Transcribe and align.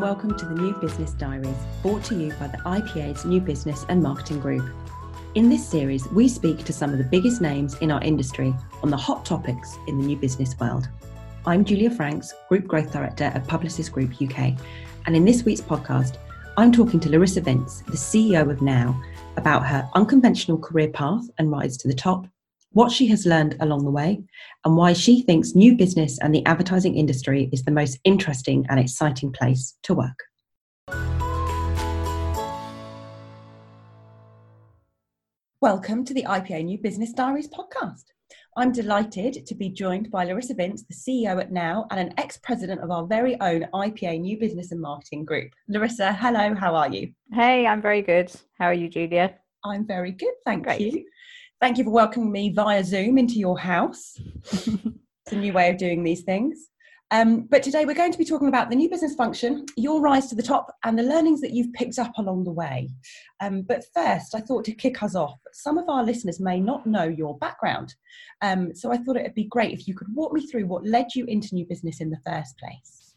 and 0.00 0.06
welcome 0.06 0.34
to 0.34 0.46
the 0.46 0.54
New 0.54 0.72
Business 0.76 1.12
Diaries, 1.12 1.54
brought 1.82 2.02
to 2.04 2.18
you 2.18 2.32
by 2.40 2.46
the 2.46 2.56
IPA's 2.58 3.26
New 3.26 3.38
Business 3.38 3.84
and 3.90 4.02
Marketing 4.02 4.40
Group. 4.40 4.64
In 5.34 5.50
this 5.50 5.68
series, 5.68 6.08
we 6.08 6.26
speak 6.26 6.64
to 6.64 6.72
some 6.72 6.90
of 6.90 6.96
the 6.96 7.04
biggest 7.04 7.42
names 7.42 7.76
in 7.82 7.90
our 7.90 8.02
industry 8.02 8.54
on 8.82 8.88
the 8.88 8.96
hot 8.96 9.26
topics 9.26 9.76
in 9.88 9.98
the 9.98 10.06
new 10.06 10.16
business 10.16 10.58
world. 10.58 10.88
I'm 11.44 11.66
Julia 11.66 11.90
Franks, 11.90 12.32
Group 12.48 12.66
Growth 12.66 12.90
Director 12.90 13.24
at 13.24 13.46
Publicis 13.46 13.92
Group 13.92 14.12
UK, 14.22 14.58
and 15.04 15.14
in 15.14 15.26
this 15.26 15.44
week's 15.44 15.60
podcast, 15.60 16.16
I'm 16.56 16.72
talking 16.72 17.00
to 17.00 17.10
Larissa 17.10 17.42
Vince, 17.42 17.80
the 17.80 17.92
CEO 17.92 18.50
of 18.50 18.62
Now, 18.62 18.98
about 19.36 19.66
her 19.66 19.86
unconventional 19.94 20.56
career 20.56 20.88
path 20.88 21.24
and 21.38 21.50
rise 21.50 21.76
to 21.76 21.88
the 21.88 21.94
top, 21.94 22.26
what 22.72 22.92
she 22.92 23.08
has 23.08 23.26
learned 23.26 23.56
along 23.60 23.84
the 23.84 23.90
way, 23.90 24.22
and 24.64 24.76
why 24.76 24.92
she 24.92 25.22
thinks 25.22 25.56
new 25.56 25.76
business 25.76 26.18
and 26.20 26.32
the 26.32 26.46
advertising 26.46 26.96
industry 26.96 27.48
is 27.52 27.64
the 27.64 27.70
most 27.72 27.98
interesting 28.04 28.64
and 28.68 28.78
exciting 28.78 29.32
place 29.32 29.76
to 29.82 29.94
work. 29.94 30.24
Welcome 35.60 36.04
to 36.04 36.14
the 36.14 36.22
IPA 36.22 36.64
New 36.64 36.78
Business 36.78 37.12
Diaries 37.12 37.48
podcast. 37.48 38.04
I'm 38.56 38.72
delighted 38.72 39.46
to 39.46 39.54
be 39.54 39.68
joined 39.68 40.10
by 40.10 40.24
Larissa 40.24 40.54
Vince, 40.54 40.84
the 40.84 40.94
CEO 40.94 41.40
at 41.40 41.52
Now 41.52 41.86
and 41.90 41.98
an 41.98 42.14
ex 42.18 42.36
president 42.38 42.80
of 42.82 42.90
our 42.90 43.04
very 43.04 43.38
own 43.40 43.66
IPA 43.74 44.20
New 44.20 44.38
Business 44.38 44.70
and 44.70 44.80
Marketing 44.80 45.24
Group. 45.24 45.50
Larissa, 45.68 46.12
hello, 46.12 46.54
how 46.54 46.76
are 46.76 46.88
you? 46.88 47.12
Hey, 47.32 47.66
I'm 47.66 47.82
very 47.82 48.00
good. 48.00 48.32
How 48.58 48.66
are 48.66 48.74
you, 48.74 48.88
Julia? 48.88 49.34
I'm 49.64 49.86
very 49.86 50.12
good, 50.12 50.34
thank 50.46 50.64
Great. 50.64 50.80
you. 50.80 51.04
Thank 51.60 51.76
you 51.76 51.84
for 51.84 51.90
welcoming 51.90 52.32
me 52.32 52.48
via 52.48 52.82
Zoom 52.82 53.18
into 53.18 53.34
your 53.34 53.58
house. 53.58 54.18
it's 54.50 55.32
a 55.32 55.36
new 55.36 55.52
way 55.52 55.68
of 55.68 55.76
doing 55.76 56.02
these 56.02 56.22
things. 56.22 56.70
Um, 57.10 57.48
but 57.50 57.62
today 57.62 57.84
we're 57.84 57.94
going 57.94 58.12
to 58.12 58.18
be 58.18 58.24
talking 58.24 58.48
about 58.48 58.70
the 58.70 58.76
new 58.76 58.88
business 58.88 59.14
function, 59.14 59.66
your 59.76 60.00
rise 60.00 60.28
to 60.28 60.34
the 60.34 60.42
top, 60.42 60.74
and 60.84 60.98
the 60.98 61.02
learnings 61.02 61.42
that 61.42 61.50
you've 61.50 61.70
picked 61.74 61.98
up 61.98 62.12
along 62.16 62.44
the 62.44 62.50
way. 62.50 62.88
Um, 63.40 63.60
but 63.60 63.84
first, 63.94 64.34
I 64.34 64.40
thought 64.40 64.64
to 64.64 64.72
kick 64.72 65.02
us 65.02 65.14
off, 65.14 65.38
some 65.52 65.76
of 65.76 65.86
our 65.90 66.02
listeners 66.02 66.40
may 66.40 66.60
not 66.60 66.86
know 66.86 67.04
your 67.04 67.36
background. 67.36 67.94
Um, 68.40 68.74
so 68.74 68.90
I 68.90 68.96
thought 68.96 69.18
it 69.18 69.24
would 69.24 69.34
be 69.34 69.44
great 69.44 69.74
if 69.74 69.86
you 69.86 69.94
could 69.94 70.08
walk 70.14 70.32
me 70.32 70.46
through 70.46 70.64
what 70.64 70.86
led 70.86 71.08
you 71.14 71.26
into 71.26 71.54
new 71.54 71.66
business 71.66 72.00
in 72.00 72.08
the 72.08 72.20
first 72.24 72.56
place. 72.56 73.16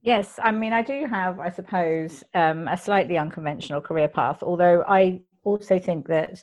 Yes, 0.00 0.38
I 0.42 0.50
mean, 0.50 0.72
I 0.72 0.80
do 0.80 1.04
have, 1.10 1.40
I 1.40 1.50
suppose, 1.50 2.24
um, 2.32 2.68
a 2.68 2.76
slightly 2.78 3.18
unconventional 3.18 3.82
career 3.82 4.08
path, 4.08 4.42
although 4.42 4.82
I 4.88 5.20
also 5.44 5.78
think 5.78 6.08
that 6.08 6.42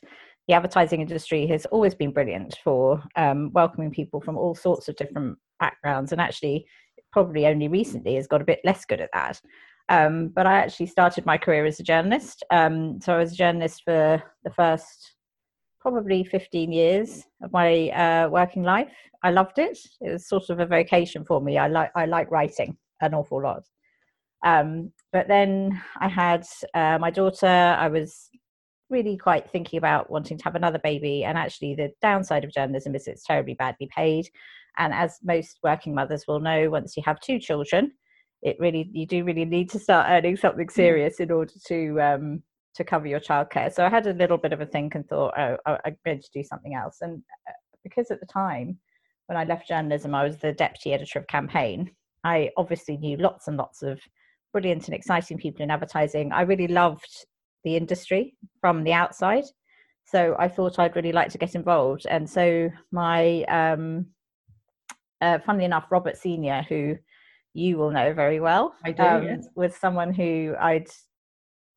the 0.49 0.55
advertising 0.55 0.99
industry 0.99 1.45
has 1.45 1.67
always 1.67 1.93
been 1.93 2.11
brilliant 2.11 2.57
for 2.63 3.03
um, 3.15 3.51
welcoming 3.53 3.91
people 3.91 4.19
from 4.19 4.35
all 4.35 4.55
sorts 4.55 4.89
of 4.89 4.95
different 4.95 5.37
backgrounds 5.59 6.11
and 6.11 6.19
actually 6.19 6.65
probably 7.11 7.45
only 7.45 7.67
recently 7.67 8.15
has 8.15 8.25
got 8.25 8.41
a 8.41 8.45
bit 8.45 8.59
less 8.65 8.83
good 8.83 8.99
at 8.99 9.11
that. 9.13 9.39
Um, 9.89 10.29
but 10.29 10.47
i 10.47 10.53
actually 10.53 10.87
started 10.87 11.23
my 11.23 11.37
career 11.37 11.65
as 11.65 11.79
a 11.79 11.83
journalist. 11.83 12.43
Um, 12.49 12.99
so 12.99 13.13
i 13.13 13.19
was 13.19 13.33
a 13.33 13.35
journalist 13.35 13.83
for 13.85 14.23
the 14.43 14.49
first 14.49 15.13
probably 15.79 16.23
15 16.23 16.71
years 16.71 17.25
of 17.43 17.53
my 17.53 17.89
uh, 17.89 18.27
working 18.29 18.63
life. 18.63 18.91
I 19.23 19.29
loved 19.29 19.59
it. 19.59 19.77
It 20.01 20.13
was 20.13 20.27
sort 20.27 20.49
of 20.49 20.59
a 20.59 20.65
vocation 20.65 21.25
for 21.25 21.41
me. 21.41 21.59
I 21.59 21.67
like 21.67 21.91
i 21.95 22.05
like 22.07 22.31
writing 22.31 22.75
an 23.01 23.13
awful 23.13 23.43
lot. 23.43 23.65
Um, 24.43 24.93
but 25.13 25.27
then 25.27 25.79
i 25.99 26.07
had 26.07 26.43
uh, 26.73 26.97
my 26.99 27.11
daughter. 27.11 27.45
I 27.45 27.87
was 27.87 28.31
really 28.89 29.17
quite 29.17 29.49
thinking 29.49 29.77
about 29.77 30.09
wanting 30.09 30.37
to 30.37 30.43
have 30.43 30.55
another 30.55 30.79
baby. 30.79 31.23
And 31.23 31.37
actually, 31.37 31.75
the 31.75 31.91
downside 32.01 32.43
of 32.43 32.51
journalism 32.51 32.95
is 32.95 33.07
it's 33.07 33.23
terribly 33.23 33.53
badly 33.53 33.89
paid. 33.95 34.29
And 34.77 34.93
as 34.93 35.19
most 35.23 35.59
working 35.63 35.93
mothers 35.93 36.25
will 36.27 36.39
know, 36.39 36.69
once 36.69 36.95
you 36.95 37.03
have 37.05 37.19
two 37.19 37.39
children, 37.39 37.91
it 38.41 38.55
really 38.59 38.89
you 38.93 39.05
do 39.05 39.23
really 39.23 39.45
need 39.45 39.69
to 39.71 39.79
start 39.79 40.07
earning 40.09 40.37
something 40.37 40.67
mm. 40.67 40.71
serious 40.71 41.19
in 41.19 41.31
order 41.31 41.53
to 41.67 42.01
um, 42.01 42.43
to 42.75 42.83
cover 42.83 43.07
your 43.07 43.19
childcare. 43.19 43.73
So 43.73 43.85
I 43.85 43.89
had 43.89 44.07
a 44.07 44.13
little 44.13 44.37
bit 44.37 44.53
of 44.53 44.61
a 44.61 44.65
think 44.65 44.95
and 44.95 45.07
thought, 45.07 45.33
oh, 45.37 45.57
I'm 45.65 45.97
going 46.05 46.21
to 46.21 46.29
do 46.33 46.43
something 46.43 46.75
else. 46.75 46.97
And 47.01 47.21
uh, 47.47 47.53
because 47.83 48.11
at 48.11 48.19
the 48.19 48.25
time 48.25 48.79
when 49.27 49.37
I 49.37 49.43
left 49.43 49.67
journalism, 49.67 50.15
I 50.15 50.23
was 50.23 50.37
the 50.37 50.53
deputy 50.53 50.93
editor 50.93 51.19
of 51.19 51.27
Campaign. 51.27 51.91
I 52.23 52.51
obviously 52.57 52.97
knew 52.97 53.17
lots 53.17 53.47
and 53.47 53.57
lots 53.57 53.83
of 53.83 53.99
brilliant 54.53 54.87
and 54.87 54.95
exciting 54.95 55.37
people 55.37 55.61
in 55.61 55.71
advertising. 55.71 56.31
I 56.31 56.41
really 56.41 56.67
loved 56.67 57.25
the 57.63 57.75
industry 57.75 58.35
from 58.61 58.83
the 58.83 58.93
outside. 58.93 59.45
So 60.05 60.35
I 60.39 60.47
thought 60.47 60.79
I'd 60.79 60.95
really 60.95 61.11
like 61.11 61.29
to 61.29 61.37
get 61.37 61.55
involved. 61.55 62.05
And 62.09 62.29
so 62.29 62.69
my, 62.91 63.43
um, 63.43 64.07
uh, 65.21 65.39
funnily 65.45 65.65
enough, 65.65 65.85
Robert 65.91 66.17
Senior, 66.17 66.65
who 66.67 66.95
you 67.53 67.77
will 67.77 67.91
know 67.91 68.13
very 68.13 68.39
well, 68.39 68.75
I 68.83 68.91
do, 68.91 69.03
um, 69.03 69.23
yes. 69.23 69.47
was 69.55 69.75
someone 69.75 70.13
who 70.13 70.55
I'd 70.59 70.87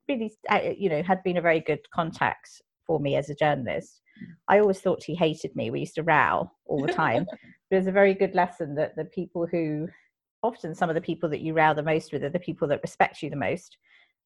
really, 0.08 0.32
uh, 0.48 0.60
you 0.76 0.88
know, 0.88 1.02
had 1.02 1.22
been 1.22 1.36
a 1.36 1.42
very 1.42 1.60
good 1.60 1.80
contact 1.94 2.48
for 2.86 3.00
me 3.00 3.16
as 3.16 3.28
a 3.28 3.34
journalist. 3.34 4.00
I 4.48 4.60
always 4.60 4.80
thought 4.80 5.02
he 5.04 5.14
hated 5.14 5.54
me. 5.56 5.70
We 5.70 5.80
used 5.80 5.96
to 5.96 6.02
row 6.02 6.50
all 6.66 6.86
the 6.86 6.92
time. 6.92 7.26
it 7.70 7.76
was 7.76 7.86
a 7.86 7.92
very 7.92 8.14
good 8.14 8.34
lesson 8.34 8.74
that 8.76 8.96
the 8.96 9.06
people 9.06 9.46
who, 9.46 9.88
often 10.42 10.74
some 10.74 10.88
of 10.88 10.94
the 10.94 11.00
people 11.00 11.28
that 11.30 11.40
you 11.40 11.54
row 11.54 11.74
the 11.74 11.82
most 11.82 12.12
with 12.12 12.24
are 12.24 12.30
the 12.30 12.38
people 12.38 12.68
that 12.68 12.82
respect 12.82 13.22
you 13.22 13.30
the 13.30 13.36
most 13.36 13.76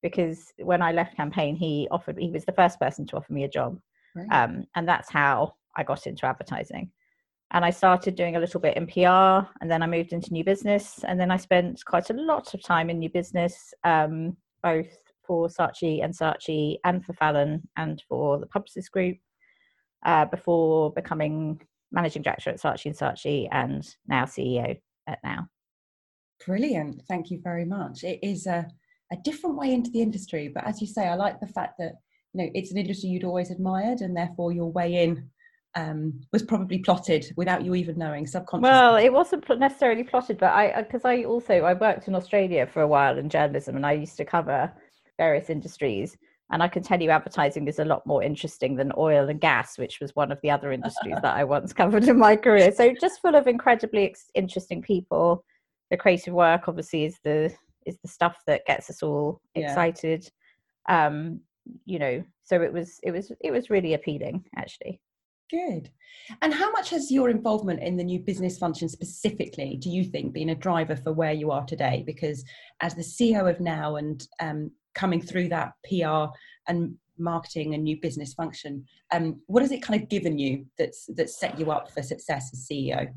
because 0.03 0.53
when 0.59 0.83
I 0.83 0.93
left 0.93 1.17
campaign, 1.17 1.57
he 1.57 1.89
offered 1.91 2.19
he 2.19 2.31
was 2.31 2.45
the 2.45 2.53
first 2.53 2.79
person 2.79 3.07
to 3.07 3.17
offer 3.17 3.33
me 3.33 3.45
a 3.45 3.49
job, 3.49 3.79
right. 4.15 4.27
um, 4.31 4.65
and 4.75 4.89
that's 4.89 5.11
how 5.11 5.55
I 5.77 5.83
got 5.83 6.07
into 6.07 6.27
advertising. 6.27 6.91
And 7.53 7.65
I 7.65 7.71
started 7.71 8.17
doing 8.17 8.37
a 8.37 8.41
little 8.41 8.61
bit 8.61 8.77
in 8.77 8.87
PR, 8.87 9.49
and 9.61 9.71
then 9.71 9.83
I 9.83 9.87
moved 9.87 10.13
into 10.13 10.33
new 10.33 10.45
business, 10.45 11.05
and 11.05 11.19
then 11.19 11.31
I 11.31 11.37
spent 11.37 11.85
quite 11.85 12.11
a 12.11 12.15
lot 12.15 12.55
of 12.55 12.63
time 12.63 12.91
in 12.91 12.99
new 12.99 13.11
business, 13.11 13.73
um, 13.85 14.37
both 14.63 14.89
for 15.27 15.49
Saatchi 15.49 16.05
and 16.05 16.13
Saatchi, 16.17 16.77
and 16.85 17.05
for 17.05 17.13
Fallon, 17.13 17.69
and 17.77 18.03
for 18.09 18.39
the 18.39 18.47
Publicis 18.47 18.91
Group, 18.91 19.17
uh, 20.05 20.25
before 20.25 20.93
becoming 20.93 21.61
managing 21.93 22.23
director 22.23 22.51
at 22.51 22.61
Saatchi 22.61 22.87
and 22.87 22.97
Saatchi, 22.97 23.49
and 23.53 23.97
now 24.09 24.25
CEO 24.25 24.77
at 25.07 25.19
Now. 25.23 25.49
Brilliant! 26.45 27.03
Thank 27.09 27.31
you 27.31 27.41
very 27.43 27.65
much. 27.65 28.05
It 28.05 28.19
is 28.23 28.47
a 28.47 28.69
a 29.13 29.17
different 29.17 29.57
way 29.57 29.73
into 29.73 29.91
the 29.91 30.03
industry. 30.03 30.51
But 30.53 30.65
as 30.67 30.81
you 30.81 30.87
say, 30.87 31.07
I 31.07 31.15
like 31.15 31.41
the 31.41 31.47
fact 31.47 31.79
that 31.79 31.95
you 32.33 32.43
know 32.43 32.51
it's 32.55 32.71
an 32.71 32.79
industry 32.79 33.11
you'd 33.11 33.25
always 33.25 33.51
admired, 33.51 34.01
and 34.01 34.17
therefore 34.17 34.53
your 34.53 34.71
way 34.71 35.05
in 35.05 35.31
um, 35.75 36.21
was 36.33 36.43
probably 36.43 36.79
plotted 36.79 37.33
without 37.37 37.65
you 37.65 37.75
even 37.75 37.99
knowing 37.99 38.27
subconsciously. 38.27 38.71
Well, 38.71 38.97
it 38.97 39.13
wasn't 39.13 39.47
necessarily 39.59 40.03
plotted, 40.03 40.39
but 40.39 40.53
I 40.53 40.83
because 40.83 41.05
I 41.05 41.25
also 41.25 41.63
I 41.63 41.75
worked 41.75 42.09
in 42.09 42.15
Australia 42.15 42.67
for 42.67 42.83
a 42.83 42.89
while 42.89 43.19
in 43.19 43.29
journalism, 43.29 43.77
and 43.77 43.87
I 43.87 43.93
used 43.93 44.17
to 44.17 44.25
cover 44.25 44.73
various 45.19 45.51
industries. 45.51 46.17
And 46.51 46.63
I 46.63 46.69
can 46.69 46.83
tell 46.85 47.03
you, 47.03 47.11
advertising 47.11 47.67
is 47.67 47.81
a 47.81 47.85
lot 47.85 48.07
more 48.07 48.23
interesting 48.23 48.77
than 48.77 48.93
oil 48.97 49.29
and 49.29 49.41
gas, 49.41 49.77
which 49.79 49.99
was 50.01 50.15
one 50.15 50.31
of 50.31 50.39
the 50.43 50.51
other 50.51 50.71
industries 50.71 51.17
that 51.21 51.37
I 51.37 51.43
once 51.43 51.73
covered 51.73 52.05
in 52.05 52.19
my 52.19 52.37
career. 52.37 52.71
So 52.71 52.95
just 53.01 53.21
full 53.21 53.35
of 53.35 53.49
incredibly 53.49 54.05
ex- 54.05 54.31
interesting 54.35 54.81
people. 54.81 55.45
The 55.91 55.97
creative 55.97 56.35
work, 56.35 56.69
obviously, 56.69 57.05
is 57.05 57.19
the 57.25 57.53
is 57.87 57.97
the 58.03 58.09
stuff 58.09 58.39
that 58.47 58.67
gets 58.67 58.91
us 58.91 59.03
all 59.03 59.41
yeah. 59.55 59.71
excited 59.71 60.29
um 60.89 61.41
you 61.85 61.99
know 61.99 62.23
so 62.47 62.63
it 62.63 62.73
was 62.73 63.01
it 63.03 63.11
was 63.11 63.33
it 63.41 63.51
was 63.51 63.71
really 63.71 63.95
appealing 63.95 64.45
actually. 64.57 65.01
Good. 65.49 65.91
And 66.43 66.53
how 66.53 66.73
much 66.73 66.91
has 66.91 67.09
your 67.09 67.31
involvement 67.31 67.81
in 67.81 67.97
the 67.97 68.03
new 68.03 68.19
business 68.19 68.59
function 68.59 68.89
specifically 68.89 69.77
do 69.81 69.91
you 69.91 70.05
think 70.05 70.33
been 70.33 70.51
a 70.51 70.55
driver 70.57 70.97
for 70.97 71.13
where 71.13 71.33
you 71.33 71.51
are 71.51 71.65
today? 71.65 72.03
Because 72.07 72.45
as 72.81 72.95
the 72.95 73.03
ceo 73.03 73.49
of 73.51 73.61
now 73.61 73.97
and 73.97 74.27
um, 74.41 74.71
coming 74.95 75.21
through 75.21 75.49
that 75.49 75.73
pr 75.85 76.33
and 76.69 76.95
marketing 77.19 77.75
and 77.75 77.85
new 77.85 77.99
business 78.01 78.35
function 78.35 78.85
um, 79.13 79.41
what 79.47 79.63
has 79.63 79.73
it 79.73 79.83
kind 79.83 80.01
of 80.01 80.09
given 80.09 80.39
you 80.39 80.67
that's 80.79 81.07
that 81.15 81.31
set 81.31 81.59
you 81.59 81.71
up 81.71 81.91
for 81.91 82.03
success 82.03 82.51
as 82.53 82.67
ceo 82.71 83.09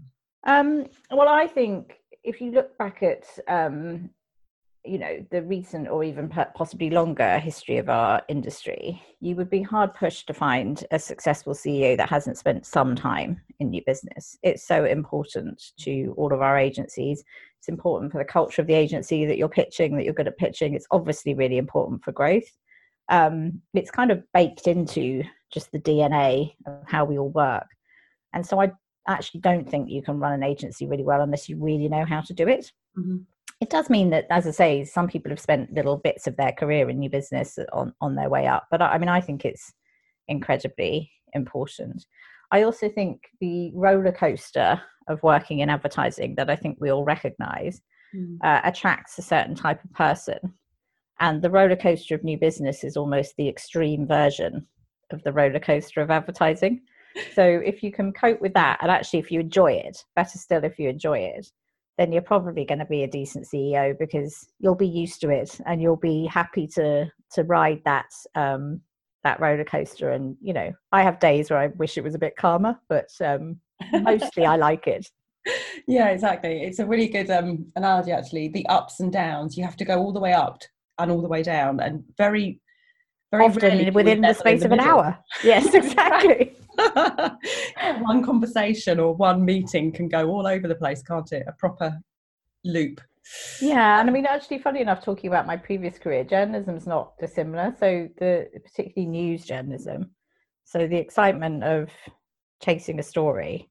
um, 0.45 0.85
well 1.11 1.27
i 1.27 1.45
think 1.45 1.95
if 2.23 2.39
you 2.39 2.51
look 2.51 2.77
back 2.77 3.03
at 3.03 3.25
um, 3.49 4.09
you 4.85 4.97
know 4.97 5.25
the 5.31 5.41
recent 5.43 5.87
or 5.87 6.03
even 6.03 6.29
possibly 6.55 6.89
longer 6.89 7.37
history 7.37 7.77
of 7.77 7.89
our 7.89 8.21
industry 8.29 9.01
you 9.19 9.35
would 9.35 9.49
be 9.49 9.61
hard 9.61 9.93
pushed 9.93 10.27
to 10.27 10.33
find 10.33 10.85
a 10.91 10.99
successful 10.99 11.53
ceo 11.53 11.97
that 11.97 12.09
hasn't 12.09 12.37
spent 12.37 12.65
some 12.65 12.95
time 12.95 13.41
in 13.59 13.69
new 13.69 13.81
business. 13.85 14.37
It's 14.41 14.65
so 14.65 14.85
important 14.85 15.71
to 15.81 16.13
all 16.17 16.33
of 16.33 16.41
our 16.41 16.57
agencies. 16.57 17.23
It's 17.57 17.67
important 17.67 18.11
for 18.11 18.17
the 18.17 18.25
culture 18.25 18.61
of 18.61 18.67
the 18.67 18.73
agency 18.73 19.25
that 19.25 19.37
you're 19.37 19.49
pitching 19.49 19.95
that 19.95 20.05
you're 20.05 20.13
good 20.13 20.27
at 20.27 20.37
pitching. 20.37 20.73
It's 20.73 20.87
obviously 20.91 21.33
really 21.33 21.57
important 21.57 22.03
for 22.03 22.11
growth. 22.11 22.49
Um, 23.09 23.61
it's 23.73 23.91
kind 23.91 24.11
of 24.11 24.23
baked 24.33 24.67
into 24.67 25.23
just 25.51 25.71
the 25.71 25.79
dna 25.79 26.53
of 26.67 26.83
how 26.85 27.05
we 27.05 27.17
all 27.17 27.29
work. 27.29 27.67
And 28.33 28.45
so 28.45 28.61
i 28.61 28.71
actually 29.07 29.39
don't 29.39 29.67
think 29.67 29.89
you 29.89 30.03
can 30.03 30.19
run 30.19 30.33
an 30.33 30.43
agency 30.43 30.85
really 30.85 31.03
well 31.03 31.21
unless 31.21 31.49
you 31.49 31.57
really 31.57 31.89
know 31.89 32.05
how 32.05 32.21
to 32.21 32.33
do 32.33 32.47
it. 32.47 32.71
Mm-hmm 32.97 33.17
it 33.61 33.69
does 33.69 33.89
mean 33.89 34.09
that, 34.11 34.25
as 34.29 34.47
I 34.47 34.51
say, 34.51 34.83
some 34.85 35.07
people 35.07 35.29
have 35.31 35.39
spent 35.39 35.73
little 35.73 35.97
bits 35.97 36.27
of 36.27 36.37
their 36.37 36.51
career 36.51 36.89
in 36.89 36.99
new 36.99 37.09
business 37.09 37.59
on, 37.73 37.93
on 37.99 38.15
their 38.15 38.29
way 38.29 38.47
up. 38.47 38.67
But 38.71 38.81
I, 38.81 38.93
I 38.93 38.97
mean, 38.97 39.09
I 39.09 39.21
think 39.21 39.43
it's 39.43 39.73
incredibly 40.27 41.11
important. 41.33 42.05
I 42.51 42.63
also 42.63 42.89
think 42.89 43.23
the 43.39 43.71
roller 43.75 44.11
coaster 44.11 44.81
of 45.07 45.21
working 45.23 45.59
in 45.59 45.69
advertising 45.69 46.35
that 46.35 46.49
I 46.49 46.55
think 46.55 46.77
we 46.79 46.91
all 46.91 47.03
recognize 47.03 47.81
mm. 48.15 48.37
uh, 48.43 48.61
attracts 48.63 49.17
a 49.17 49.23
certain 49.23 49.55
type 49.55 49.83
of 49.83 49.91
person. 49.93 50.39
And 51.19 51.41
the 51.41 51.49
roller 51.49 51.75
coaster 51.75 52.15
of 52.15 52.23
new 52.23 52.37
business 52.37 52.83
is 52.83 52.95
almost 52.95 53.35
the 53.35 53.49
extreme 53.49 54.07
version 54.07 54.65
of 55.11 55.21
the 55.23 55.33
roller 55.33 55.59
coaster 55.59 56.01
of 56.01 56.11
advertising. 56.11 56.81
So 57.33 57.43
if 57.43 57.81
you 57.81 57.91
can 57.91 58.13
cope 58.13 58.39
with 58.39 58.53
that, 58.53 58.77
and 58.81 58.91
actually 58.91 59.19
if 59.19 59.31
you 59.31 59.39
enjoy 59.39 59.73
it, 59.73 59.97
better 60.15 60.37
still 60.37 60.63
if 60.63 60.77
you 60.77 60.89
enjoy 60.89 61.17
it, 61.17 61.51
then 61.99 62.13
you're 62.13 62.21
probably 62.21 62.63
going 62.63 62.79
to 62.79 62.85
be 62.85 63.03
a 63.03 63.07
decent 63.07 63.45
CEO 63.45 63.93
because 63.99 64.47
you'll 64.59 64.73
be 64.73 64.87
used 64.87 65.19
to 65.19 65.29
it 65.29 65.59
and 65.65 65.81
you'll 65.81 65.97
be 65.97 66.25
happy 66.25 66.65
to 66.65 67.11
to 67.33 67.43
ride 67.43 67.81
that 67.83 68.09
um, 68.35 68.79
that 69.25 69.39
roller 69.41 69.65
coaster. 69.65 70.11
And 70.11 70.37
you 70.41 70.53
know, 70.53 70.71
I 70.93 71.03
have 71.03 71.19
days 71.19 71.49
where 71.49 71.59
I 71.59 71.67
wish 71.67 71.97
it 71.97 72.03
was 72.03 72.15
a 72.15 72.19
bit 72.19 72.37
calmer, 72.37 72.79
but 72.87 73.09
um, 73.19 73.59
mostly 73.91 74.45
I 74.45 74.55
like 74.55 74.87
it. 74.87 75.07
Yeah, 75.87 76.09
exactly. 76.09 76.61
It's 76.61 76.77
a 76.77 76.85
really 76.85 77.07
good 77.07 77.31
um, 77.31 77.65
analogy, 77.75 78.11
actually. 78.11 78.49
The 78.49 78.67
ups 78.67 78.99
and 78.99 79.11
downs, 79.11 79.57
you 79.57 79.63
have 79.63 79.77
to 79.77 79.85
go 79.85 79.97
all 79.97 80.11
the 80.13 80.19
way 80.19 80.33
up 80.33 80.61
and 80.99 81.09
all 81.09 81.21
the 81.21 81.27
way 81.27 81.41
down, 81.41 81.79
and 81.79 82.03
very, 82.17 82.61
very 83.31 83.45
often 83.45 83.93
within 83.93 84.21
the 84.21 84.33
space 84.33 84.59
the 84.59 84.67
of 84.67 84.73
an 84.73 84.81
hour. 84.81 85.17
Yes, 85.43 85.73
exactly. 85.73 86.55
one 88.01 88.23
conversation 88.23 88.99
or 88.99 89.15
one 89.15 89.43
meeting 89.43 89.91
can 89.91 90.07
go 90.07 90.29
all 90.29 90.47
over 90.47 90.67
the 90.67 90.75
place, 90.75 91.01
can't 91.01 91.31
it? 91.31 91.45
A 91.47 91.53
proper 91.53 91.99
loop. 92.63 93.01
Yeah, 93.61 93.99
and 93.99 94.09
I 94.09 94.13
mean, 94.13 94.25
actually, 94.25 94.59
funny 94.59 94.81
enough, 94.81 95.03
talking 95.03 95.29
about 95.29 95.45
my 95.45 95.57
previous 95.57 95.99
career, 95.99 96.23
journalism 96.23 96.75
is 96.75 96.87
not 96.87 97.17
dissimilar. 97.19 97.75
So 97.79 98.07
the 98.17 98.47
particularly 98.63 99.09
news 99.09 99.45
journalism. 99.45 100.11
So 100.63 100.87
the 100.87 100.97
excitement 100.97 101.63
of 101.63 101.89
chasing 102.61 102.99
a 102.99 103.03
story 103.03 103.69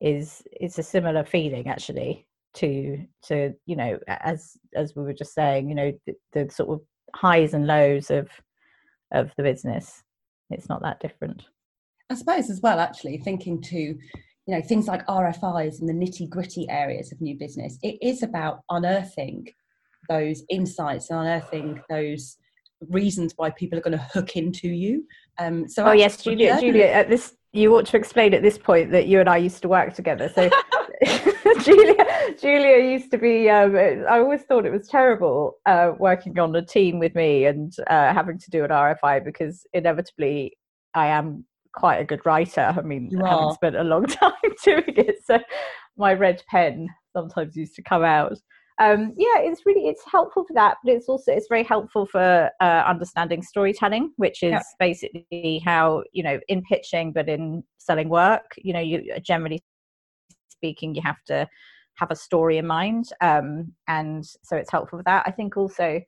is 0.00 0.42
it's 0.52 0.78
a 0.78 0.82
similar 0.82 1.24
feeling 1.24 1.68
actually 1.68 2.26
to 2.54 3.04
to 3.22 3.52
you 3.66 3.76
know 3.76 3.98
as 4.06 4.56
as 4.74 4.94
we 4.94 5.02
were 5.02 5.12
just 5.12 5.34
saying 5.34 5.68
you 5.68 5.74
know 5.74 5.92
the, 6.06 6.14
the 6.32 6.50
sort 6.50 6.70
of 6.70 6.80
highs 7.14 7.54
and 7.54 7.66
lows 7.66 8.10
of 8.10 8.28
of 9.12 9.30
the 9.36 9.42
business 9.42 10.02
it's 10.50 10.68
not 10.68 10.82
that 10.82 11.00
different 11.00 11.44
i 12.10 12.14
suppose 12.14 12.50
as 12.50 12.60
well 12.62 12.80
actually 12.80 13.18
thinking 13.18 13.60
to 13.60 13.78
you 13.78 13.98
know 14.54 14.62
things 14.62 14.86
like 14.86 15.06
rfis 15.06 15.80
and 15.80 15.88
the 15.88 15.92
nitty 15.92 16.28
gritty 16.28 16.66
areas 16.68 17.12
of 17.12 17.20
new 17.20 17.36
business 17.38 17.78
it 17.82 17.98
is 18.02 18.22
about 18.22 18.60
unearthing 18.70 19.46
those 20.08 20.42
insights 20.48 21.10
and 21.10 21.20
unearthing 21.20 21.80
those 21.90 22.38
reasons 22.90 23.32
why 23.36 23.50
people 23.50 23.76
are 23.78 23.82
going 23.82 23.96
to 23.96 24.04
hook 24.12 24.36
into 24.36 24.68
you 24.68 25.04
um 25.38 25.68
so 25.68 25.84
oh 25.84 25.92
yes 25.92 26.22
julia 26.22 26.58
julia 26.60 26.86
at 26.86 27.08
this 27.08 27.34
you 27.52 27.74
ought 27.74 27.86
to 27.86 27.96
explain 27.96 28.34
at 28.34 28.42
this 28.42 28.58
point 28.58 28.90
that 28.92 29.06
you 29.06 29.20
and 29.20 29.28
I 29.28 29.38
used 29.38 29.62
to 29.62 29.68
work 29.68 29.94
together. 29.94 30.28
So 30.28 30.50
Julia, 31.62 31.94
Julia 32.38 32.90
used 32.92 33.10
to 33.12 33.18
be. 33.18 33.48
Um, 33.48 33.76
I 33.76 34.18
always 34.18 34.42
thought 34.42 34.66
it 34.66 34.72
was 34.72 34.86
terrible 34.86 35.56
uh, 35.64 35.92
working 35.98 36.38
on 36.38 36.54
a 36.54 36.62
team 36.62 36.98
with 36.98 37.14
me 37.14 37.46
and 37.46 37.74
uh, 37.86 38.12
having 38.12 38.38
to 38.38 38.50
do 38.50 38.64
an 38.64 38.70
RFI 38.70 39.24
because 39.24 39.66
inevitably 39.72 40.56
I 40.94 41.06
am 41.08 41.44
quite 41.74 41.98
a 41.98 42.04
good 42.04 42.24
writer. 42.24 42.74
I 42.76 42.82
mean, 42.82 43.10
I 43.22 43.28
haven't 43.28 43.54
spent 43.54 43.76
a 43.76 43.84
long 43.84 44.06
time 44.06 44.32
doing 44.64 44.84
it, 44.86 45.24
so 45.24 45.38
my 45.96 46.14
red 46.14 46.42
pen 46.48 46.88
sometimes 47.12 47.56
used 47.56 47.74
to 47.74 47.82
come 47.82 48.04
out 48.04 48.38
um, 48.80 49.12
yeah, 49.16 49.38
it's 49.38 49.66
really 49.66 49.88
it's 49.88 50.04
helpful 50.10 50.44
for 50.44 50.54
that, 50.54 50.76
but 50.84 50.94
it's 50.94 51.08
also 51.08 51.32
it's 51.32 51.48
very 51.48 51.64
helpful 51.64 52.06
for 52.06 52.48
uh, 52.60 52.84
understanding 52.86 53.42
storytelling, 53.42 54.12
which 54.16 54.42
is 54.44 54.52
yeah. 54.52 54.62
basically 54.78 55.60
how 55.64 56.04
you 56.12 56.22
know 56.22 56.38
in 56.48 56.62
pitching, 56.62 57.12
but 57.12 57.28
in 57.28 57.64
selling 57.78 58.08
work, 58.08 58.52
you 58.56 58.72
know, 58.72 58.80
you 58.80 59.02
generally 59.20 59.60
speaking, 60.48 60.94
you 60.94 61.02
have 61.02 61.22
to 61.26 61.48
have 61.94 62.12
a 62.12 62.16
story 62.16 62.58
in 62.58 62.66
mind, 62.68 63.06
um, 63.20 63.72
and 63.88 64.24
so 64.44 64.56
it's 64.56 64.70
helpful 64.70 65.00
for 65.00 65.04
that. 65.04 65.24
I 65.26 65.32
think 65.32 65.56
also 65.56 66.00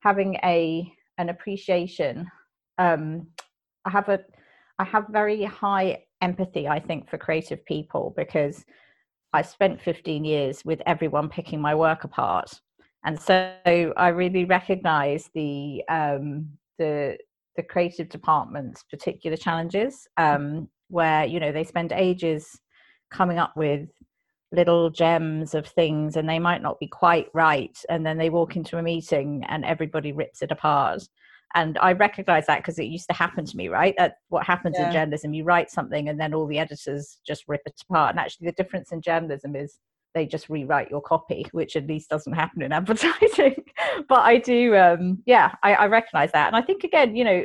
having 0.00 0.36
a 0.36 0.90
an 1.18 1.28
appreciation. 1.28 2.26
Um, 2.78 3.26
I 3.84 3.90
have 3.90 4.08
a 4.08 4.20
I 4.84 4.86
have 4.88 5.06
very 5.08 5.42
high 5.44 6.04
empathy, 6.20 6.68
I 6.68 6.78
think, 6.78 7.08
for 7.08 7.16
creative 7.16 7.64
people 7.64 8.12
because 8.18 8.66
I 9.32 9.40
spent 9.40 9.80
15 9.80 10.26
years 10.26 10.62
with 10.62 10.82
everyone 10.84 11.30
picking 11.30 11.58
my 11.58 11.74
work 11.74 12.04
apart. 12.04 12.60
And 13.02 13.18
so 13.18 13.54
I 13.64 14.08
really 14.08 14.44
recognize 14.44 15.30
the, 15.34 15.82
um, 15.88 16.50
the, 16.78 17.16
the 17.56 17.62
creative 17.62 18.10
department's 18.10 18.82
particular 18.82 19.38
challenges 19.38 20.06
um, 20.18 20.68
where, 20.88 21.24
you 21.24 21.40
know, 21.40 21.50
they 21.50 21.64
spend 21.64 21.92
ages 21.92 22.60
coming 23.10 23.38
up 23.38 23.56
with 23.56 23.88
little 24.52 24.90
gems 24.90 25.54
of 25.54 25.66
things 25.66 26.16
and 26.16 26.28
they 26.28 26.38
might 26.38 26.60
not 26.60 26.78
be 26.78 26.88
quite 26.88 27.28
right. 27.32 27.76
And 27.88 28.04
then 28.04 28.18
they 28.18 28.28
walk 28.28 28.54
into 28.54 28.76
a 28.76 28.82
meeting 28.82 29.44
and 29.48 29.64
everybody 29.64 30.12
rips 30.12 30.42
it 30.42 30.52
apart 30.52 31.04
and 31.54 31.78
i 31.78 31.92
recognize 31.92 32.46
that 32.46 32.58
because 32.58 32.78
it 32.78 32.84
used 32.84 33.08
to 33.08 33.14
happen 33.14 33.44
to 33.44 33.56
me 33.56 33.68
right? 33.68 33.94
That 33.98 34.16
what 34.28 34.44
happens 34.46 34.76
yeah. 34.78 34.86
in 34.86 34.92
journalism 34.92 35.34
you 35.34 35.44
write 35.44 35.70
something 35.70 36.08
and 36.08 36.18
then 36.18 36.34
all 36.34 36.46
the 36.46 36.58
editors 36.58 37.18
just 37.26 37.44
rip 37.48 37.62
it 37.66 37.80
apart. 37.88 38.10
And 38.10 38.20
actually 38.20 38.46
the 38.46 38.52
difference 38.52 38.92
in 38.92 39.00
journalism 39.00 39.56
is 39.56 39.78
they 40.14 40.26
just 40.26 40.48
rewrite 40.48 40.90
your 40.90 41.00
copy 41.00 41.46
which 41.52 41.74
at 41.76 41.86
least 41.86 42.10
doesn't 42.10 42.32
happen 42.32 42.62
in 42.62 42.72
advertising. 42.80 43.64
But 44.08 44.20
i 44.20 44.38
do 44.38 44.76
um 44.76 45.22
yeah 45.26 45.54
I, 45.62 45.74
I 45.74 45.86
recognize 45.86 46.32
that. 46.32 46.48
And 46.48 46.56
i 46.56 46.62
think 46.62 46.84
again 46.84 47.16
you 47.16 47.24
know 47.24 47.44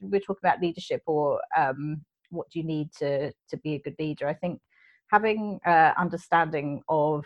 we're 0.00 0.20
talking 0.20 0.44
about 0.44 0.60
leadership 0.60 1.02
or 1.06 1.40
um 1.56 2.02
what 2.30 2.48
do 2.50 2.58
you 2.58 2.64
need 2.64 2.92
to 2.98 3.32
to 3.50 3.56
be 3.58 3.74
a 3.74 3.80
good 3.80 3.96
leader? 3.98 4.28
I 4.28 4.34
think 4.34 4.60
having 5.10 5.60
uh 5.66 5.92
understanding 5.96 6.82
of 6.88 7.24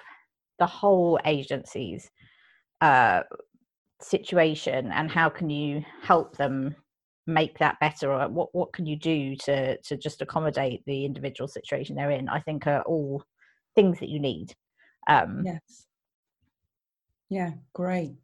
the 0.59 0.67
whole 0.67 1.19
agencies 1.25 2.09
uh, 2.83 3.23
situation 4.05 4.91
and 4.93 5.11
how 5.11 5.29
can 5.29 5.51
you 5.51 5.85
help 6.03 6.37
them 6.37 6.75
make 7.27 7.59
that 7.59 7.79
better 7.79 8.13
or 8.13 8.29
what 8.29 8.49
what 8.53 8.73
can 8.73 8.85
you 8.85 8.97
do 8.97 9.37
to 9.37 9.77
to 9.79 9.97
just 9.97 10.23
accommodate 10.23 10.83
the 10.87 11.05
individual 11.05 11.49
situation 11.49 11.95
they're 11.95 12.11
in? 12.11 12.29
I 12.29 12.41
think 12.41 12.67
are 12.67 12.83
all 12.83 13.25
things 13.75 14.01
that 14.01 14.09
you 14.09 14.21
need. 14.21 14.55
Um 15.07 15.43
yes. 15.45 15.87
Yeah 17.29 17.53
great. 17.73 18.15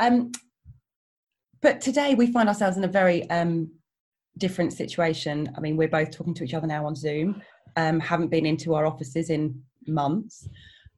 Um 0.00 0.32
but 1.60 1.80
today 1.80 2.14
we 2.14 2.30
find 2.30 2.48
ourselves 2.48 2.76
in 2.76 2.84
a 2.84 2.88
very 2.88 3.28
um 3.30 3.70
different 4.36 4.72
situation. 4.72 5.48
I 5.56 5.60
mean 5.60 5.76
we're 5.76 5.88
both 5.88 6.10
talking 6.10 6.34
to 6.34 6.44
each 6.44 6.54
other 6.54 6.66
now 6.66 6.86
on 6.86 6.96
zoom 6.96 7.40
um 7.76 8.00
haven't 8.00 8.28
been 8.28 8.46
into 8.46 8.74
our 8.74 8.86
offices 8.86 9.30
in 9.30 9.62
months. 9.86 10.48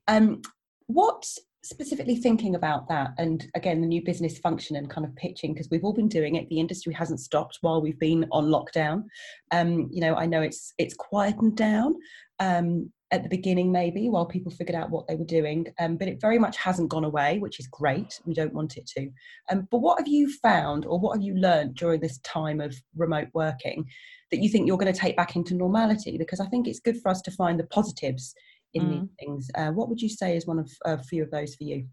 Um 0.08 0.40
what 0.86 1.26
specifically 1.68 2.16
thinking 2.16 2.54
about 2.54 2.88
that 2.88 3.12
and 3.18 3.46
again 3.54 3.80
the 3.80 3.86
new 3.86 4.02
business 4.04 4.38
function 4.38 4.76
and 4.76 4.90
kind 4.90 5.04
of 5.04 5.14
pitching 5.16 5.52
because 5.52 5.68
we've 5.70 5.84
all 5.84 5.92
been 5.92 6.08
doing 6.08 6.36
it. 6.36 6.48
The 6.48 6.60
industry 6.60 6.92
hasn't 6.94 7.20
stopped 7.20 7.58
while 7.60 7.80
we've 7.80 7.98
been 7.98 8.26
on 8.32 8.46
lockdown. 8.46 9.04
Um, 9.52 9.88
you 9.90 10.00
know 10.00 10.14
i 10.14 10.26
know 10.26 10.42
it's 10.42 10.72
it's 10.78 10.94
quietened 10.94 11.56
down 11.56 11.94
um, 12.38 12.90
at 13.12 13.22
the 13.22 13.28
beginning 13.28 13.70
maybe 13.70 14.08
while 14.08 14.26
people 14.26 14.50
figured 14.50 14.74
out 14.74 14.90
what 14.90 15.06
they 15.06 15.14
were 15.14 15.24
doing 15.24 15.66
um, 15.78 15.96
but 15.96 16.08
it 16.08 16.20
very 16.20 16.38
much 16.38 16.56
hasn't 16.56 16.88
gone 16.88 17.04
away 17.04 17.38
which 17.38 17.60
is 17.60 17.66
great. 17.68 18.20
We 18.26 18.34
don't 18.34 18.52
want 18.52 18.76
it 18.76 18.86
to. 18.96 19.08
Um, 19.50 19.68
but 19.70 19.78
what 19.78 19.98
have 19.98 20.08
you 20.08 20.32
found 20.42 20.84
or 20.84 20.98
what 20.98 21.16
have 21.16 21.22
you 21.22 21.34
learned 21.34 21.76
during 21.76 22.00
this 22.00 22.18
time 22.18 22.60
of 22.60 22.74
remote 22.96 23.28
working 23.32 23.86
that 24.30 24.42
you 24.42 24.48
think 24.48 24.66
you're 24.66 24.76
going 24.76 24.92
to 24.92 25.00
take 25.00 25.16
back 25.16 25.36
into 25.36 25.54
normality? 25.54 26.18
Because 26.18 26.40
i 26.40 26.46
think 26.46 26.66
it's 26.66 26.80
good 26.80 27.00
for 27.00 27.10
us 27.10 27.22
to 27.22 27.30
find 27.30 27.58
the 27.58 27.66
positives 27.68 28.34
in 28.76 28.82
mm. 28.82 29.00
these 29.00 29.10
things. 29.18 29.50
Uh, 29.54 29.70
what 29.70 29.88
would 29.88 30.00
you 30.00 30.08
say 30.08 30.36
is 30.36 30.46
one 30.46 30.58
of 30.58 30.70
a 30.84 31.02
few 31.02 31.22
of 31.22 31.30
those 31.30 31.54
for 31.54 31.64
you? 31.64 31.86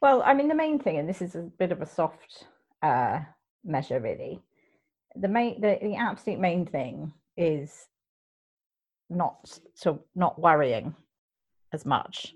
Well, 0.00 0.22
I 0.24 0.34
mean, 0.34 0.48
the 0.48 0.54
main 0.54 0.78
thing, 0.78 0.98
and 0.98 1.08
this 1.08 1.22
is 1.22 1.34
a 1.34 1.50
bit 1.58 1.72
of 1.72 1.82
a 1.82 1.86
soft 1.86 2.46
uh, 2.82 3.20
measure, 3.64 4.00
really. 4.00 4.40
The 5.16 5.28
main, 5.28 5.60
the, 5.60 5.78
the 5.82 5.96
absolute 5.96 6.40
main 6.40 6.66
thing 6.66 7.12
is 7.36 7.86
not 9.08 9.58
so 9.74 10.04
not 10.14 10.40
worrying 10.40 10.94
as 11.72 11.84
much 11.84 12.32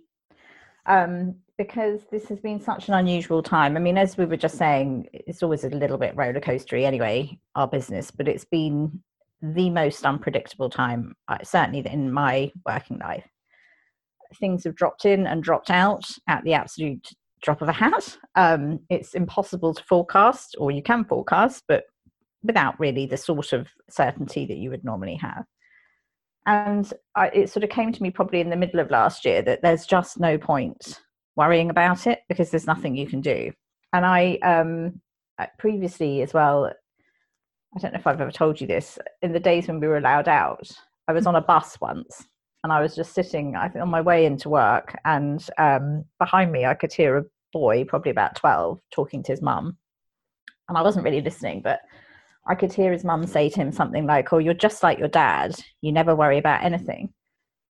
um, 0.87 1.37
because 1.57 2.01
this 2.11 2.29
has 2.29 2.41
been 2.41 2.61
such 2.61 2.89
an 2.89 2.95
unusual 2.95 3.43
time. 3.43 3.77
I 3.77 3.81
mean, 3.81 3.97
as 3.97 4.19
we 4.19 4.27
were 4.27 4.37
just 4.37 4.59
saying, 4.59 5.09
it's 5.13 5.43
always 5.43 5.65
a 5.65 5.69
little 5.69 5.99
bit 5.99 6.17
roller 6.17 6.41
coastery 6.41 6.85
anyway, 6.85 7.39
our 7.55 7.69
business, 7.69 8.11
but 8.11 8.29
it's 8.29 8.45
been 8.45 9.01
the 9.41 9.71
most 9.71 10.05
unpredictable 10.05 10.69
time, 10.69 11.15
uh, 11.29 11.39
certainly 11.43 11.87
in 11.87 12.13
my 12.13 12.51
working 12.67 12.99
life 12.99 13.25
things 14.35 14.65
have 14.65 14.75
dropped 14.75 15.05
in 15.05 15.27
and 15.27 15.43
dropped 15.43 15.71
out 15.71 16.05
at 16.29 16.45
the 16.45 16.55
absolute 16.55 17.09
drop 17.43 17.63
of 17.63 17.69
a 17.69 17.73
hat. 17.73 18.17
Um, 18.35 18.81
it's 18.91 19.15
impossible 19.15 19.75
to 19.75 19.85
forecast, 19.85 20.57
or 20.59 20.71
you 20.71 20.83
can 20.83 21.05
forecast, 21.05 21.65
but 21.69 21.85
without 22.43 22.79
really 22.81 23.07
the 23.07 23.17
sort 23.17 23.53
of 23.53 23.69
certainty 23.89 24.47
that 24.47 24.57
you 24.57 24.71
would 24.71 24.85
normally 24.85 25.17
have. 25.17 25.45
And 26.47 26.93
I, 27.15 27.29
it 27.29 27.51
sort 27.51 27.65
of 27.65 27.71
came 27.71 27.93
to 27.93 28.03
me 28.03 28.11
probably 28.11 28.41
in 28.41 28.51
the 28.51 28.57
middle 28.57 28.81
of 28.81 28.91
last 28.91 29.25
year 29.25 29.41
that 29.43 29.63
there's 29.63 29.87
just 29.87 30.21
no 30.21 30.37
point 30.37 31.01
worrying 31.37 31.71
about 31.71 32.07
it 32.07 32.21
because 32.29 32.51
there's 32.51 32.67
nothing 32.67 32.97
you 32.97 33.07
can 33.07 33.21
do. 33.21 33.51
And 33.93 34.05
I 34.05 34.39
um, 34.43 35.01
previously 35.59 36.23
as 36.23 36.35
well, 36.35 36.67
I 37.77 37.81
don't 37.81 37.93
know 37.93 37.99
if 37.99 38.07
I've 38.07 38.21
ever 38.21 38.31
told 38.31 38.61
you 38.61 38.67
this, 38.67 38.99
in 39.23 39.33
the 39.33 39.41
days 39.41 39.67
when 39.67 39.81
we 39.81 39.87
were 39.87 39.97
allowed 39.97 40.29
out, 40.29 40.69
I 41.09 41.13
was 41.13 41.27
on 41.27 41.37
a 41.37 41.41
bus 41.41 41.79
once 41.81 42.27
and 42.65 42.73
I 42.73 42.81
was 42.81 42.97
just 42.97 43.13
sitting, 43.13 43.57
I 43.57 43.69
think, 43.69 43.83
on 43.83 43.91
my 43.91 44.01
way 44.01 44.25
into 44.25 44.49
work, 44.49 44.97
and 45.05 45.47
um, 45.59 46.07
behind 46.19 46.51
me, 46.51 46.65
I 46.65 46.73
could 46.73 46.95
hear 46.95 47.19
a 47.19 47.25
boy, 47.53 47.85
probably 47.85 48.11
about 48.11 48.37
12, 48.37 48.81
talking 48.91 49.23
to 49.23 49.33
his 49.33 49.43
mum. 49.43 49.77
And 50.69 50.79
I 50.79 50.83
wasn't 50.83 51.05
really 51.05 51.21
listening, 51.21 51.61
but 51.63 51.81
I 52.47 52.55
could 52.55 52.73
hear 52.73 52.91
his 52.91 53.05
mum 53.05 53.27
say 53.27 53.51
to 53.51 53.61
him 53.61 53.71
something 53.71 54.07
like, 54.07 54.33
Oh, 54.33 54.39
you're 54.39 54.55
just 54.55 54.83
like 54.83 54.99
your 54.99 55.09
dad. 55.09 55.55
You 55.83 55.93
never 55.93 56.17
worry 56.17 56.39
about 56.39 56.65
anything. 56.65 57.13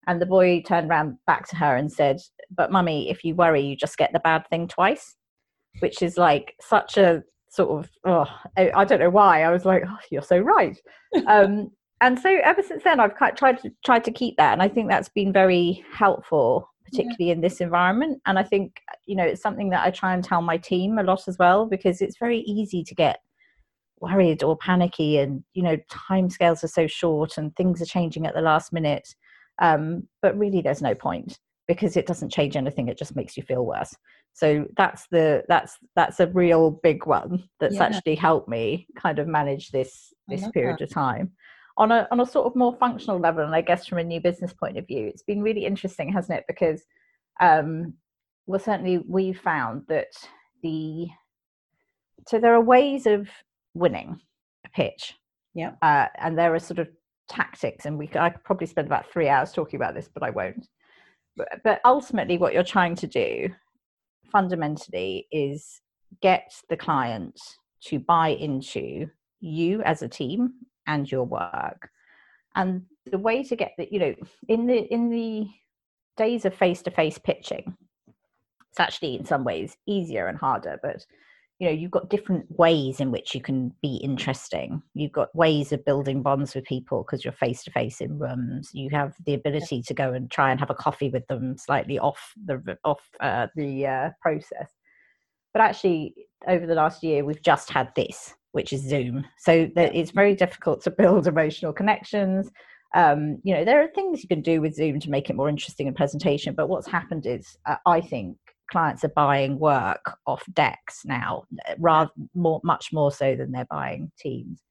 And 0.07 0.21
the 0.21 0.25
boy 0.25 0.61
turned 0.61 0.89
around 0.89 1.17
back 1.25 1.47
to 1.49 1.55
her 1.55 1.77
and 1.77 1.89
said, 1.89 2.17
But 2.49 2.71
mummy, 2.71 3.09
if 3.09 3.23
you 3.23 3.33
worry, 3.33 3.61
you 3.61 3.77
just 3.77 3.97
get 3.97 4.11
the 4.11 4.19
bad 4.19 4.45
thing 4.49 4.67
twice, 4.67 5.15
which 5.79 6.01
is 6.01 6.17
like 6.17 6.53
such 6.59 6.97
a 6.97 7.23
sort 7.49 7.79
of, 7.79 7.89
oh, 8.05 8.25
I 8.57 8.83
don't 8.83 8.99
know 8.99 9.09
why. 9.09 9.43
I 9.43 9.51
was 9.51 9.63
like, 9.63 9.83
Oh, 9.87 9.97
you're 10.11 10.21
so 10.21 10.39
right. 10.39 10.77
um, 11.27 11.71
and 12.01 12.19
so 12.19 12.39
ever 12.43 12.63
since 12.63 12.83
then, 12.83 12.99
I've 12.99 13.15
tried 13.35 13.59
to 13.59 13.71
tried 13.85 14.03
to 14.05 14.11
keep 14.11 14.35
that, 14.37 14.53
and 14.53 14.61
I 14.61 14.67
think 14.67 14.89
that's 14.89 15.09
been 15.09 15.31
very 15.31 15.85
helpful, 15.93 16.67
particularly 16.83 17.27
yeah. 17.27 17.33
in 17.33 17.41
this 17.41 17.61
environment. 17.61 18.19
And 18.25 18.39
I 18.39 18.43
think 18.43 18.81
you 19.05 19.15
know 19.15 19.23
it's 19.23 19.41
something 19.41 19.69
that 19.69 19.85
I 19.85 19.91
try 19.91 20.13
and 20.13 20.23
tell 20.23 20.41
my 20.41 20.57
team 20.57 20.97
a 20.97 21.03
lot 21.03 21.27
as 21.27 21.37
well, 21.37 21.67
because 21.67 22.01
it's 22.01 22.17
very 22.17 22.39
easy 22.39 22.83
to 22.83 22.95
get 22.95 23.19
worried 23.99 24.41
or 24.41 24.57
panicky, 24.57 25.19
and 25.19 25.43
you 25.53 25.61
know 25.61 25.77
time 25.89 26.29
scales 26.29 26.63
are 26.63 26.69
so 26.69 26.87
short, 26.87 27.37
and 27.37 27.55
things 27.55 27.81
are 27.81 27.85
changing 27.85 28.25
at 28.25 28.33
the 28.33 28.41
last 28.41 28.73
minute. 28.73 29.07
Um, 29.59 30.07
but 30.23 30.37
really, 30.37 30.61
there's 30.61 30.81
no 30.81 30.95
point 30.95 31.37
because 31.67 31.95
it 31.95 32.07
doesn't 32.07 32.31
change 32.31 32.57
anything; 32.57 32.87
it 32.87 32.97
just 32.97 33.15
makes 33.15 33.37
you 33.37 33.43
feel 33.43 33.63
worse. 33.63 33.95
So 34.33 34.65
that's 34.75 35.05
the 35.11 35.43
that's 35.47 35.77
that's 35.95 36.19
a 36.19 36.27
real 36.27 36.71
big 36.71 37.05
one 37.05 37.43
that's 37.59 37.75
yeah. 37.75 37.83
actually 37.83 38.15
helped 38.15 38.49
me 38.49 38.87
kind 38.97 39.19
of 39.19 39.27
manage 39.27 39.69
this 39.69 40.13
this 40.27 40.47
period 40.49 40.77
that. 40.79 40.85
of 40.85 40.89
time 40.89 41.31
on 41.77 41.91
a 41.91 42.07
on 42.11 42.19
a 42.19 42.25
sort 42.25 42.45
of 42.45 42.55
more 42.55 42.75
functional 42.75 43.19
level 43.19 43.43
and 43.43 43.55
i 43.55 43.61
guess 43.61 43.85
from 43.85 43.97
a 43.97 44.03
new 44.03 44.19
business 44.19 44.53
point 44.53 44.77
of 44.77 44.87
view 44.87 45.07
it's 45.07 45.23
been 45.23 45.41
really 45.41 45.65
interesting 45.65 46.11
hasn't 46.11 46.37
it? 46.37 46.45
Because 46.47 46.83
um 47.39 47.93
well 48.45 48.59
certainly 48.59 48.99
we've 49.07 49.39
found 49.39 49.83
that 49.87 50.11
the 50.63 51.07
so 52.27 52.39
there 52.39 52.53
are 52.53 52.61
ways 52.61 53.05
of 53.07 53.29
winning 53.73 54.19
a 54.65 54.69
pitch 54.69 55.15
yeah. 55.53 55.71
uh, 55.81 56.07
and 56.19 56.37
there 56.37 56.53
are 56.53 56.59
sort 56.59 56.79
of 56.79 56.89
tactics 57.27 57.85
and 57.85 57.97
we 57.97 58.09
i 58.15 58.29
could 58.29 58.43
probably 58.43 58.67
spend 58.67 58.87
about 58.87 59.09
three 59.11 59.29
hours 59.29 59.53
talking 59.53 59.77
about 59.77 59.95
this 59.95 60.09
but 60.13 60.23
i 60.23 60.29
won't. 60.29 60.67
But, 61.37 61.47
but 61.63 61.79
ultimately 61.85 62.37
what 62.37 62.53
you're 62.53 62.63
trying 62.63 62.95
to 62.95 63.07
do 63.07 63.49
fundamentally 64.31 65.27
is 65.31 65.81
get 66.21 66.51
the 66.69 66.77
client 66.77 67.39
to 67.85 67.99
buy 67.99 68.29
into 68.29 69.07
you 69.39 69.81
as 69.83 70.01
a 70.01 70.09
team 70.09 70.53
and 70.87 71.11
your 71.11 71.25
work. 71.25 71.89
And 72.55 72.83
the 73.05 73.17
way 73.17 73.43
to 73.43 73.55
get 73.55 73.73
that 73.77 73.91
you 73.91 73.99
know 73.99 74.15
in 74.47 74.67
the 74.67 74.79
in 74.93 75.09
the 75.09 75.47
days 76.17 76.45
of 76.45 76.53
face 76.53 76.81
to 76.83 76.91
face 76.91 77.17
pitching 77.17 77.75
it's 78.69 78.79
actually 78.79 79.15
in 79.15 79.25
some 79.25 79.43
ways 79.43 79.75
easier 79.87 80.27
and 80.27 80.37
harder 80.37 80.79
but 80.83 81.05
you 81.59 81.67
know 81.67 81.73
you've 81.73 81.91
got 81.91 82.09
different 82.09 82.45
ways 82.57 82.99
in 82.99 83.11
which 83.11 83.35
you 83.35 83.41
can 83.41 83.71
be 83.83 83.97
interesting. 83.97 84.81
You've 84.95 85.11
got 85.11 85.35
ways 85.35 85.71
of 85.71 85.85
building 85.85 86.23
bonds 86.23 86.55
with 86.55 86.63
people 86.63 87.03
because 87.03 87.23
you're 87.23 87.33
face 87.33 87.63
to 87.65 87.71
face 87.71 88.01
in 88.01 88.17
rooms. 88.17 88.71
You 88.73 88.89
have 88.89 89.13
the 89.27 89.35
ability 89.35 89.83
to 89.83 89.93
go 89.93 90.11
and 90.11 90.31
try 90.31 90.49
and 90.49 90.59
have 90.59 90.71
a 90.71 90.75
coffee 90.75 91.09
with 91.09 91.27
them 91.27 91.55
slightly 91.59 91.99
off 91.99 92.33
the 92.47 92.79
off 92.83 93.07
uh, 93.19 93.45
the 93.55 93.85
uh, 93.85 94.09
process. 94.23 94.71
But 95.53 95.61
actually 95.61 96.15
over 96.47 96.65
the 96.65 96.73
last 96.73 97.03
year 97.03 97.23
we've 97.23 97.43
just 97.43 97.69
had 97.69 97.91
this 97.95 98.33
which 98.51 98.73
is 98.73 98.81
Zoom. 98.81 99.25
So 99.37 99.69
that 99.75 99.95
it's 99.95 100.11
very 100.11 100.35
difficult 100.35 100.81
to 100.83 100.91
build 100.97 101.27
emotional 101.27 101.73
connections. 101.73 102.49
Um, 102.93 103.37
you 103.43 103.53
know, 103.53 103.63
there 103.63 103.81
are 103.81 103.87
things 103.87 104.21
you 104.21 104.27
can 104.27 104.41
do 104.41 104.61
with 104.61 104.75
Zoom 104.75 104.99
to 104.99 105.09
make 105.09 105.29
it 105.29 105.35
more 105.35 105.49
interesting 105.49 105.87
in 105.87 105.93
presentation, 105.93 106.53
but 106.53 106.67
what's 106.67 106.87
happened 106.87 107.25
is, 107.25 107.57
uh, 107.65 107.77
I 107.85 108.01
think 108.01 108.37
clients 108.69 109.03
are 109.03 109.09
buying 109.15 109.59
work 109.59 110.17
off 110.25 110.43
decks 110.53 111.01
now, 111.05 111.43
rather 111.77 112.11
more, 112.33 112.59
much 112.63 112.91
more 112.91 113.11
so 113.11 113.35
than 113.35 113.51
they're 113.51 113.65
buying 113.69 114.11
teams. 114.19 114.61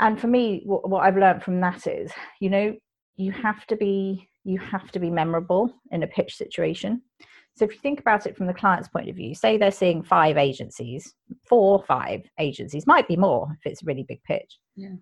And 0.00 0.20
for 0.20 0.26
me, 0.26 0.62
what, 0.64 0.88
what 0.88 1.04
I've 1.04 1.16
learned 1.16 1.42
from 1.42 1.60
that 1.60 1.86
is, 1.86 2.10
you 2.40 2.50
know, 2.50 2.74
you 3.16 3.32
have 3.32 3.66
to 3.66 3.76
be 3.76 4.26
you 4.44 4.58
have 4.58 4.90
to 4.92 4.98
be 4.98 5.10
memorable 5.10 5.70
in 5.90 6.02
a 6.02 6.06
pitch 6.06 6.36
situation. 6.36 7.02
So 7.56 7.64
if 7.64 7.72
you 7.72 7.78
think 7.80 8.00
about 8.00 8.26
it 8.26 8.36
from 8.36 8.46
the 8.46 8.54
client's 8.54 8.88
point 8.88 9.08
of 9.08 9.16
view, 9.16 9.34
say 9.34 9.58
they're 9.58 9.70
seeing 9.70 10.02
five 10.02 10.36
agencies, 10.36 11.14
four, 11.46 11.82
five 11.82 12.22
agencies, 12.38 12.86
might 12.86 13.08
be 13.08 13.16
more 13.16 13.48
if 13.52 13.70
it's 13.70 13.82
a 13.82 13.86
really 13.86 14.04
big 14.04 14.22
pitch. 14.24 14.58
Yeah. 14.76 14.94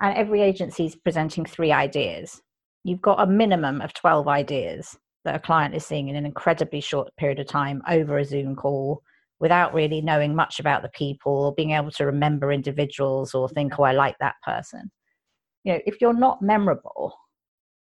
And 0.00 0.16
every 0.16 0.42
agency 0.42 0.86
is 0.86 0.94
presenting 0.94 1.44
three 1.44 1.72
ideas. 1.72 2.40
You've 2.84 3.02
got 3.02 3.20
a 3.20 3.26
minimum 3.26 3.80
of 3.80 3.94
12 3.94 4.28
ideas 4.28 4.96
that 5.24 5.34
a 5.34 5.40
client 5.40 5.74
is 5.74 5.84
seeing 5.84 6.08
in 6.08 6.16
an 6.16 6.26
incredibly 6.26 6.80
short 6.80 7.08
period 7.16 7.40
of 7.40 7.48
time 7.48 7.82
over 7.88 8.18
a 8.18 8.24
Zoom 8.24 8.54
call 8.54 9.02
without 9.40 9.74
really 9.74 10.00
knowing 10.00 10.34
much 10.34 10.60
about 10.60 10.82
the 10.82 10.90
people 10.90 11.32
or 11.32 11.54
being 11.54 11.72
able 11.72 11.90
to 11.90 12.06
remember 12.06 12.52
individuals 12.52 13.34
or 13.34 13.48
think, 13.48 13.78
oh, 13.78 13.82
I 13.82 13.92
like 13.92 14.16
that 14.20 14.36
person. 14.44 14.90
You 15.64 15.74
know, 15.74 15.80
if 15.84 16.00
you're 16.00 16.14
not 16.14 16.40
memorable, 16.40 17.14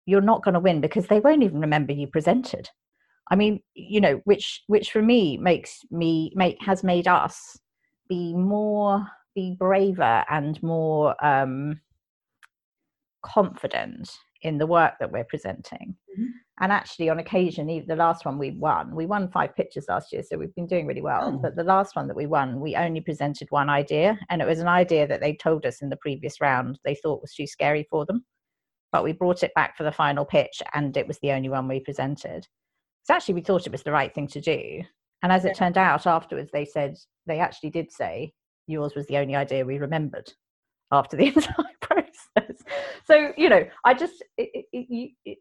you're 0.07 0.21
not 0.21 0.43
going 0.43 0.55
to 0.55 0.61
win 0.61 0.81
because 0.81 1.07
they 1.07 1.21
won't 1.21 1.43
even 1.43 1.61
remember 1.61 1.93
you 1.93 2.07
presented. 2.07 2.69
I 3.31 3.37
mean, 3.37 3.61
you 3.75 4.01
know, 4.01 4.21
which 4.25 4.63
which 4.67 4.93
for 4.93 5.03
me 5.03 5.37
makes 5.37 5.81
me 5.91 6.33
make 6.35 6.57
has 6.63 6.85
made 6.85 7.09
us 7.09 7.59
be 8.09 8.35
more 8.35 9.05
be 9.35 9.57
braver 9.59 10.25
and 10.31 10.63
more 10.63 11.15
um, 11.25 11.81
confident 13.23 14.11
in 14.43 14.59
the 14.59 14.67
work 14.67 14.95
that 15.01 15.11
we're 15.11 15.25
presenting. 15.25 15.97
Mm-hmm. 16.19 16.31
And 16.61 16.73
actually, 16.73 17.11
on 17.11 17.19
occasion, 17.19 17.69
even 17.69 17.87
the 17.87 17.97
last 17.97 18.25
one 18.25 18.39
we 18.39 18.53
won, 18.53 18.95
we 18.95 19.05
won 19.05 19.29
five 19.29 19.55
pitches 19.55 19.87
last 19.89 20.11
year, 20.11 20.23
so 20.23 20.39
we've 20.39 20.55
been 20.55 20.67
doing 20.67 20.87
really 20.87 21.03
well. 21.03 21.35
Oh. 21.35 21.39
But 21.39 21.55
the 21.55 21.65
last 21.65 21.95
one 21.97 22.07
that 22.07 22.17
we 22.17 22.27
won, 22.27 22.61
we 22.61 22.75
only 22.77 23.03
presented 23.03 23.49
one 23.51 23.69
idea, 23.69 24.19
and 24.31 24.41
it 24.41 24.49
was 24.49 24.61
an 24.61 24.69
idea 24.69 25.07
that 25.07 25.21
they 25.21 25.35
told 25.35 25.67
us 25.67 25.83
in 25.83 25.91
the 25.91 25.99
previous 25.99 26.41
round 26.41 26.79
they 26.85 26.95
thought 26.95 27.21
was 27.21 27.35
too 27.35 27.47
scary 27.47 27.87
for 27.91 28.07
them. 28.07 28.25
But 28.91 29.05
we 29.05 29.13
brought 29.13 29.43
it 29.43 29.53
back 29.55 29.77
for 29.77 29.83
the 29.83 29.93
final 29.93 30.25
pitch, 30.25 30.63
and 30.73 30.97
it 30.97 31.07
was 31.07 31.19
the 31.19 31.33
only 31.33 31.51
one 31.51 31.69
we 31.69 31.81
presented. 31.81 32.47
So 33.07 33.15
actually, 33.15 33.35
we 33.35 33.41
thought 33.41 33.67
it 33.67 33.73
was 33.73 33.85
the 33.85 33.93
right 33.93 34.13
thing 34.13 34.27
to 34.29 34.41
do. 34.41 34.83
And 35.23 35.31
as 35.31 35.45
it 35.45 35.57
turned 35.57 35.79
out 35.79 36.09
afterwards, 36.09 36.51
they 36.53 36.65
said, 36.65 36.97
they 37.25 37.39
actually 37.39 37.71
did 37.71 37.93
say, 37.93 38.33
yours 38.67 38.97
was 38.97 39.07
the 39.07 39.17
only 39.17 39.37
idea 39.37 39.65
we 39.65 39.79
remembered 39.79 40.33
after 40.91 41.17
the 41.17 41.27
entire 41.35 41.67
process. 41.81 42.65
So, 43.05 43.33
you 43.37 43.49
know, 43.49 43.65
I 43.85 43.95
just, 43.95 44.25
it, 44.37 44.67
it, 44.73 45.13
it, 45.25 45.39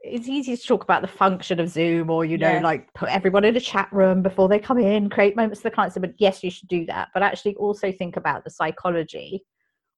it's 0.00 0.28
easy 0.28 0.56
to 0.56 0.62
talk 0.62 0.84
about 0.84 1.02
the 1.02 1.08
function 1.08 1.58
of 1.58 1.68
Zoom 1.68 2.08
or, 2.08 2.24
you 2.24 2.38
know, 2.38 2.52
yeah. 2.52 2.60
like 2.60 2.94
put 2.94 3.08
everyone 3.08 3.44
in 3.44 3.56
a 3.56 3.60
chat 3.60 3.88
room 3.90 4.22
before 4.22 4.48
they 4.48 4.60
come 4.60 4.78
in, 4.78 5.10
create 5.10 5.34
moments 5.34 5.60
for 5.60 5.70
the 5.70 5.74
clients. 5.74 5.98
But 5.98 6.14
yes, 6.18 6.44
you 6.44 6.52
should 6.52 6.68
do 6.68 6.86
that. 6.86 7.08
But 7.14 7.24
actually 7.24 7.56
also 7.56 7.90
think 7.90 8.16
about 8.16 8.44
the 8.44 8.50
psychology 8.50 9.44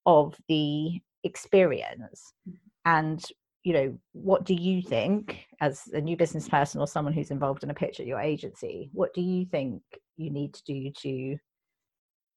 of 0.06 0.34
the 0.48 1.00
experience 1.22 2.32
mm-hmm. 2.48 2.56
and 2.86 3.22
you 3.62 3.72
know 3.72 3.98
what 4.12 4.44
do 4.44 4.54
you 4.54 4.80
think 4.80 5.46
as 5.60 5.86
a 5.92 6.00
new 6.00 6.16
business 6.16 6.48
person 6.48 6.80
or 6.80 6.86
someone 6.86 7.12
who's 7.12 7.30
involved 7.30 7.62
in 7.62 7.70
a 7.70 7.74
pitch 7.74 8.00
at 8.00 8.06
your 8.06 8.18
agency 8.20 8.88
what 8.92 9.12
do 9.12 9.20
you 9.20 9.44
think 9.44 9.82
you 10.16 10.30
need 10.30 10.54
to 10.54 10.62
do 10.64 10.90
to 10.92 11.36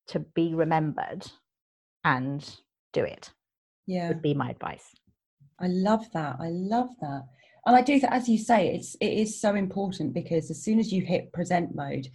to 0.07 0.19
be 0.19 0.53
remembered 0.53 1.25
and 2.03 2.57
do 2.91 3.03
it? 3.03 3.31
Yeah. 3.87 4.09
Would 4.09 4.21
be 4.21 4.33
my 4.33 4.49
advice. 4.49 4.95
I 5.59 5.67
love 5.67 6.05
that 6.13 6.37
i 6.39 6.49
love 6.49 6.89
that. 7.01 7.23
And 7.65 7.75
i 7.75 7.81
do 7.81 7.99
that 7.99 8.13
as 8.13 8.27
you 8.27 8.37
say 8.37 8.73
it's 8.73 8.95
it 8.99 9.13
is 9.13 9.39
so 9.39 9.55
important 9.55 10.13
because 10.13 10.49
as 10.49 10.63
soon 10.63 10.79
as 10.79 10.91
you 10.91 11.03
hit 11.03 11.31
present 11.31 11.75
mode 11.75 12.07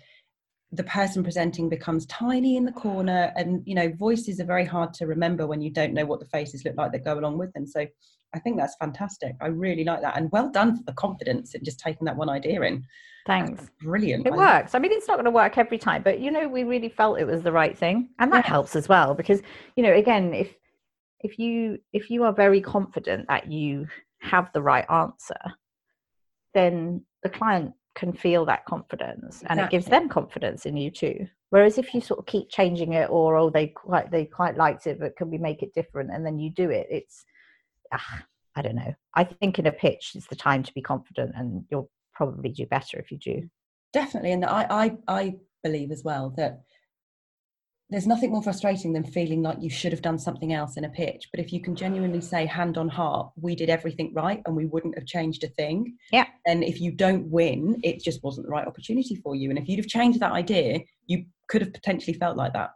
the 0.73 0.85
person 0.85 1.23
presenting 1.23 1.69
becomes 1.69 2.05
tiny 2.07 2.57
in 2.57 2.65
the 2.65 2.73
corner 2.73 3.33
and 3.37 3.63
you 3.67 3.75
know 3.75 3.91
voices 3.93 4.39
are 4.39 4.45
very 4.45 4.67
hard 4.67 4.93
to 4.93 5.07
remember 5.07 5.47
when 5.47 5.63
you 5.63 5.71
don't 5.71 5.95
know 5.95 6.05
what 6.05 6.21
the 6.21 6.27
faces 6.27 6.65
look 6.65 6.77
like 6.77 6.93
that 6.93 7.05
go 7.05 7.19
along 7.19 7.39
with 7.39 7.53
them. 7.55 7.67
So 7.67 7.87
i 8.35 8.39
think 8.39 8.59
that's 8.59 8.77
fantastic. 8.77 9.35
I 9.41 9.47
really 9.47 9.85
like 9.85 10.03
that 10.03 10.17
and 10.17 10.31
well 10.31 10.51
done 10.51 10.77
for 10.77 10.83
the 10.85 10.93
confidence 10.93 11.55
in 11.55 11.65
just 11.65 11.81
taking 11.81 12.05
that 12.05 12.17
one 12.17 12.29
idea 12.29 12.61
in. 12.63 12.85
Thanks. 13.27 13.61
that's 13.61 13.71
brilliant. 13.81 14.27
It 14.27 14.33
I 14.33 14.37
works. 14.37 14.75
I 14.75 14.79
mean 14.79 14.93
it's 14.93 15.09
not 15.09 15.17
going 15.17 15.25
to 15.25 15.31
work 15.31 15.57
every 15.57 15.79
time 15.79 16.03
but 16.03 16.21
you 16.21 16.31
know 16.31 16.47
we 16.49 16.65
really 16.65 16.91
felt 16.91 17.19
it 17.19 17.27
was 17.27 17.43
the 17.43 17.53
right 17.53 17.77
thing 17.77 18.11
and 18.19 18.33
that 18.33 18.45
yeah. 18.45 18.51
helps 18.51 18.77
as 18.77 18.89
well 18.89 19.15
because 19.15 19.41
you 19.77 19.83
know 19.83 19.93
again 19.93 20.35
if 20.35 20.55
if 21.21 21.39
you 21.39 21.79
if 21.93 22.11
you 22.11 22.25
are 22.25 22.33
very 22.33 22.61
confident 22.61 23.27
that 23.29 23.51
you 23.51 23.87
have 24.21 24.51
the 24.53 24.63
right 24.63 24.87
answer 24.91 25.41
then 26.55 27.05
the 27.23 27.29
client 27.29 27.73
can 27.99 28.13
feel 28.13 28.45
that 28.47 28.65
confidence 28.65 29.43
and 29.49 29.59
it 29.59 29.71
gives 29.71 29.87
them 29.87 30.09
confidence 30.09 30.65
in 30.67 30.77
you 30.77 30.91
too. 30.91 31.27
Whereas 31.51 31.79
if 31.79 31.93
you 31.93 32.01
sort 32.01 32.21
of 32.21 32.27
keep 32.27 32.49
changing 32.49 32.93
it 32.93 33.11
or 33.11 33.37
oh 33.37 33.51
they 33.51 33.67
quite 33.67 34.11
they 34.11 34.25
quite 34.25 34.57
liked 34.57 34.87
it 34.87 35.01
but 35.01 35.17
can 35.17 35.31
we 35.31 35.37
make 35.37 35.63
it 35.63 35.75
different? 35.75 36.11
And 36.13 36.25
then 36.25 36.39
you 36.39 36.51
do 36.51 36.71
it 36.71 36.87
it's 36.91 37.25
ah, 37.93 38.23
i 38.55 38.63
don't 38.63 38.77
know. 38.77 38.95
I 39.15 39.25
think 39.25 39.59
in 39.59 39.67
a 39.67 39.73
pitch 39.73 40.13
is 40.15 40.27
the 40.27 40.37
time 40.37 40.63
to 40.63 40.73
be 40.73 40.81
confident 40.81 41.33
and 41.37 41.65
you'll 41.71 41.91
probably 42.15 42.51
do 42.51 42.67
better 42.67 42.99
if 42.99 43.11
you 43.11 43.19
do. 43.19 43.51
Definitely 43.93 44.33
and 44.33 44.45
i 44.45 44.67
i, 44.71 44.97
I 45.09 45.37
believe 45.65 45.91
as 45.91 46.05
well 46.05 46.33
that 46.37 46.61
there's 47.91 48.07
nothing 48.07 48.31
more 48.31 48.43
frustrating 48.43 48.93
than 48.93 49.05
feeling 49.05 49.43
like 49.43 49.57
you 49.61 49.71
should 49.71 49.93
have 49.93 50.03
done 50.03 50.19
something 50.19 50.53
else 50.53 50.77
in 50.77 50.85
a 50.85 50.91
pitch. 50.91 51.29
But 51.31 51.41
if 51.41 51.53
you 51.53 51.61
can 51.63 51.75
genuinely 51.75 52.21
say, 52.21 52.45
hand 52.45 52.77
on 52.77 52.89
heart, 52.89 53.31
we 53.41 53.55
did 53.55 53.71
everything 53.71 54.13
right 54.15 54.43
and 54.45 54.55
we 54.55 54.67
wouldn't 54.67 54.95
have 54.97 55.07
changed 55.07 55.43
a 55.45 55.49
thing. 55.49 55.97
Yeah. 56.13 56.27
And 56.47 56.63
if 56.63 56.81
you 56.81 56.93
don't 56.93 57.31
win, 57.31 57.81
it 57.83 58.03
just 58.03 58.23
wasn't 58.23 58.47
the 58.47 58.53
right 58.53 58.67
opportunity 58.67 59.17
for 59.17 59.35
you. 59.35 59.49
And 59.49 59.59
if 59.59 59.69
you'd 59.69 59.79
have 59.79 59.89
changed 59.89 60.21
that 60.21 60.33
idea, 60.33 60.81
you 61.07 61.25
could 61.49 61.63
have 61.63 61.73
potentially 61.73 62.15
felt 62.15 62.37
like 62.37 62.53
that. 62.53 62.71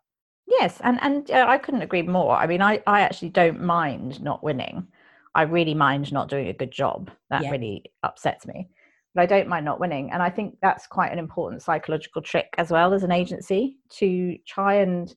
Yes, 0.46 0.80
and 0.82 1.00
and 1.02 1.30
uh, 1.30 1.46
I 1.48 1.56
couldn't 1.56 1.82
agree 1.82 2.02
more. 2.02 2.36
I 2.36 2.46
mean, 2.46 2.60
I 2.60 2.82
I 2.86 3.00
actually 3.00 3.30
don't 3.30 3.62
mind 3.62 4.20
not 4.22 4.42
winning. 4.42 4.88
I 5.34 5.42
really 5.42 5.72
mind 5.72 6.12
not 6.12 6.28
doing 6.28 6.48
a 6.48 6.52
good 6.52 6.72
job. 6.72 7.10
That 7.30 7.44
yeah. 7.44 7.50
really 7.50 7.84
upsets 8.02 8.46
me 8.46 8.68
but 9.14 9.22
I 9.22 9.26
don't 9.26 9.48
mind 9.48 9.64
not 9.64 9.80
winning. 9.80 10.10
And 10.10 10.22
I 10.22 10.30
think 10.30 10.56
that's 10.62 10.86
quite 10.86 11.12
an 11.12 11.18
important 11.18 11.62
psychological 11.62 12.22
trick 12.22 12.48
as 12.58 12.70
well 12.70 12.94
as 12.94 13.02
an 13.02 13.12
agency 13.12 13.78
to 13.98 14.36
try 14.46 14.74
and 14.74 15.14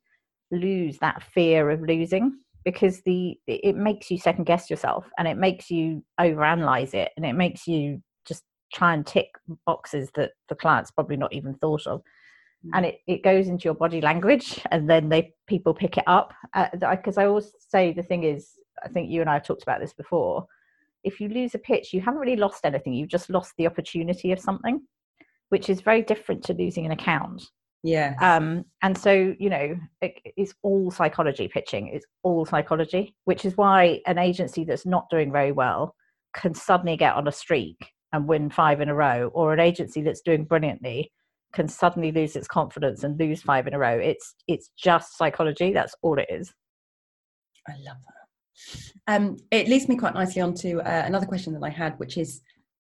lose 0.51 0.97
that 0.99 1.23
fear 1.23 1.69
of 1.69 1.81
losing 1.81 2.39
because 2.63 3.01
the 3.01 3.37
it 3.47 3.75
makes 3.75 4.09
you 4.09 4.17
second 4.17 4.45
guess 4.45 4.69
yourself 4.69 5.05
and 5.17 5.27
it 5.27 5.37
makes 5.37 5.69
you 5.69 6.03
overanalyze 6.19 6.93
it 6.93 7.11
and 7.15 7.25
it 7.25 7.33
makes 7.33 7.67
you 7.67 8.01
just 8.27 8.43
try 8.73 8.93
and 8.93 9.05
tick 9.05 9.29
boxes 9.65 10.09
that 10.15 10.31
the 10.49 10.55
client's 10.55 10.91
probably 10.91 11.17
not 11.17 11.33
even 11.33 11.53
thought 11.55 11.85
of 11.87 12.01
and 12.73 12.85
mm. 12.85 12.89
it, 12.89 12.99
it 13.07 13.23
goes 13.23 13.47
into 13.47 13.65
your 13.65 13.75
body 13.75 14.01
language 14.01 14.59
and 14.71 14.89
then 14.89 15.09
they 15.09 15.33
people 15.47 15.73
pick 15.73 15.97
it 15.97 16.03
up 16.07 16.33
because 16.81 17.17
uh, 17.17 17.21
i 17.21 17.25
always 17.25 17.51
say 17.59 17.93
the 17.93 18.03
thing 18.03 18.23
is 18.23 18.53
i 18.83 18.87
think 18.87 19.09
you 19.09 19.21
and 19.21 19.29
i 19.29 19.33
have 19.33 19.45
talked 19.45 19.63
about 19.63 19.79
this 19.79 19.93
before 19.93 20.45
if 21.05 21.21
you 21.21 21.29
lose 21.29 21.55
a 21.55 21.59
pitch, 21.59 21.93
you 21.93 22.01
haven't 22.01 22.19
really 22.19 22.35
lost 22.35 22.65
anything. 22.65 22.93
You've 22.93 23.09
just 23.09 23.29
lost 23.29 23.53
the 23.57 23.67
opportunity 23.67 24.31
of 24.31 24.39
something, 24.39 24.81
which 25.49 25.69
is 25.69 25.79
very 25.81 26.01
different 26.01 26.43
to 26.45 26.53
losing 26.53 26.85
an 26.85 26.91
account. 26.91 27.43
Yeah. 27.83 28.15
Um, 28.19 28.65
and 28.81 28.97
so, 28.97 29.35
you 29.39 29.49
know, 29.49 29.77
it, 30.01 30.15
it's 30.35 30.55
all 30.63 30.89
psychology 30.89 31.47
pitching. 31.47 31.87
It's 31.93 32.05
all 32.23 32.45
psychology, 32.45 33.15
which 33.25 33.45
is 33.45 33.55
why 33.55 34.01
an 34.07 34.17
agency 34.17 34.63
that's 34.63 34.87
not 34.87 35.07
doing 35.11 35.31
very 35.31 35.51
well 35.51 35.93
can 36.35 36.53
suddenly 36.55 36.97
get 36.97 37.15
on 37.15 37.27
a 37.27 37.31
streak 37.31 37.77
and 38.11 38.27
win 38.27 38.49
five 38.49 38.81
in 38.81 38.89
a 38.89 38.95
row, 38.95 39.29
or 39.33 39.53
an 39.53 39.59
agency 39.59 40.01
that's 40.01 40.21
doing 40.21 40.45
brilliantly 40.45 41.11
can 41.53 41.67
suddenly 41.67 42.11
lose 42.11 42.35
its 42.35 42.47
confidence 42.47 43.03
and 43.03 43.19
lose 43.19 43.41
five 43.41 43.67
in 43.67 43.73
a 43.73 43.79
row. 43.79 43.97
It's 43.97 44.35
it's 44.47 44.69
just 44.77 45.17
psychology. 45.17 45.71
That's 45.71 45.95
all 46.01 46.19
it 46.19 46.27
is. 46.29 46.53
I 47.67 47.73
love 47.73 47.97
that. 48.05 48.24
Um, 49.07 49.37
it 49.51 49.67
leads 49.67 49.87
me 49.87 49.95
quite 49.95 50.13
nicely 50.13 50.41
on 50.41 50.53
to 50.55 50.79
uh, 50.81 51.03
another 51.05 51.25
question 51.25 51.53
that 51.53 51.63
I 51.63 51.69
had, 51.69 51.97
which 51.99 52.17
is, 52.17 52.41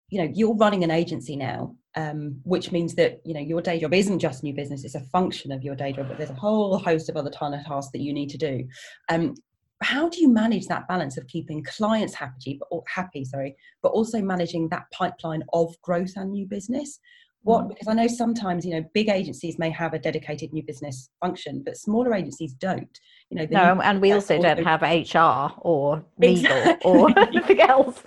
you 0.10 0.22
know, 0.22 0.32
you're 0.34 0.56
running 0.56 0.84
an 0.84 0.92
agency 0.92 1.36
now, 1.36 1.76
um, 1.96 2.40
which 2.44 2.72
means 2.72 2.96
that 2.96 3.22
you 3.26 3.34
know 3.34 3.40
your 3.40 3.62
day 3.62 3.80
job 3.80 3.94
isn't 3.94 4.20
just 4.20 4.44
new 4.44 4.54
business; 4.54 4.84
it's 4.84 4.96
a 4.96 5.02
function 5.02 5.52
of 5.52 5.64
your 5.64 5.76
day 5.76 5.92
job. 5.92 6.08
But 6.08 6.18
there's 6.18 6.30
a 6.30 6.36
whole 6.36 6.78
host 6.78 7.10
of 7.10 7.18
other 7.18 7.30
ton 7.30 7.54
of 7.54 7.66
tasks 7.66 7.92
that 7.92 8.02
you 8.02 8.14
need 8.14 8.30
to 8.30 8.38
do. 8.38 8.68
Um, 9.10 9.36
how 9.82 10.08
do 10.08 10.22
you 10.22 10.30
manage 10.30 10.68
that 10.68 10.88
balance 10.88 11.18
of 11.18 11.28
keeping 11.28 11.64
clients 11.64 12.14
happy, 12.14 12.60
but 12.60 12.80
happy, 12.88 13.26
sorry, 13.26 13.56
but 13.82 13.90
also 13.90 14.22
managing 14.22 14.70
that 14.70 14.86
pipeline 14.92 15.44
of 15.52 15.76
growth 15.82 16.14
and 16.16 16.32
new 16.32 16.48
business? 16.48 17.00
What 17.44 17.66
mm. 17.66 17.70
because 17.70 17.88
i 17.88 17.94
know 17.94 18.08
sometimes 18.08 18.66
you 18.66 18.72
know 18.74 18.84
big 18.94 19.10
agencies 19.10 19.60
may 19.60 19.70
have 19.70 19.94
a 19.94 20.00
dedicated 20.00 20.52
new 20.52 20.64
business 20.64 21.10
function 21.22 21.62
but 21.64 21.78
smaller 21.78 22.14
agencies 22.14 22.54
don't 22.54 23.00
you 23.30 23.38
know 23.38 23.48
no 23.52 23.82
and 23.82 24.02
we 24.02 24.12
also 24.12 24.42
don't 24.42 24.64
have 24.64 24.82
hr 24.82 25.54
or 25.62 26.04
legal 26.18 26.52
exactly. 26.52 26.92
or 26.92 27.20
anything 27.28 27.62
else 27.62 28.02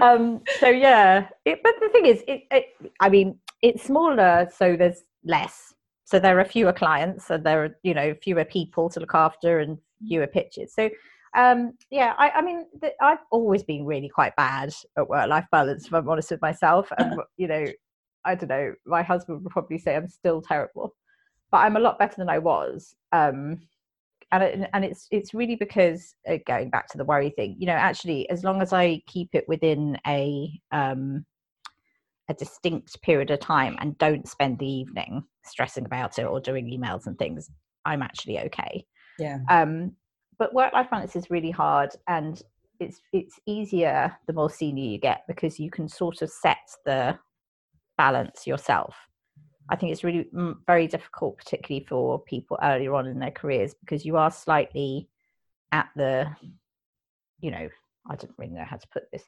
um, 0.00 0.40
so 0.60 0.68
yeah 0.68 1.26
it, 1.44 1.60
but 1.62 1.74
the 1.80 1.88
thing 1.90 2.06
is 2.06 2.22
it, 2.28 2.42
it, 2.50 2.66
i 3.00 3.08
mean 3.08 3.38
it's 3.62 3.82
smaller 3.82 4.48
so 4.54 4.76
there's 4.76 5.02
less 5.24 5.74
so 6.04 6.18
there 6.18 6.38
are 6.38 6.44
fewer 6.44 6.72
clients 6.72 7.30
and 7.30 7.44
there 7.44 7.64
are 7.64 7.78
you 7.82 7.94
know 7.94 8.14
fewer 8.22 8.44
people 8.44 8.88
to 8.88 9.00
look 9.00 9.14
after 9.14 9.60
and 9.60 9.78
fewer 10.06 10.26
pitches 10.26 10.74
so 10.74 10.90
um 11.36 11.72
yeah 11.90 12.14
i, 12.18 12.30
I 12.30 12.42
mean 12.42 12.66
the, 12.80 12.92
i've 13.00 13.24
always 13.30 13.62
been 13.62 13.86
really 13.86 14.08
quite 14.08 14.36
bad 14.36 14.74
at 14.98 15.08
work 15.08 15.28
life 15.28 15.46
balance 15.50 15.86
if 15.86 15.94
i'm 15.94 16.08
honest 16.08 16.30
with 16.30 16.42
myself 16.42 16.92
and 16.98 17.20
you 17.36 17.48
know 17.48 17.64
I 18.24 18.34
don't 18.34 18.48
know, 18.48 18.74
my 18.86 19.02
husband 19.02 19.42
would 19.42 19.52
probably 19.52 19.78
say 19.78 19.96
I'm 19.96 20.08
still 20.08 20.42
terrible, 20.42 20.94
but 21.50 21.58
I'm 21.58 21.76
a 21.76 21.80
lot 21.80 21.98
better 21.98 22.16
than 22.16 22.28
I 22.28 22.38
was. 22.38 22.94
Um, 23.12 23.60
and 24.32 24.42
it, 24.42 24.70
and 24.72 24.84
it's 24.84 25.06
it's 25.10 25.34
really 25.34 25.56
because 25.56 26.14
uh, 26.26 26.38
going 26.46 26.70
back 26.70 26.88
to 26.88 26.98
the 26.98 27.04
worry 27.04 27.30
thing, 27.30 27.54
you 27.58 27.66
know, 27.66 27.74
actually, 27.74 28.28
as 28.30 28.42
long 28.42 28.62
as 28.62 28.72
I 28.72 29.02
keep 29.06 29.28
it 29.34 29.44
within 29.46 29.98
a 30.06 30.50
um, 30.72 31.26
a 32.28 32.34
distinct 32.34 33.00
period 33.02 33.30
of 33.30 33.40
time 33.40 33.76
and 33.80 33.98
don't 33.98 34.26
spend 34.26 34.58
the 34.58 34.66
evening 34.66 35.22
stressing 35.44 35.84
about 35.84 36.18
it 36.18 36.24
or 36.24 36.40
doing 36.40 36.66
emails 36.66 37.06
and 37.06 37.18
things, 37.18 37.50
I'm 37.84 38.02
actually 38.02 38.38
okay. 38.40 38.86
Yeah. 39.18 39.38
Um, 39.50 39.92
but 40.38 40.54
work 40.54 40.72
life 40.72 40.90
balance 40.90 41.14
is 41.14 41.30
really 41.30 41.50
hard, 41.50 41.90
and 42.08 42.40
it's 42.80 43.00
it's 43.12 43.38
easier 43.46 44.16
the 44.26 44.32
more 44.32 44.50
senior 44.50 44.84
you 44.84 44.98
get 44.98 45.22
because 45.28 45.60
you 45.60 45.70
can 45.70 45.88
sort 45.88 46.22
of 46.22 46.30
set 46.30 46.56
the 46.86 47.18
balance 47.96 48.46
yourself. 48.46 48.94
I 49.68 49.76
think 49.76 49.92
it's 49.92 50.04
really 50.04 50.26
mm, 50.34 50.54
very 50.66 50.86
difficult, 50.86 51.38
particularly 51.38 51.86
for 51.88 52.20
people 52.20 52.58
earlier 52.62 52.94
on 52.94 53.06
in 53.06 53.18
their 53.18 53.30
careers, 53.30 53.74
because 53.80 54.04
you 54.04 54.16
are 54.16 54.30
slightly 54.30 55.08
at 55.70 55.88
the, 55.96 56.26
you 57.40 57.50
know, 57.50 57.68
I 58.08 58.16
don't 58.16 58.34
really 58.36 58.52
know 58.52 58.64
how 58.64 58.76
to 58.76 58.88
put 58.88 59.04
this. 59.12 59.22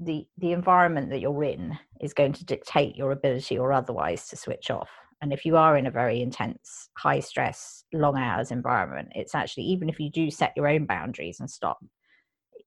The 0.00 0.26
the 0.38 0.52
environment 0.52 1.10
that 1.10 1.20
you're 1.20 1.44
in 1.44 1.78
is 2.00 2.14
going 2.14 2.32
to 2.34 2.44
dictate 2.44 2.96
your 2.96 3.12
ability 3.12 3.58
or 3.58 3.72
otherwise 3.72 4.28
to 4.28 4.36
switch 4.36 4.70
off. 4.70 4.88
And 5.20 5.32
if 5.32 5.44
you 5.44 5.56
are 5.56 5.76
in 5.76 5.86
a 5.86 5.90
very 5.90 6.22
intense, 6.22 6.88
high 6.96 7.20
stress, 7.20 7.84
long 7.92 8.16
hours 8.16 8.50
environment, 8.50 9.08
it's 9.14 9.34
actually 9.34 9.64
even 9.64 9.88
if 9.88 10.00
you 10.00 10.10
do 10.10 10.30
set 10.30 10.52
your 10.56 10.68
own 10.68 10.86
boundaries 10.86 11.40
and 11.40 11.50
stop, 11.50 11.84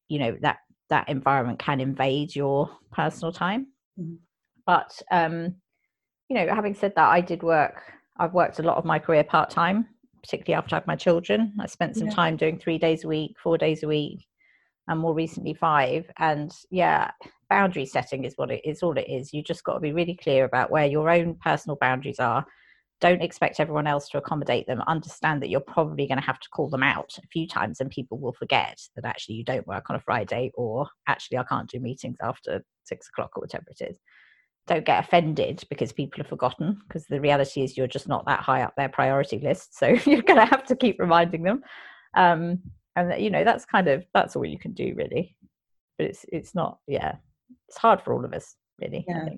you 0.08 0.20
know 0.20 0.38
that 0.42 0.58
that 0.90 1.10
environment 1.10 1.60
can 1.60 1.80
invade 1.80 2.36
your 2.36 2.70
personal 2.92 3.32
time. 3.32 3.68
Mm-hmm. 4.00 4.16
But 4.68 5.02
um, 5.10 5.56
you 6.30 6.36
know, 6.36 6.54
having 6.54 6.76
said 6.76 6.94
that, 6.96 7.10
I 7.10 7.22
did 7.22 7.42
work. 7.42 7.82
I've 8.20 8.34
worked 8.34 8.60
a 8.60 8.64
lot 8.64 8.78
of 8.78 8.86
my 8.86 9.00
career 9.00 9.24
part 9.24 9.50
time, 9.50 9.88
particularly 10.22 10.58
after 10.58 10.76
I 10.76 10.80
had 10.80 10.88
my 10.88 10.96
children. 10.96 11.54
I 11.60 11.66
spent 11.68 11.96
some 11.96 12.10
yeah. 12.10 12.14
time 12.14 12.36
doing 12.38 12.60
three 12.60 12.78
days 12.78 13.04
a 13.04 13.08
week, 13.08 13.38
four 13.42 13.58
days 13.58 13.82
a 13.82 13.88
week, 13.88 14.28
and 14.88 15.00
more 15.00 15.14
recently 15.14 15.54
five. 15.54 16.12
And 16.18 16.52
yeah, 16.70 17.12
boundary 17.50 17.86
setting 17.86 18.26
is 18.26 18.34
what 18.36 18.52
it 18.52 18.62
is. 18.66 18.84
All 18.84 18.98
it 18.98 19.08
is. 19.10 19.34
You 19.34 19.42
just 19.42 19.64
got 19.64 19.76
to 19.76 19.80
be 19.80 19.94
really 19.94 20.16
clear 20.16 20.44
about 20.44 20.70
where 20.70 20.86
your 20.86 21.10
own 21.10 21.36
personal 21.36 21.78
boundaries 21.80 22.20
are. 22.20 22.46
Don't 23.00 23.22
expect 23.22 23.60
everyone 23.60 23.86
else 23.86 24.10
to 24.10 24.18
accommodate 24.18 24.66
them. 24.66 24.82
Understand 24.88 25.42
that 25.44 25.50
you're 25.50 25.62
probably 25.62 26.08
going 26.08 26.20
to 26.20 26.26
have 26.26 26.40
to 26.40 26.50
call 26.50 26.68
them 26.68 26.84
out 26.84 27.14
a 27.24 27.28
few 27.28 27.48
times, 27.48 27.80
and 27.80 27.90
people 27.90 28.18
will 28.20 28.34
forget 28.34 28.82
that 28.96 29.06
actually 29.06 29.36
you 29.36 29.46
don't 29.46 29.68
work 29.68 29.90
on 29.90 29.96
a 29.96 30.02
Friday, 30.02 30.52
or 30.56 30.90
actually 31.08 31.38
I 31.38 31.44
can't 31.44 31.70
do 31.70 31.80
meetings 31.80 32.18
after 32.22 32.66
six 32.84 33.08
o'clock 33.08 33.38
or 33.38 33.42
whatever 33.42 33.68
it 33.70 33.90
is 33.90 33.98
don't 34.68 34.86
get 34.86 35.04
offended 35.04 35.64
because 35.70 35.92
people 35.92 36.20
have 36.20 36.28
forgotten 36.28 36.80
because 36.88 37.06
the 37.08 37.22
reality 37.22 37.64
is 37.64 37.78
you're 37.78 37.88
just 37.88 38.08
not 38.08 38.26
that 38.26 38.42
high 38.42 38.62
up 38.62 38.74
their 38.76 38.90
priority 38.90 39.40
list 39.40 39.78
so 39.78 39.88
you're 40.06 40.22
going 40.22 40.40
to 40.40 40.46
have 40.46 40.66
to 40.66 40.76
keep 40.76 41.00
reminding 41.00 41.44
them. 41.44 41.64
Um, 42.16 42.60
and 42.96 43.22
you 43.22 43.30
know 43.30 43.44
that's 43.44 43.66
kind 43.66 43.88
of 43.88 44.06
that's 44.14 44.36
all 44.36 44.46
you 44.46 44.60
can 44.60 44.74
do 44.74 44.94
really. 44.96 45.36
But 45.98 46.08
it's 46.08 46.26
it's 46.32 46.54
not 46.54 46.80
yeah 46.88 47.16
it's 47.68 47.78
hard 47.78 48.02
for 48.02 48.14
all 48.14 48.26
of 48.26 48.34
us 48.34 48.56
really 48.80 49.06
yeah. 49.08 49.30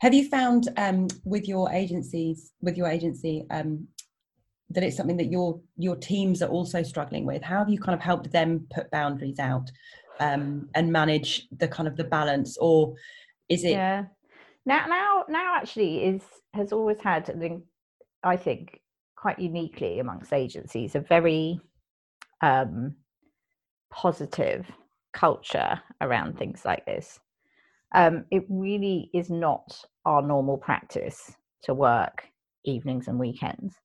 have 0.00 0.12
you 0.12 0.28
found 0.28 0.68
um, 0.76 1.08
with 1.24 1.48
your 1.48 1.70
agencies 1.70 2.52
with 2.60 2.76
your 2.76 2.88
agency 2.88 3.46
um, 3.50 3.86
that 4.70 4.82
it's 4.82 4.96
something 4.96 5.16
that 5.18 5.30
your 5.30 5.60
your 5.76 5.96
teams 5.96 6.42
are 6.42 6.50
also 6.50 6.82
struggling 6.82 7.24
with? 7.26 7.42
How 7.42 7.58
have 7.58 7.68
you 7.68 7.78
kind 7.78 7.94
of 7.94 8.00
helped 8.00 8.32
them 8.32 8.66
put 8.74 8.90
boundaries 8.90 9.38
out 9.38 9.70
um, 10.20 10.68
and 10.74 10.92
manage 10.92 11.46
the 11.56 11.68
kind 11.68 11.86
of 11.86 11.96
the 11.96 12.04
balance? 12.04 12.56
Or 12.58 12.94
is 13.48 13.64
it 13.64 13.72
yeah 13.72 14.04
now 14.66 14.86
now 14.86 15.24
now 15.28 15.54
actually 15.56 16.04
is 16.04 16.22
has 16.52 16.72
always 16.72 16.98
had 17.00 17.30
i 18.22 18.36
think 18.36 18.80
quite 19.16 19.38
uniquely 19.38 20.00
amongst 20.00 20.32
agencies 20.32 20.94
a 20.94 21.00
very 21.00 21.60
um, 22.42 22.94
positive 23.90 24.66
culture 25.14 25.80
around 26.00 26.36
things 26.36 26.62
like 26.64 26.84
this. 26.84 27.18
Um, 27.94 28.24
it 28.30 28.44
really 28.48 29.08
is 29.14 29.30
not 29.30 29.80
our 30.04 30.20
normal 30.20 30.58
practice 30.58 31.32
to 31.62 31.72
work 31.72 32.24
evenings 32.64 33.08
and 33.08 33.18
weekends. 33.18 33.76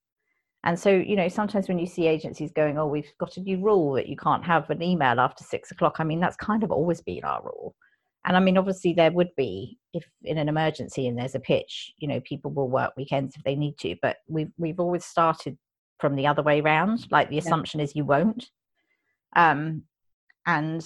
And 0.65 0.77
so 0.77 0.89
you 0.89 1.15
know 1.15 1.29
sometimes 1.29 1.69
when 1.69 1.79
you 1.79 1.85
see 1.85 2.05
agencies 2.05 2.51
going 2.51 2.77
oh 2.77 2.87
we've 2.87 3.13
got 3.17 3.37
a 3.37 3.41
new 3.41 3.61
rule 3.61 3.93
that 3.93 4.09
you 4.09 4.17
can't 4.17 4.43
have 4.43 4.69
an 4.69 4.83
email 4.83 5.17
after 5.17 5.41
six 5.41 5.71
o'clock 5.71 5.95
i 5.99 6.03
mean 6.03 6.19
that's 6.19 6.35
kind 6.35 6.63
of 6.65 6.71
always 6.71 6.99
been 6.99 7.23
our 7.23 7.41
rule 7.41 7.75
and 8.25 8.35
i 8.35 8.39
mean 8.39 8.57
obviously 8.57 8.93
there 8.93 9.11
would 9.11 9.29
be 9.35 9.77
if 9.93 10.05
in 10.23 10.37
an 10.37 10.49
emergency 10.49 11.07
and 11.07 11.17
there's 11.17 11.35
a 11.35 11.39
pitch 11.39 11.93
you 11.97 12.07
know 12.07 12.19
people 12.21 12.51
will 12.51 12.69
work 12.69 12.93
weekends 12.97 13.35
if 13.35 13.43
they 13.43 13.55
need 13.55 13.77
to 13.77 13.95
but 14.01 14.17
we've 14.27 14.51
we've 14.57 14.79
always 14.79 15.05
started 15.05 15.57
from 15.99 16.15
the 16.15 16.25
other 16.25 16.41
way 16.41 16.61
around 16.61 17.07
like 17.11 17.29
the 17.29 17.37
assumption 17.37 17.79
is 17.79 17.95
you 17.95 18.05
won't. 18.05 18.49
Um 19.35 19.83
and 20.47 20.85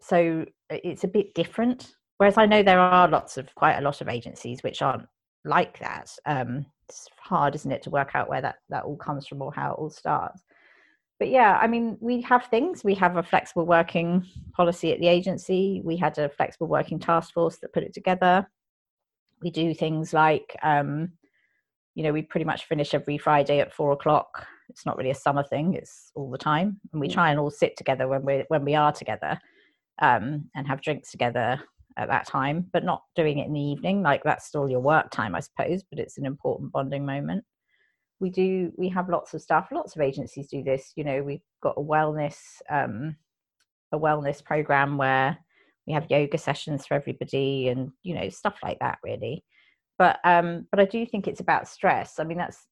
so 0.00 0.44
it's 0.68 1.04
a 1.04 1.08
bit 1.08 1.32
different 1.34 1.94
whereas 2.18 2.36
i 2.36 2.44
know 2.44 2.62
there 2.62 2.80
are 2.80 3.08
lots 3.08 3.38
of 3.38 3.54
quite 3.54 3.76
a 3.76 3.82
lot 3.82 4.00
of 4.00 4.08
agencies 4.08 4.62
which 4.62 4.82
aren't 4.82 5.06
like 5.44 5.78
that. 5.78 6.10
Um 6.26 6.66
it's 6.88 7.08
hard, 7.18 7.54
isn't 7.54 7.72
it, 7.72 7.82
to 7.82 7.90
work 7.90 8.10
out 8.14 8.28
where 8.28 8.42
that 8.42 8.56
that 8.68 8.84
all 8.84 8.96
comes 8.96 9.26
from 9.26 9.40
or 9.40 9.52
how 9.54 9.72
it 9.72 9.78
all 9.78 9.90
starts. 9.90 10.42
But 11.22 11.30
yeah, 11.30 11.56
I 11.62 11.68
mean, 11.68 11.96
we 12.00 12.20
have 12.22 12.46
things. 12.46 12.82
We 12.82 12.96
have 12.96 13.16
a 13.16 13.22
flexible 13.22 13.64
working 13.64 14.26
policy 14.56 14.92
at 14.92 14.98
the 14.98 15.06
agency. 15.06 15.80
We 15.84 15.96
had 15.96 16.18
a 16.18 16.28
flexible 16.28 16.66
working 16.66 16.98
task 16.98 17.32
force 17.32 17.58
that 17.58 17.72
put 17.72 17.84
it 17.84 17.94
together. 17.94 18.44
We 19.40 19.52
do 19.52 19.72
things 19.72 20.12
like, 20.12 20.56
um, 20.64 21.12
you 21.94 22.02
know, 22.02 22.12
we 22.12 22.22
pretty 22.22 22.44
much 22.44 22.64
finish 22.64 22.92
every 22.92 23.18
Friday 23.18 23.60
at 23.60 23.72
four 23.72 23.92
o'clock. 23.92 24.48
It's 24.68 24.84
not 24.84 24.96
really 24.96 25.12
a 25.12 25.14
summer 25.14 25.44
thing; 25.44 25.74
it's 25.74 26.10
all 26.16 26.28
the 26.28 26.38
time, 26.38 26.80
and 26.92 27.00
we 27.00 27.06
try 27.06 27.30
and 27.30 27.38
all 27.38 27.52
sit 27.52 27.76
together 27.76 28.08
when 28.08 28.24
we 28.24 28.44
when 28.48 28.64
we 28.64 28.74
are 28.74 28.90
together, 28.90 29.38
um, 30.00 30.50
and 30.56 30.66
have 30.66 30.82
drinks 30.82 31.12
together 31.12 31.62
at 31.96 32.08
that 32.08 32.26
time, 32.26 32.68
but 32.72 32.82
not 32.82 33.04
doing 33.14 33.38
it 33.38 33.46
in 33.46 33.52
the 33.52 33.60
evening. 33.60 34.02
Like 34.02 34.24
that's 34.24 34.46
still 34.46 34.68
your 34.68 34.80
work 34.80 35.12
time, 35.12 35.36
I 35.36 35.40
suppose, 35.40 35.84
but 35.88 36.00
it's 36.00 36.18
an 36.18 36.26
important 36.26 36.72
bonding 36.72 37.06
moment. 37.06 37.44
We 38.22 38.30
do, 38.30 38.72
we 38.78 38.88
have 38.90 39.08
lots 39.08 39.34
of 39.34 39.42
stuff. 39.42 39.68
Lots 39.72 39.96
of 39.96 40.02
agencies 40.02 40.48
do 40.48 40.62
this. 40.62 40.92
You 40.96 41.04
know, 41.04 41.22
we've 41.22 41.42
got 41.62 41.74
a 41.76 41.82
wellness, 41.82 42.38
um, 42.70 43.16
a 43.92 43.98
wellness 43.98 44.42
program 44.42 44.96
where 44.96 45.36
we 45.86 45.92
have 45.92 46.10
yoga 46.10 46.38
sessions 46.38 46.86
for 46.86 46.94
everybody 46.94 47.68
and, 47.68 47.90
you 48.02 48.14
know, 48.14 48.28
stuff 48.30 48.54
like 48.62 48.78
that 48.78 48.98
really. 49.02 49.44
But, 49.98 50.18
um, 50.24 50.66
but 50.70 50.80
I 50.80 50.84
do 50.84 51.04
think 51.04 51.26
it's 51.26 51.40
about 51.40 51.68
stress. 51.68 52.18
I 52.18 52.24
mean, 52.24 52.38
that's 52.38 52.66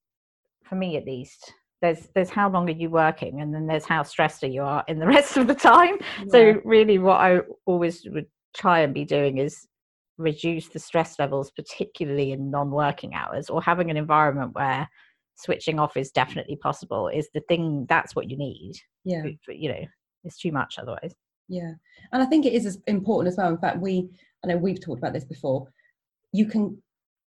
for 0.65 0.77
me 0.77 0.97
at 0.97 1.05
least 1.05 1.53
there's 1.83 2.09
there's 2.15 2.31
how 2.31 2.49
long 2.49 2.69
are 2.69 2.75
you 2.75 2.91
working 2.91 3.41
and 3.41 3.53
then 3.53 3.67
there's 3.67 3.87
how 3.87 4.03
stressed 4.03 4.45
are 4.45 4.49
you 4.49 4.63
are 4.63 4.85
in 4.87 4.99
the 4.99 5.07
rest 5.17 5.37
of 5.39 5.47
the 5.47 5.55
time 5.55 5.97
yeah. 6.19 6.25
so 6.29 6.61
really 6.65 6.99
what 6.99 7.17
i 7.17 7.41
always 7.65 8.07
would 8.11 8.27
try 8.55 8.81
and 8.81 8.93
be 8.93 9.05
doing 9.05 9.39
is 9.39 9.67
reduce 10.21 10.69
the 10.69 10.79
stress 10.79 11.19
levels, 11.19 11.51
particularly 11.51 12.33
in 12.33 12.51
non 12.51 12.71
working 12.71 13.15
hours, 13.15 13.51
or 13.51 13.63
having 13.63 13.91
an 13.91 13.97
environment 13.97 14.55
where 14.55 14.89
switching 15.41 15.79
off 15.79 15.97
is 15.97 16.11
definitely 16.11 16.57
possible 16.57 17.09
is 17.09 17.29
the 17.35 17.41
thing 17.49 17.87
that's 17.89 18.15
what 18.15 18.31
you 18.31 18.37
need. 18.37 18.75
Yeah. 19.05 19.25
You 19.49 19.69
know, 19.71 19.85
it's 20.25 20.39
too 20.39 20.53
much 20.53 20.79
otherwise. 20.79 21.15
Yeah. 21.49 21.73
And 22.13 22.23
I 22.23 22.27
think 22.27 22.47
it 22.47 22.53
is 22.53 22.67
as 22.67 22.79
important 22.87 23.33
as 23.33 23.39
well. 23.39 23.49
In 23.49 23.59
fact, 23.59 23.81
we, 23.81 24.09
I 24.45 24.49
know 24.49 24.57
we've 24.57 24.81
talked 24.81 24.99
about 24.99 25.13
this 25.13 25.25
before, 25.25 25.67
you 26.33 26.47
can 26.47 26.81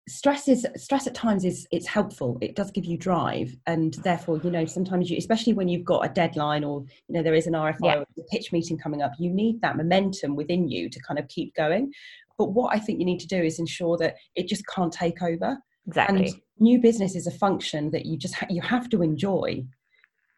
stress 0.07 0.49
is 0.49 0.67
stress 0.75 1.07
at 1.07 1.15
times 1.15 1.45
is 1.45 1.65
it's 1.71 1.87
helpful 1.87 2.37
it 2.41 2.55
does 2.55 2.71
give 2.71 2.83
you 2.83 2.97
drive 2.97 3.55
and 3.67 3.93
therefore 4.03 4.37
you 4.43 4.51
know 4.51 4.65
sometimes 4.65 5.09
you 5.09 5.15
especially 5.17 5.53
when 5.53 5.69
you've 5.69 5.85
got 5.85 6.05
a 6.05 6.09
deadline 6.09 6.63
or 6.63 6.83
you 7.07 7.15
know 7.15 7.23
there 7.23 7.33
is 7.33 7.47
an 7.47 7.53
rfi 7.53 7.77
yeah. 7.81 7.95
or 7.95 8.01
a 8.01 8.23
pitch 8.29 8.51
meeting 8.51 8.77
coming 8.77 9.01
up 9.01 9.13
you 9.17 9.29
need 9.29 9.61
that 9.61 9.77
momentum 9.77 10.35
within 10.35 10.67
you 10.67 10.89
to 10.89 10.99
kind 11.07 11.17
of 11.17 11.27
keep 11.29 11.55
going 11.55 11.89
but 12.37 12.51
what 12.51 12.75
i 12.75 12.79
think 12.79 12.99
you 12.99 13.05
need 13.05 13.19
to 13.19 13.27
do 13.27 13.41
is 13.41 13.59
ensure 13.59 13.97
that 13.97 14.15
it 14.35 14.47
just 14.47 14.67
can't 14.67 14.91
take 14.91 15.21
over 15.21 15.57
exactly 15.87 16.25
and 16.25 16.35
new 16.63 16.79
business 16.79 17.15
is 17.15 17.27
a 17.27 17.31
function 17.31 17.91
that 17.91 18.05
you 18.05 18.17
just 18.17 18.35
ha- 18.35 18.47
you 18.49 18.61
have 18.61 18.89
to 18.89 19.01
enjoy 19.01 19.63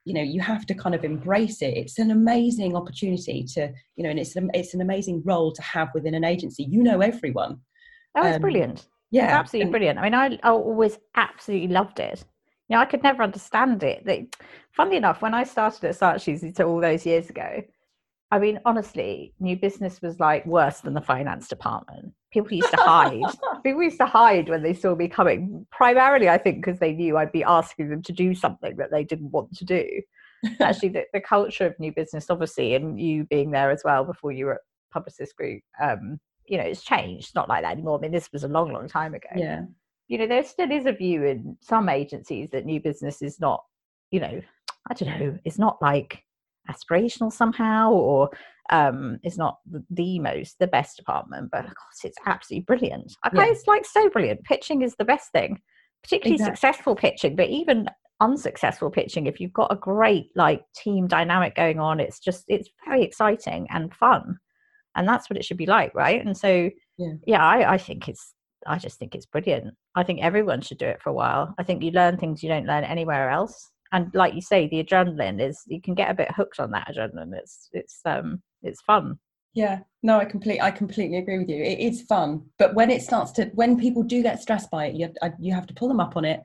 you 0.06 0.14
know 0.14 0.22
you 0.22 0.42
have 0.42 0.66
to 0.66 0.74
kind 0.74 0.96
of 0.96 1.04
embrace 1.04 1.62
it 1.62 1.78
it's 1.78 2.00
an 2.00 2.12
amazing 2.12 2.76
opportunity 2.76 3.44
to 3.44 3.72
you 3.96 4.04
know 4.04 4.10
and 4.10 4.20
it's 4.20 4.36
an, 4.36 4.52
it's 4.54 4.74
an 4.74 4.82
amazing 4.82 5.22
role 5.26 5.52
to 5.52 5.62
have 5.62 5.90
within 5.94 6.14
an 6.14 6.24
agency 6.24 6.64
you 6.64 6.84
know 6.84 7.00
everyone 7.02 7.60
oh 8.16 8.26
it's 8.28 8.36
um, 8.36 8.42
brilliant 8.42 8.88
yeah, 9.16 9.26
it's 9.26 9.34
absolutely 9.34 9.62
and, 9.62 9.72
brilliant. 9.72 10.00
I 10.00 10.02
mean, 10.04 10.14
I, 10.14 10.40
I 10.44 10.50
always 10.50 10.98
absolutely 11.16 11.70
loved 11.70 12.00
it. 12.00 12.26
You 12.68 12.76
know, 12.76 12.82
I 12.82 12.86
could 12.86 13.04
never 13.04 13.24
understand 13.24 13.84
it. 13.84 14.06
They, 14.06 14.28
funnily 14.72 14.98
enough, 14.98 15.22
when 15.22 15.34
I 15.34 15.44
started 15.44 15.86
at 15.86 15.96
Saatchi's 15.96 16.60
all 16.60 16.82
those 16.82 17.06
years 17.06 17.30
ago, 17.30 17.64
I 18.32 18.40
mean, 18.40 18.60
honestly, 18.66 19.34
new 19.40 19.56
business 19.56 20.02
was 20.02 20.20
like 20.20 20.46
worse 20.46 20.82
than 20.82 20.96
the 20.96 21.02
finance 21.02 21.48
department. 21.48 22.12
People 22.36 22.58
used 22.58 22.72
to 22.72 22.82
hide. 22.82 23.24
People 23.64 23.84
used 23.84 23.98
to 24.00 24.06
hide 24.06 24.50
when 24.50 24.62
they 24.62 24.74
saw 24.74 24.96
me 24.96 25.08
coming. 25.08 25.66
Primarily, 25.72 26.30
I 26.30 26.38
think, 26.38 26.58
because 26.58 26.80
they 26.80 26.94
knew 26.94 27.18
I'd 27.18 27.32
be 27.32 27.44
asking 27.44 27.90
them 27.90 28.02
to 28.04 28.14
do 28.14 28.36
something 28.36 28.76
that 28.78 28.92
they 28.92 29.04
didn't 29.04 29.32
want 29.32 29.56
to 29.58 29.66
do. 29.66 30.02
Actually, 30.60 30.90
the, 30.90 31.06
the 31.14 31.22
culture 31.22 31.66
of 31.66 31.80
new 31.80 31.92
business, 31.92 32.30
obviously, 32.30 32.76
and 32.76 33.00
you 33.00 33.24
being 33.24 33.52
there 33.52 33.72
as 33.72 33.82
well 33.84 34.04
before 34.04 34.32
you 34.32 34.46
were 34.46 34.56
at 34.56 34.62
Publicis 34.94 35.34
Group, 35.36 35.64
um, 35.82 36.20
you 36.48 36.58
know 36.58 36.64
it's 36.64 36.84
changed 36.84 37.26
it's 37.26 37.36
not 37.36 37.50
like 37.50 37.64
that 37.64 37.72
anymore 37.72 37.98
i 37.98 38.02
mean 38.02 38.12
this 38.12 38.32
was 38.32 38.44
a 38.44 38.48
long 38.48 38.72
long 38.72 38.88
time 38.88 39.14
ago 39.14 39.30
yeah 39.36 39.64
you 40.08 40.18
know 40.18 40.28
there 40.28 40.44
still 40.44 40.72
is 40.72 40.86
a 40.86 40.92
view 40.92 41.24
in 41.24 41.58
some 41.62 41.90
agencies 41.90 42.50
that 42.52 42.66
new 42.66 42.80
business 42.80 43.22
is 43.22 43.40
not 43.40 43.64
you 44.12 44.20
know 44.20 44.42
i 44.90 44.94
don't 44.94 45.20
know 45.20 45.38
it's 45.44 45.58
not 45.60 45.82
like 45.82 46.24
aspirational 46.70 47.32
somehow 47.32 47.92
or 47.92 48.30
um 48.72 49.20
it's 49.24 49.38
not 49.38 49.60
the 49.92 50.20
most 50.20 50.58
the 50.60 50.68
best 50.68 50.98
department 50.98 51.50
but 51.52 51.66
of 51.66 51.74
course 51.76 52.04
it's 52.04 52.18
absolutely 52.26 52.64
brilliant. 52.64 53.14
I 53.24 53.30
yeah. 53.34 53.46
it's 53.46 53.68
like 53.68 53.86
so 53.86 54.10
brilliant. 54.10 54.44
Pitching 54.44 54.82
is 54.82 54.96
the 54.96 55.06
best 55.06 55.32
thing 55.32 55.62
particularly 56.04 56.36
exactly. 56.36 56.56
successful 56.56 56.96
pitching 56.96 57.36
but 57.36 57.50
even 57.50 57.90
unsuccessful 58.22 58.90
pitching 58.90 59.26
if 59.26 59.40
you've 59.40 59.54
got 59.54 59.72
a 59.72 59.76
great 59.76 60.30
like 60.36 60.64
team 60.74 61.06
dynamic 61.06 61.54
going 61.54 61.80
on 61.80 62.00
it's 62.00 62.20
just 62.20 62.46
it's 62.48 62.70
very 62.86 63.04
exciting 63.04 63.68
and 63.72 63.94
fun 63.94 64.38
and 64.96 65.08
that's 65.08 65.30
what 65.30 65.38
it 65.38 65.44
should 65.44 65.58
be 65.58 65.66
like 65.66 65.94
right? 65.94 66.26
And 66.26 66.36
so 66.36 66.70
yeah, 66.98 67.14
yeah 67.28 67.46
I, 67.46 67.74
I 67.74 67.78
think 67.78 68.08
it's 68.08 68.34
i 68.68 68.78
just 68.80 68.98
think 68.98 69.14
it's 69.14 69.26
brilliant. 69.28 69.76
I 69.94 70.04
think 70.04 70.22
everyone 70.22 70.62
should 70.62 70.80
do 70.80 70.88
it 70.88 71.02
for 71.02 71.10
a 71.10 71.14
while. 71.14 71.54
I 71.60 71.64
think 71.64 71.84
you 71.84 71.92
learn 71.92 72.18
things 72.18 72.42
you 72.42 72.50
don't 72.50 72.66
learn 72.66 72.84
anywhere 72.84 73.30
else 73.30 73.70
and 73.96 74.12
like 74.14 74.34
you 74.34 74.42
say 74.42 74.68
the 74.68 74.84
adrenaline 74.84 75.42
is 75.42 75.64
you 75.68 75.82
can 75.82 75.96
get 75.96 76.12
a 76.12 76.14
bit 76.14 76.30
hooked 76.36 76.60
on 76.60 76.72
that 76.72 76.90
adrenaline. 76.94 77.34
It's 77.34 77.70
it's 77.72 78.02
um 78.06 78.42
it's 78.62 78.82
fun. 78.82 79.18
Yeah. 79.54 79.80
No 80.04 80.20
i 80.20 80.26
completely 80.26 80.62
i 80.62 80.70
completely 80.70 81.18
agree 81.18 81.40
with 81.40 81.50
you. 81.50 81.64
It 81.64 81.80
is 81.80 82.02
fun 82.02 82.44
but 82.60 82.76
when 82.76 82.92
it 82.92 83.02
starts 83.02 83.32
to 83.34 83.46
when 83.54 83.80
people 83.80 84.04
do 84.04 84.22
get 84.22 84.42
stressed 84.42 84.70
by 84.70 84.88
it 84.88 84.96
you 84.96 85.10
have, 85.22 85.34
you 85.40 85.54
have 85.54 85.68
to 85.68 85.74
pull 85.74 85.88
them 85.88 86.02
up 86.02 86.18
on 86.18 86.26
it 86.26 86.42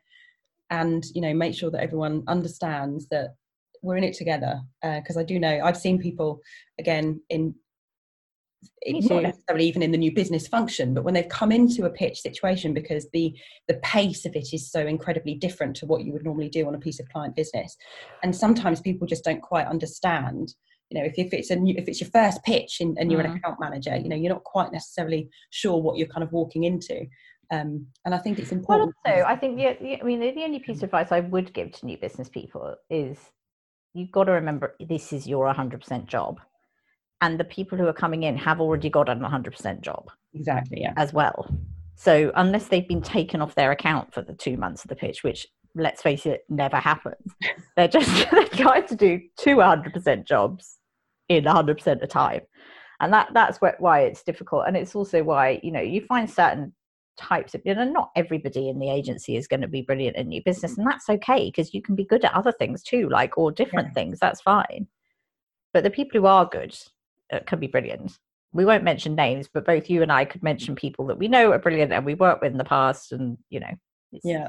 and 0.71 1.05
you 1.15 1.21
know 1.21 1.35
make 1.35 1.55
sure 1.55 1.71
that 1.73 1.83
everyone 1.83 2.23
understands 2.29 3.09
that 3.09 3.35
we're 3.83 3.97
in 3.97 4.05
it 4.05 4.15
together 4.15 4.61
because 4.83 5.17
uh, 5.17 5.21
i 5.21 5.25
do 5.25 5.39
know 5.41 5.61
i've 5.65 5.77
seen 5.77 5.99
people 5.99 6.41
again 6.79 7.21
in 7.31 7.55
not 8.87 9.23
necessarily 9.23 9.67
even 9.67 9.83
in 9.83 9.93
the 9.93 9.99
new 9.99 10.13
business 10.13 10.47
function, 10.47 10.95
but 10.95 11.05
when 11.05 11.15
they've 11.15 11.29
come 11.29 11.53
into 11.53 11.85
a 11.85 11.91
pitch 11.91 12.21
situation 12.21 12.75
because 12.75 13.09
the 13.13 13.35
the 13.69 13.81
pace 13.83 14.25
of 14.25 14.35
it 14.35 14.53
is 14.53 14.71
so 14.71 14.87
incredibly 14.87 15.35
different 15.35 15.77
to 15.77 15.87
what 15.87 16.03
you 16.05 16.13
would 16.13 16.25
normally 16.25 16.49
do 16.49 16.67
on 16.67 16.75
a 16.75 16.79
piece 16.79 17.01
of 17.01 17.09
client 17.09 17.37
business, 17.37 17.77
and 18.23 18.35
sometimes 18.35 18.81
people 18.81 19.07
just 19.07 19.25
don't 19.25 19.43
quite 19.43 19.67
understand. 19.67 20.55
You 20.91 21.01
know, 21.01 21.07
if, 21.07 21.15
if 21.19 21.33
it's 21.33 21.51
a 21.51 21.57
new, 21.57 21.75
if 21.77 21.87
it's 21.87 22.01
your 22.01 22.11
first 22.11 22.43
pitch 22.43 22.79
and, 22.81 22.99
and 22.99 23.13
you're 23.13 23.23
mm. 23.23 23.31
an 23.31 23.37
account 23.37 23.61
manager, 23.61 23.97
you 23.97 24.09
know, 24.09 24.17
you're 24.17 24.33
not 24.33 24.43
quite 24.43 24.73
necessarily 24.73 25.29
sure 25.51 25.81
what 25.81 25.97
you're 25.97 26.09
kind 26.09 26.25
of 26.25 26.33
walking 26.33 26.65
into. 26.65 27.07
Um, 27.53 27.87
and 28.05 28.13
I 28.15 28.19
think 28.19 28.41
it's 28.41 28.51
important. 28.51 28.95
Well, 29.05 29.15
also, 29.15 29.27
I 29.27 29.37
think 29.37 29.57
the, 29.57 29.77
the, 29.81 30.01
I 30.01 30.05
mean, 30.05 30.19
the, 30.19 30.33
the 30.33 30.43
only 30.43 30.59
piece 30.59 30.79
of 30.79 30.85
advice 30.85 31.13
I 31.13 31.21
would 31.21 31.53
give 31.53 31.71
to 31.73 31.87
new 31.87 31.97
business 31.97 32.29
people 32.29 32.75
is 32.89 33.19
you've 33.95 34.11
got 34.11 34.25
to 34.25 34.33
remember 34.33 34.75
this 34.81 35.13
is 35.13 35.29
your 35.29 35.53
100% 35.53 36.07
job 36.07 36.41
and 37.21 37.39
the 37.39 37.45
people 37.45 37.77
who 37.77 37.87
are 37.87 37.93
coming 37.93 38.23
in 38.23 38.37
have 38.37 38.61
already 38.61 38.91
got 38.91 39.09
an 39.09 39.21
100% 39.21 39.81
job 39.81 40.11
exactly 40.35 40.81
yeah. 40.81 40.93
as 40.97 41.13
well. 41.13 41.49
So 41.97 42.33
unless 42.35 42.69
they've 42.69 42.89
been 42.89 43.03
taken 43.03 43.43
off 43.43 43.55
their 43.55 43.73
account 43.73 44.15
for 44.15 44.23
the 44.23 44.33
two 44.33 44.57
months 44.57 44.85
of 44.85 44.89
the 44.89 44.97
pitch 44.97 45.23
which 45.23 45.47
let's 45.75 46.03
face 46.03 46.27
it 46.27 46.45
never 46.49 46.77
happens 46.79 47.33
they're 47.77 47.87
just 47.87 48.31
they're 48.31 48.45
trying 48.47 48.87
to 48.87 48.97
do 48.97 49.21
two 49.39 49.57
100% 49.57 50.27
jobs 50.27 50.79
in 51.31 51.45
100% 51.45 51.87
of 51.87 52.01
the 52.01 52.07
time. 52.07 52.43
And 53.01 53.13
that 53.15 53.29
that's 53.33 53.59
why 53.79 54.01
it's 54.01 54.23
difficult. 54.23 54.65
And 54.67 54.77
it's 54.77 54.95
also 54.95 55.23
why 55.23 55.59
you 55.63 55.73
know 55.73 55.81
you 55.81 56.05
find 56.07 56.29
certain 56.29 56.75
types 57.17 57.55
of 57.55 57.63
you 57.65 57.75
know 57.75 57.85
not 57.85 58.11
everybody 58.17 58.69
in 58.69 58.79
the 58.79 58.91
agency 58.91 59.37
is 59.37 59.47
going 59.47 59.61
to 59.61 59.69
be 59.69 59.83
brilliant 59.83 60.17
in 60.17 60.29
new 60.29 60.43
business 60.43 60.79
and 60.79 60.87
that's 60.87 61.09
okay 61.11 61.47
because 61.49 61.75
you 61.75 61.83
can 61.83 61.95
be 61.95 62.05
good 62.05 62.25
at 62.25 62.33
other 62.33 62.53
things 62.53 62.83
too 62.83 63.11
like 63.11 63.37
or 63.37 63.53
different 63.53 63.89
yeah. 63.89 63.95
things 63.95 64.19
that's 64.19 64.41
fine. 64.43 64.87
But 65.73 65.85
the 65.85 65.91
people 65.91 66.21
who 66.21 66.27
are 66.27 66.47
good 66.47 66.77
uh, 67.33 67.41
can 67.47 67.61
be 67.61 67.67
brilliant. 67.67 68.19
We 68.53 68.65
won't 68.65 68.85
mention 68.85 69.15
names, 69.15 69.49
but 69.53 69.65
both 69.65 69.89
you 69.89 70.03
and 70.03 70.11
I 70.11 70.25
could 70.25 70.43
mention 70.43 70.75
people 70.75 71.07
that 71.07 71.19
we 71.19 71.29
know 71.29 71.53
are 71.53 71.59
brilliant 71.59 71.93
and 71.93 72.05
we 72.05 72.15
worked 72.15 72.43
with 72.43 72.53
in 72.53 72.59
the 72.59 72.65
past, 72.65 73.13
and 73.13 73.39
you 73.49 73.61
know, 73.61 73.73
yeah, 74.25 74.49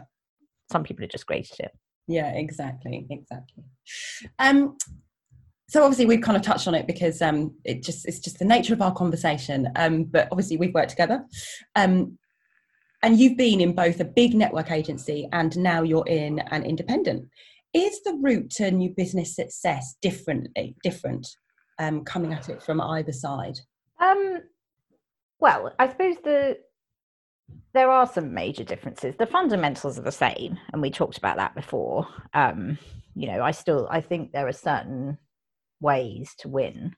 some 0.72 0.84
people 0.84 1.04
are 1.06 1.10
just 1.10 1.28
great 1.28 1.52
at 1.52 1.66
it. 1.66 1.72
Yeah, 2.08 2.32
exactly, 2.34 3.06
exactly. 3.10 3.64
Um, 4.40 4.78
so 5.70 5.84
obviously 5.84 6.06
we've 6.06 6.22
kind 6.22 6.36
of 6.36 6.44
touched 6.44 6.68
on 6.68 6.76
it 6.76 6.86
because 6.86 7.22
um, 7.22 7.56
it 7.64 7.84
just 7.84 8.06
it's 8.06 8.20
just 8.20 8.40
the 8.40 8.46
nature 8.46 8.74
of 8.74 8.82
our 8.82 8.94
conversation. 8.94 9.70
Um, 9.76 10.04
but 10.04 10.28
obviously 10.32 10.58
we've 10.58 10.74
worked 10.74 10.90
together, 10.90 11.24
um, 11.76 12.18
and 13.04 13.18
you've 13.20 13.38
been 13.38 13.62
in 13.62 13.74
both 13.74 14.00
a 14.00 14.06
big 14.06 14.34
network 14.34 14.72
agency 14.72 15.28
and 15.32 15.58
now 15.58 15.82
you're 15.82 16.08
in 16.08 16.40
an 16.52 16.64
independent. 16.64 17.30
Is 17.74 18.04
the 18.04 18.18
route 18.22 18.50
to 18.58 18.70
new 18.70 18.90
business 18.90 19.34
success 19.36 19.96
differently 20.02 20.76
different 20.84 21.28
um, 21.82 22.04
coming 22.06 22.34
at 22.34 22.50
it 22.50 22.62
from 22.62 22.80
either 22.80 23.12
side? 23.12 23.60
Um, 24.00 24.40
well, 25.40 25.74
I 25.80 25.90
suppose 25.90 26.16
the 26.24 26.58
there 27.74 27.90
are 27.90 28.06
some 28.08 28.34
major 28.34 28.64
differences. 28.64 29.16
The 29.18 29.26
fundamentals 29.26 29.98
are 29.98 30.04
the 30.04 30.12
same, 30.12 30.58
and 30.72 30.82
we 30.82 30.92
talked 30.92 31.18
about 31.18 31.38
that 31.38 31.56
before. 31.56 32.08
Um, 32.34 32.78
you 33.16 33.28
know, 33.28 33.42
I 33.42 33.52
still 33.52 33.88
I 33.90 34.02
think 34.02 34.32
there 34.32 34.48
are 34.48 34.54
certain 34.54 35.18
ways 35.80 36.36
to 36.40 36.48
win 36.48 36.96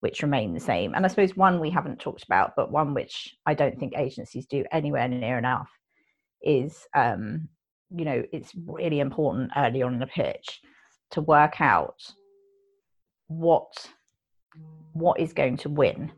which 0.00 0.20
remain 0.20 0.52
the 0.52 0.60
same. 0.60 0.92
And 0.94 1.06
I 1.06 1.08
suppose 1.08 1.34
one 1.34 1.60
we 1.60 1.70
haven't 1.70 1.98
talked 1.98 2.24
about, 2.24 2.52
but 2.56 2.70
one 2.70 2.92
which 2.92 3.34
I 3.46 3.54
don't 3.54 3.78
think 3.78 3.94
agencies 3.96 4.44
do 4.44 4.62
anywhere 4.70 5.08
near 5.08 5.38
enough, 5.38 5.70
is 6.42 6.86
um, 6.94 7.48
you 7.94 8.04
know 8.04 8.22
it's 8.32 8.52
really 8.66 9.00
important 9.00 9.52
early 9.56 9.80
on 9.82 9.94
in 9.94 10.00
the 10.00 10.06
pitch 10.06 10.60
to 11.12 11.22
work 11.22 11.60
out 11.62 12.02
what 13.28 13.72
what 14.92 15.20
is 15.20 15.32
going 15.32 15.56
to 15.58 15.68
win. 15.68 16.12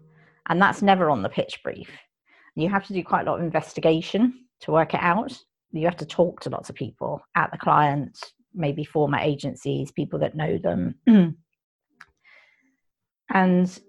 And 0.49 0.61
that's 0.61 0.83
never 0.83 1.11
on 1.11 1.23
the 1.23 1.29
pitch 1.29 1.61
brief. 1.63 1.91
You 2.55 2.69
have 2.69 2.87
to 2.87 2.93
do 2.93 3.03
quite 3.03 3.27
a 3.27 3.31
lot 3.31 3.39
of 3.39 3.45
investigation 3.45 4.47
to 4.61 4.71
work 4.71 4.95
it 4.95 5.01
out. 5.03 5.37
You 5.73 5.85
have 5.85 5.97
to 5.97 6.07
talk 6.07 6.41
to 6.41 6.51
lots 6.51 6.71
of 6.71 6.77
people 6.77 7.21
at 7.35 7.51
the 7.51 7.59
client 7.59 8.19
maybe 8.55 8.85
former 8.85 9.19
agencies 9.19 9.93
people 9.93 10.19
that 10.21 10.35
know 10.35 10.59
them. 10.59 10.95
And 13.29 13.81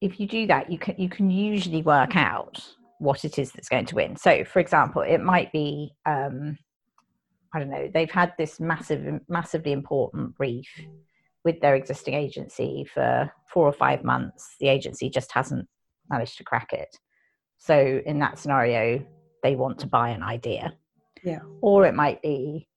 if 0.00 0.18
you 0.18 0.26
do 0.26 0.46
that 0.46 0.70
you 0.72 0.78
can 0.78 0.94
you 0.98 1.08
can 1.08 1.30
usually 1.30 1.82
work 1.82 2.16
out 2.16 2.66
what 2.98 3.24
it 3.24 3.38
is 3.38 3.52
that's 3.52 3.68
going 3.68 3.84
to 3.86 3.94
win. 3.94 4.16
So 4.16 4.42
for 4.44 4.58
example 4.58 5.02
it 5.02 5.18
might 5.18 5.52
be 5.52 5.92
um, 6.06 6.58
i 7.54 7.58
don't 7.58 7.70
know 7.70 7.88
they've 7.92 8.10
had 8.10 8.32
this 8.36 8.58
massive 8.58 9.20
massively 9.28 9.72
important 9.72 10.36
brief 10.36 10.68
with 11.44 11.60
their 11.60 11.74
existing 11.74 12.14
agency 12.14 12.86
for 12.92 13.30
four 13.48 13.66
or 13.66 13.72
five 13.72 14.02
months 14.02 14.56
the 14.60 14.68
agency 14.68 15.10
just 15.10 15.32
hasn't 15.32 15.68
managed 16.10 16.36
to 16.38 16.44
crack 16.44 16.72
it. 16.72 16.96
So 17.58 18.00
in 18.04 18.18
that 18.20 18.38
scenario 18.38 19.04
they 19.42 19.56
want 19.56 19.78
to 19.80 19.86
buy 19.86 20.10
an 20.10 20.22
idea. 20.22 20.74
Yeah. 21.22 21.40
Or 21.60 21.86
it 21.86 21.94
might 21.94 22.22
be 22.22 22.68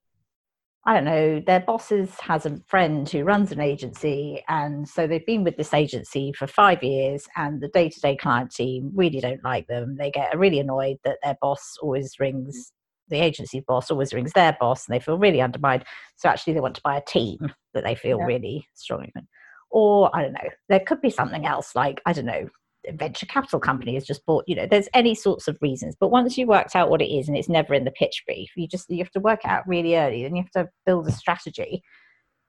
I 0.88 0.94
don't 0.94 1.04
know, 1.04 1.42
their 1.42 1.60
bosses 1.60 2.18
has 2.22 2.46
a 2.46 2.62
friend 2.66 3.10
who 3.10 3.26
runs 3.26 3.52
an 3.52 3.60
agency, 3.60 4.42
and 4.48 4.88
so 4.88 5.06
they've 5.06 5.26
been 5.26 5.44
with 5.44 5.58
this 5.58 5.74
agency 5.74 6.32
for 6.32 6.48
five 6.48 6.82
years, 6.82 7.28
and 7.36 7.60
the 7.60 7.68
day-to-day 7.68 8.16
client 8.16 8.52
team 8.52 8.94
really 8.96 9.20
don't 9.20 9.44
like 9.44 9.68
them. 9.68 9.98
They 9.98 10.12
get 10.12 10.40
really 10.40 10.62
annoyed 10.62 10.96
that 11.04 11.18
their 11.22 11.36
boss 11.42 11.76
always 11.82 12.16
rings 12.22 12.72
the 13.10 13.24
agency 13.24 13.62
boss 13.62 13.92
always 13.92 14.14
rings 14.14 14.34
their 14.34 14.58
boss, 14.60 14.88
and 14.88 14.96
they 14.96 15.00
feel 15.00 15.18
really 15.18 15.42
undermined. 15.42 15.86
So 16.16 16.30
actually, 16.30 16.54
they 16.54 16.60
want 16.60 16.76
to 16.76 16.82
buy 16.82 16.98
a 16.98 17.06
team 17.06 17.52
that 17.74 17.84
they 17.84 17.96
feel 17.96 18.20
yeah. 18.20 18.26
really 18.26 18.68
strong 18.74 19.06
in. 19.16 19.28
Or 19.70 20.16
I 20.16 20.24
don't 20.24 20.34
know, 20.34 20.50
there 20.70 20.80
could 20.80 21.02
be 21.02 21.10
something 21.10 21.46
else 21.46 21.76
like 21.76 22.02
I 22.06 22.14
don't 22.14 22.26
know, 22.26 22.50
venture 22.94 23.26
capital 23.26 23.60
company 23.60 23.96
has 23.96 24.06
just 24.06 24.26
bought 24.26 24.44
you 24.48 24.56
know 24.56 24.66
there's 24.66 24.90
any 24.94 25.14
sorts 25.14 25.48
of 25.48 25.58
reasons 25.62 25.96
but 26.00 26.10
once 26.10 26.38
you 26.38 26.48
worked 26.48 26.76
out 26.76 26.90
what 26.90 27.02
it 27.02 27.14
is 27.14 27.28
and 27.28 27.38
it's 27.38 27.50
never 27.50 27.74
in 27.74 27.84
the 27.84 27.92
pitch 27.92 28.24
brief 28.26 28.50
you 28.56 28.68
just 28.68 28.90
you 28.90 29.00
have 29.00 29.12
to 29.12 29.20
work 29.20 29.42
it 29.44 29.50
out 29.50 29.68
really 29.68 29.96
early 29.96 30.24
then 30.24 30.36
you 30.36 30.44
have 30.44 30.52
to 30.66 30.70
build 30.86 31.08
a 31.08 31.12
strategy 31.12 31.82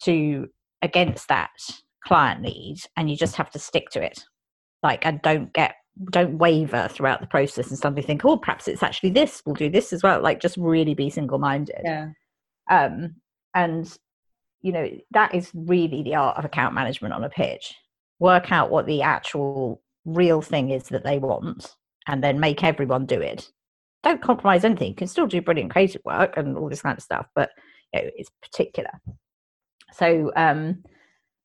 to 0.03 0.47
against 0.83 1.29
that 1.29 1.51
client 2.05 2.41
need 2.41 2.77
and 2.97 3.11
you 3.11 3.17
just 3.17 3.37
have 3.37 3.51
to 3.51 3.59
stick 3.59 3.91
to 3.91 4.03
it 4.03 4.25
like 4.83 5.05
and 5.05 5.21
don't 5.23 5.53
get 5.53 5.75
don't 6.11 6.39
waver 6.39 6.89
throughout 6.91 7.21
the 7.21 7.27
process 7.27 7.69
and 7.69 7.79
suddenly 7.79 8.03
think 8.03 8.25
oh 8.25 8.37
perhaps 8.37 8.69
it's 8.69 8.83
actually 8.83 9.11
this 9.11 9.43
we'll 9.45 9.55
do 9.55 9.71
this 9.71 9.93
as 9.93 10.03
well 10.03 10.21
like 10.23 10.41
just 10.41 10.57
really 10.57 10.95
be 10.95 11.11
single-minded 11.11 11.81
yeah 11.85 12.09
um 12.71 13.15
and 13.55 13.99
you 14.61 14.73
know 14.73 14.89
that 15.11 15.35
is 15.35 15.51
really 15.55 16.03
the 16.03 16.15
art 16.15 16.37
of 16.37 16.45
account 16.45 16.75
management 16.75 17.13
on 17.13 17.25
a 17.25 17.29
pitch 17.29 17.75
work 18.19 18.53
out 18.53 18.71
what 18.71 18.87
the 18.87 19.03
actual 19.03 19.83
real 20.05 20.41
thing 20.41 20.71
is 20.71 20.85
that 20.85 21.05
they 21.05 21.19
want 21.19 21.77
and 22.07 22.25
then 22.25 22.41
make 22.41 22.65
everyone 22.65 23.07
do 23.07 23.21
it. 23.21 23.51
Don't 24.03 24.23
compromise 24.23 24.65
anything. 24.65 24.89
You 24.89 24.95
can 24.95 25.09
still 25.09 25.27
do 25.27 25.43
brilliant 25.43 25.71
creative 25.71 26.03
work 26.05 26.37
and 26.37 26.57
all 26.57 26.69
this 26.69 26.83
kind 26.83 26.97
of 26.97 27.05
stuff, 27.05 27.27
but 27.35 27.51
you 27.93 28.03
know, 28.03 28.11
it's 28.17 28.31
particular. 28.43 28.91
So 29.93 30.33
um, 30.37 30.83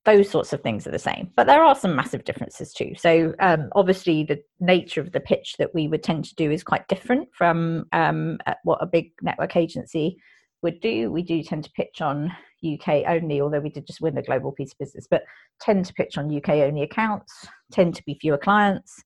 those 0.05 0.29
sorts 0.29 0.51
of 0.51 0.61
things 0.61 0.85
are 0.85 0.91
the 0.91 0.99
same, 0.99 1.31
but 1.35 1.47
there 1.47 1.63
are 1.63 1.75
some 1.75 1.95
massive 1.95 2.25
differences 2.25 2.73
too. 2.73 2.93
So 2.97 3.33
um, 3.39 3.69
obviously, 3.73 4.23
the 4.23 4.41
nature 4.59 4.99
of 4.99 5.13
the 5.13 5.19
pitch 5.21 5.55
that 5.59 5.73
we 5.73 5.87
would 5.87 6.03
tend 6.03 6.25
to 6.25 6.35
do 6.35 6.51
is 6.51 6.63
quite 6.63 6.87
different 6.87 7.29
from 7.33 7.85
um, 7.93 8.37
what 8.63 8.81
a 8.81 8.85
big 8.85 9.11
network 9.21 9.55
agency 9.55 10.17
would 10.61 10.81
do. 10.81 11.11
We 11.11 11.23
do 11.23 11.41
tend 11.41 11.63
to 11.65 11.71
pitch 11.71 12.01
on 12.01 12.31
UK 12.65 13.03
only, 13.07 13.39
although 13.39 13.59
we 13.59 13.69
did 13.69 13.87
just 13.87 14.01
win 14.01 14.17
a 14.17 14.23
global 14.23 14.51
piece 14.51 14.73
of 14.73 14.77
business, 14.79 15.07
but 15.09 15.23
tend 15.61 15.85
to 15.85 15.93
pitch 15.93 16.17
on 16.17 16.35
UK 16.35 16.49
only 16.49 16.81
accounts, 16.81 17.47
tend 17.71 17.95
to 17.95 18.03
be 18.03 18.17
fewer 18.19 18.37
clients, 18.37 19.03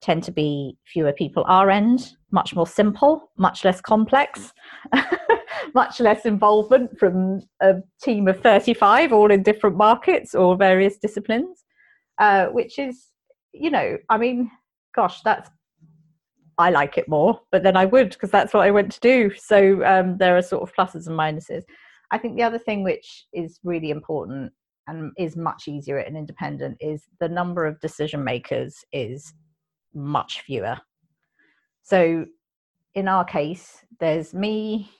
tend 0.00 0.22
to 0.24 0.32
be 0.32 0.76
fewer 0.86 1.12
people 1.12 1.44
our 1.46 1.70
end, 1.70 2.12
much 2.30 2.54
more 2.54 2.66
simple, 2.66 3.30
much 3.36 3.64
less 3.64 3.80
complex, 3.80 4.52
much 5.74 6.00
less 6.00 6.24
involvement 6.24 6.98
from 6.98 7.40
a 7.60 7.76
team 8.02 8.28
of 8.28 8.40
35, 8.40 9.12
all 9.12 9.30
in 9.30 9.42
different 9.42 9.76
markets 9.76 10.34
or 10.34 10.56
various 10.56 10.98
disciplines, 10.98 11.64
uh, 12.18 12.46
which 12.46 12.78
is, 12.78 13.06
you 13.52 13.70
know, 13.70 13.98
I 14.08 14.18
mean, 14.18 14.50
gosh, 14.94 15.20
that's 15.22 15.50
I 16.58 16.70
like 16.70 16.98
it 16.98 17.08
more, 17.08 17.40
but 17.52 17.62
then 17.62 17.76
I 17.76 17.84
would 17.84 18.10
because 18.10 18.32
that's 18.32 18.52
what 18.52 18.66
I 18.66 18.72
went 18.72 18.90
to 18.92 19.00
do. 19.00 19.30
So 19.36 19.84
um, 19.84 20.18
there 20.18 20.36
are 20.36 20.42
sort 20.42 20.62
of 20.62 20.74
pluses 20.74 21.06
and 21.06 21.16
minuses. 21.16 21.62
I 22.10 22.18
think 22.18 22.36
the 22.36 22.42
other 22.42 22.58
thing 22.58 22.82
which 22.82 23.26
is 23.32 23.60
really 23.62 23.90
important 23.90 24.52
and 24.88 25.12
is 25.16 25.36
much 25.36 25.68
easier 25.68 25.98
at 25.98 26.08
an 26.08 26.16
independent 26.16 26.78
is 26.80 27.04
the 27.20 27.28
number 27.28 27.64
of 27.64 27.78
decision 27.80 28.24
makers 28.24 28.84
is 28.92 29.34
much 29.94 30.40
fewer. 30.40 30.78
So 31.82 32.26
in 32.94 33.06
our 33.06 33.24
case, 33.24 33.84
there's 34.00 34.34
me, 34.34 34.90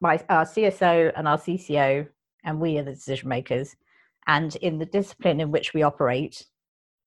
my 0.00 0.20
our 0.28 0.44
CSO 0.44 1.12
and 1.16 1.28
our 1.28 1.38
CCO, 1.38 2.08
and 2.44 2.60
we 2.60 2.78
are 2.78 2.82
the 2.82 2.92
decision 2.92 3.28
makers. 3.28 3.74
And 4.26 4.54
in 4.56 4.78
the 4.78 4.86
discipline 4.86 5.40
in 5.40 5.50
which 5.50 5.72
we 5.74 5.82
operate, 5.82 6.44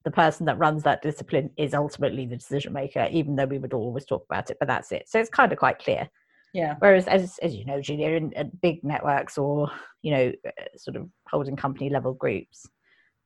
the 0.03 0.12
person 0.12 0.45
that 0.47 0.57
runs 0.57 0.83
that 0.83 1.01
discipline 1.01 1.51
is 1.57 1.73
ultimately 1.73 2.25
the 2.25 2.36
decision 2.38 2.73
maker, 2.73 3.07
even 3.12 3.36
though 3.36 3.45
we 3.45 3.59
would 3.59 3.73
always 3.73 4.05
talk 4.05 4.25
about 4.29 4.49
it, 4.49 4.57
but 4.59 4.67
that's 4.67 4.91
it. 4.91 5.07
So 5.07 5.19
it's 5.19 5.29
kind 5.29 5.51
of 5.51 5.59
quite 5.59 5.79
clear. 5.79 6.09
Yeah. 6.53 6.75
Whereas, 6.79 7.07
as 7.07 7.39
as 7.39 7.55
you 7.55 7.65
know, 7.65 7.81
Julia, 7.81 8.09
in, 8.09 8.31
in 8.33 8.51
big 8.62 8.83
networks 8.83 9.38
or 9.38 9.71
you 10.03 10.12
know, 10.12 10.31
uh, 10.45 10.77
sort 10.77 10.97
of 10.97 11.09
holding 11.27 11.55
company 11.55 11.89
level 11.89 12.13
groups, 12.13 12.67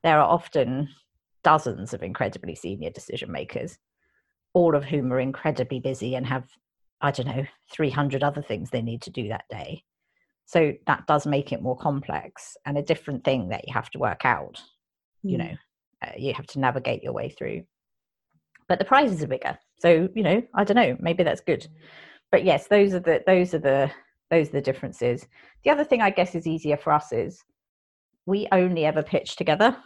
there 0.02 0.18
are 0.18 0.28
often 0.28 0.88
dozens 1.42 1.92
of 1.92 2.02
incredibly 2.02 2.54
senior 2.54 2.90
decision 2.90 3.30
makers, 3.30 3.78
all 4.54 4.74
of 4.74 4.84
whom 4.84 5.12
are 5.12 5.20
incredibly 5.20 5.80
busy 5.80 6.14
and 6.14 6.26
have, 6.26 6.48
I 7.00 7.10
don't 7.10 7.26
know, 7.26 7.44
three 7.70 7.90
hundred 7.90 8.22
other 8.22 8.42
things 8.42 8.70
they 8.70 8.82
need 8.82 9.02
to 9.02 9.10
do 9.10 9.28
that 9.28 9.44
day. 9.50 9.84
So 10.46 10.72
that 10.86 11.06
does 11.06 11.26
make 11.26 11.52
it 11.52 11.62
more 11.62 11.76
complex 11.76 12.56
and 12.64 12.78
a 12.78 12.82
different 12.82 13.22
thing 13.22 13.50
that 13.50 13.68
you 13.68 13.74
have 13.74 13.90
to 13.90 13.98
work 13.98 14.24
out. 14.24 14.60
Mm. 15.24 15.30
You 15.30 15.38
know, 15.38 15.52
uh, 16.02 16.12
you 16.16 16.32
have 16.34 16.46
to 16.48 16.58
navigate 16.58 17.02
your 17.02 17.12
way 17.12 17.28
through. 17.28 17.64
But 18.68 18.78
the 18.78 18.84
prizes 18.84 19.22
are 19.22 19.28
bigger, 19.28 19.58
so 19.78 20.08
you 20.14 20.22
know, 20.22 20.42
I 20.54 20.64
don't 20.64 20.76
know, 20.76 20.96
maybe 21.00 21.22
that's 21.22 21.40
good. 21.40 21.66
But 22.30 22.44
yes, 22.44 22.66
those 22.66 22.92
are 22.94 23.00
the 23.00 23.22
those 23.26 23.54
are 23.54 23.58
the 23.58 23.90
those 24.30 24.48
are 24.48 24.52
the 24.52 24.60
differences. 24.60 25.26
The 25.64 25.70
other 25.70 25.84
thing 25.84 26.02
I 26.02 26.10
guess 26.10 26.34
is 26.34 26.46
easier 26.46 26.76
for 26.76 26.92
us 26.92 27.12
is 27.12 27.42
we 28.26 28.46
only 28.52 28.84
ever 28.84 29.02
pitch 29.02 29.36
together, 29.36 29.76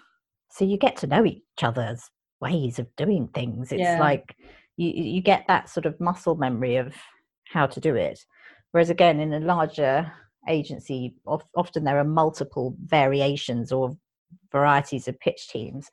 so 0.51 0.64
you 0.64 0.77
get 0.79 0.96
to 0.98 1.07
know 1.07 1.25
each 1.25 1.42
other's 1.62 2.11
ways 2.40 2.81
of 2.81 2.88
doing 2.96 3.29
things. 3.29 3.70
It's 3.70 3.81
yeah. 3.81 4.01
like 4.01 4.37
you 4.77 4.91
you 4.91 5.21
get 5.21 5.45
that 5.49 5.69
sort 5.69 5.87
of 5.87 6.01
muscle 6.01 6.35
memory 6.35 6.77
of 6.77 6.95
how 7.49 7.67
to 7.67 7.81
do 7.81 7.95
it. 7.95 8.21
Whereas 8.71 8.91
again, 8.91 9.21
in 9.21 9.33
a 9.33 9.41
larger 9.41 10.13
agency, 10.49 11.15
often 11.27 11.85
there 11.85 11.99
are 11.99 12.05
multiple 12.05 12.75
variations 12.85 13.71
or 13.71 13.97
varieties 14.51 15.09
of 15.09 15.21
pitch 15.21 15.49
teams. 15.49 15.89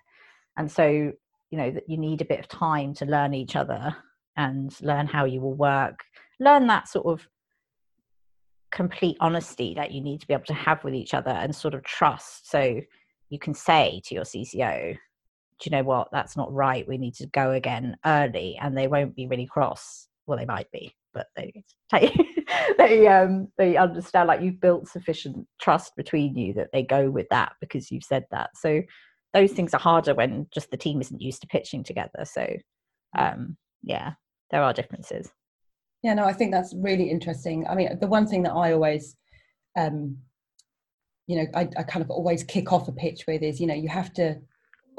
And 0.57 0.71
so 0.71 0.87
you 0.87 1.57
know 1.57 1.71
that 1.71 1.89
you 1.89 1.97
need 1.97 2.21
a 2.21 2.25
bit 2.25 2.39
of 2.39 2.47
time 2.47 2.93
to 2.95 3.05
learn 3.05 3.33
each 3.33 3.55
other 3.55 3.95
and 4.37 4.75
learn 4.81 5.07
how 5.07 5.25
you 5.25 5.41
will 5.41 5.55
work. 5.55 6.03
Learn 6.39 6.67
that 6.67 6.87
sort 6.87 7.05
of 7.05 7.27
complete 8.71 9.17
honesty 9.19 9.73
that 9.73 9.91
you 9.91 10.01
need 10.01 10.21
to 10.21 10.27
be 10.27 10.33
able 10.33 10.45
to 10.45 10.53
have 10.53 10.83
with 10.83 10.93
each 10.93 11.13
other 11.13 11.31
and 11.31 11.55
sort 11.55 11.73
of 11.73 11.83
trust. 11.83 12.49
So 12.49 12.79
you 13.29 13.39
can 13.39 13.53
say 13.53 14.01
to 14.05 14.15
your 14.15 14.23
cco 14.23 14.97
you 15.65 15.71
know 15.71 15.83
what 15.83 16.09
that's 16.11 16.37
not 16.37 16.53
right 16.53 16.87
we 16.87 16.97
need 16.97 17.15
to 17.15 17.27
go 17.27 17.51
again 17.51 17.97
early 18.05 18.57
and 18.61 18.77
they 18.77 18.87
won't 18.87 19.15
be 19.15 19.27
really 19.27 19.45
cross 19.45 20.07
well 20.25 20.37
they 20.37 20.45
might 20.45 20.71
be 20.71 20.93
but 21.13 21.27
they 21.35 21.63
they 21.91 22.15
they 22.77 23.07
um 23.07 23.47
they 23.57 23.77
understand 23.77 24.27
like 24.27 24.41
you've 24.41 24.61
built 24.61 24.87
sufficient 24.87 25.45
trust 25.59 25.95
between 25.95 26.35
you 26.35 26.53
that 26.53 26.69
they 26.71 26.83
go 26.83 27.09
with 27.09 27.27
that 27.29 27.53
because 27.59 27.91
you've 27.91 28.03
said 28.03 28.25
that 28.31 28.49
so 28.55 28.81
those 29.33 29.51
things 29.51 29.73
are 29.73 29.79
harder 29.79 30.15
when 30.15 30.47
just 30.51 30.71
the 30.71 30.77
team 30.77 31.01
isn't 31.01 31.21
used 31.21 31.41
to 31.41 31.47
pitching 31.47 31.83
together. 31.83 32.25
So, 32.25 32.47
um, 33.17 33.57
yeah, 33.83 34.13
there 34.51 34.63
are 34.63 34.73
differences. 34.73 35.29
Yeah, 36.03 36.13
no, 36.13 36.23
I 36.23 36.33
think 36.33 36.51
that's 36.51 36.73
really 36.75 37.09
interesting. 37.09 37.67
I 37.67 37.75
mean, 37.75 37.99
the 37.99 38.07
one 38.07 38.25
thing 38.25 38.43
that 38.43 38.53
I 38.53 38.73
always, 38.73 39.15
um, 39.77 40.17
you 41.27 41.37
know, 41.37 41.45
I, 41.53 41.69
I 41.77 41.83
kind 41.83 42.03
of 42.03 42.09
always 42.09 42.43
kick 42.43 42.71
off 42.71 42.87
a 42.87 42.91
pitch 42.91 43.25
with 43.27 43.43
is, 43.43 43.59
you 43.59 43.67
know, 43.67 43.75
you 43.75 43.89
have 43.89 44.13
to 44.13 44.39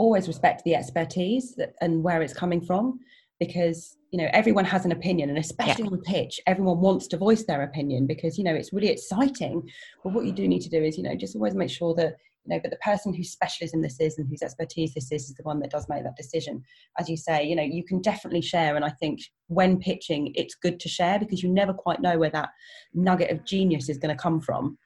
always 0.00 0.26
respect 0.26 0.64
the 0.64 0.74
expertise 0.74 1.54
that, 1.56 1.74
and 1.82 2.02
where 2.02 2.22
it's 2.22 2.32
coming 2.32 2.62
from 2.62 2.98
because 3.38 3.98
you 4.10 4.18
know 4.18 4.28
everyone 4.32 4.64
has 4.64 4.84
an 4.86 4.92
opinion 4.92 5.28
and 5.28 5.38
especially 5.38 5.84
yeah. 5.84 5.90
on 5.90 6.00
pitch 6.00 6.40
everyone 6.46 6.80
wants 6.80 7.06
to 7.06 7.18
voice 7.18 7.44
their 7.44 7.62
opinion 7.62 8.06
because 8.06 8.38
you 8.38 8.44
know 8.44 8.54
it's 8.54 8.72
really 8.72 8.88
exciting. 8.88 9.62
But 10.02 10.14
what 10.14 10.24
you 10.24 10.32
do 10.32 10.48
need 10.48 10.62
to 10.62 10.70
do 10.70 10.82
is 10.82 10.96
you 10.96 11.04
know 11.04 11.14
just 11.14 11.36
always 11.36 11.54
make 11.54 11.70
sure 11.70 11.94
that 11.96 12.16
you 12.44 12.54
know 12.54 12.60
but 12.62 12.70
the 12.70 12.78
person 12.78 13.12
whose 13.12 13.30
specialism 13.30 13.82
this 13.82 14.00
is 14.00 14.16
and 14.16 14.26
whose 14.26 14.42
expertise 14.42 14.94
this 14.94 15.12
is 15.12 15.24
is 15.28 15.34
the 15.34 15.42
one 15.42 15.60
that 15.60 15.70
does 15.70 15.86
make 15.90 16.02
that 16.04 16.16
decision. 16.16 16.62
As 16.98 17.10
you 17.10 17.18
say 17.18 17.44
you 17.44 17.54
know 17.54 17.62
you 17.62 17.84
can 17.84 18.00
definitely 18.00 18.42
share 18.42 18.76
and 18.76 18.84
i 18.86 18.90
think 19.00 19.20
when 19.48 19.78
pitching 19.78 20.32
it's 20.34 20.54
good 20.54 20.80
to 20.80 20.88
share 20.88 21.18
because 21.18 21.42
you 21.42 21.52
never 21.52 21.74
quite 21.74 22.00
know 22.00 22.18
where 22.18 22.30
that 22.30 22.50
nugget 22.94 23.30
of 23.30 23.44
genius 23.44 23.90
is 23.90 23.98
going 23.98 24.16
to 24.16 24.22
come 24.22 24.40
from. 24.40 24.78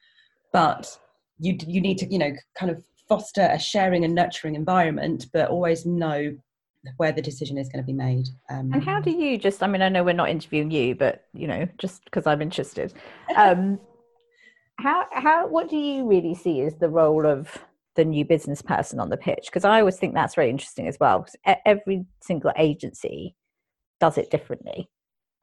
But 0.53 0.98
you 1.38 1.57
you 1.66 1.81
need 1.81 1.98
to 1.98 2.07
you 2.12 2.18
know 2.18 2.33
kind 2.59 2.72
of 2.72 2.85
foster 3.09 3.49
a 3.51 3.59
sharing 3.59 4.05
and 4.05 4.14
nurturing 4.14 4.55
environment 4.55 5.27
but 5.33 5.51
always 5.51 5.85
know 5.85 6.37
where 6.99 7.12
the 7.12 7.23
decision 7.23 7.57
is 7.57 7.69
going 7.69 7.83
to 7.83 7.87
be 7.87 7.95
made 7.95 8.29
um, 8.51 8.73
and 8.73 8.85
how 8.85 9.01
do 9.01 9.11
you 9.11 9.38
just 9.38 9.62
i 9.62 9.67
mean 9.67 9.83
i 9.83 9.88
know 9.88 10.03
we're 10.03 10.12
not 10.12 10.29
interviewing 10.29 10.71
you 10.71 10.95
but 10.95 11.25
you 11.33 11.47
know 11.47 11.67
just 11.79 12.05
because 12.05 12.27
i'm 12.27 12.43
interested. 12.43 12.93
Um, 13.37 13.81
how 14.79 15.07
how 15.12 15.47
what 15.47 15.69
do 15.69 15.77
you 15.77 16.07
really 16.07 16.35
see 16.35 16.61
as 16.62 16.77
the 16.77 16.88
role 16.88 17.27
of 17.27 17.59
the 17.97 18.05
new 18.05 18.25
business 18.25 18.61
person 18.61 18.99
on 18.99 19.09
the 19.09 19.17
pitch? 19.17 19.47
Because 19.47 19.64
i 19.64 19.79
always 19.79 19.97
think 19.97 20.14
that's 20.14 20.35
very 20.35 20.51
interesting 20.51 20.88
as 20.88 20.97
well 21.01 21.21
because 21.21 21.57
every 21.64 22.05
single 22.21 22.53
agency 22.57 23.35
does 24.01 24.19
it 24.19 24.31
differently 24.31 24.88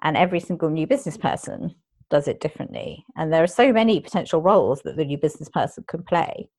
and 0.04 0.18
every 0.18 0.40
single 0.40 0.70
new 0.70 0.86
business 0.86 1.18
person 1.18 1.74
does 2.10 2.28
it 2.28 2.42
differently 2.42 3.06
and 3.16 3.32
there 3.32 3.44
are 3.44 3.48
so 3.48 3.72
many 3.72 4.00
potential 4.02 4.42
roles 4.42 4.82
that 4.82 4.98
the 4.98 5.06
new 5.06 5.18
business 5.18 5.48
person 5.48 5.84
can 5.88 6.04
play 6.04 6.50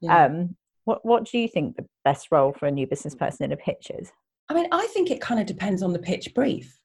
yeah. 0.00 0.26
um, 0.26 0.56
what 0.84 1.04
what 1.04 1.24
do 1.24 1.38
you 1.38 1.48
think 1.48 1.76
the 1.76 1.86
best 2.04 2.28
role 2.30 2.54
for 2.58 2.66
a 2.66 2.70
new 2.70 2.86
business 2.86 3.14
person 3.14 3.44
in 3.44 3.52
a 3.52 3.56
pitch 3.56 3.90
is? 3.98 4.10
I 4.48 4.54
mean 4.54 4.68
i 4.72 4.86
think 4.88 5.10
it 5.10 5.20
kind 5.20 5.40
of 5.40 5.46
depends 5.46 5.82
on 5.82 5.92
the 5.92 5.98
pitch 5.98 6.34
brief. 6.34 6.78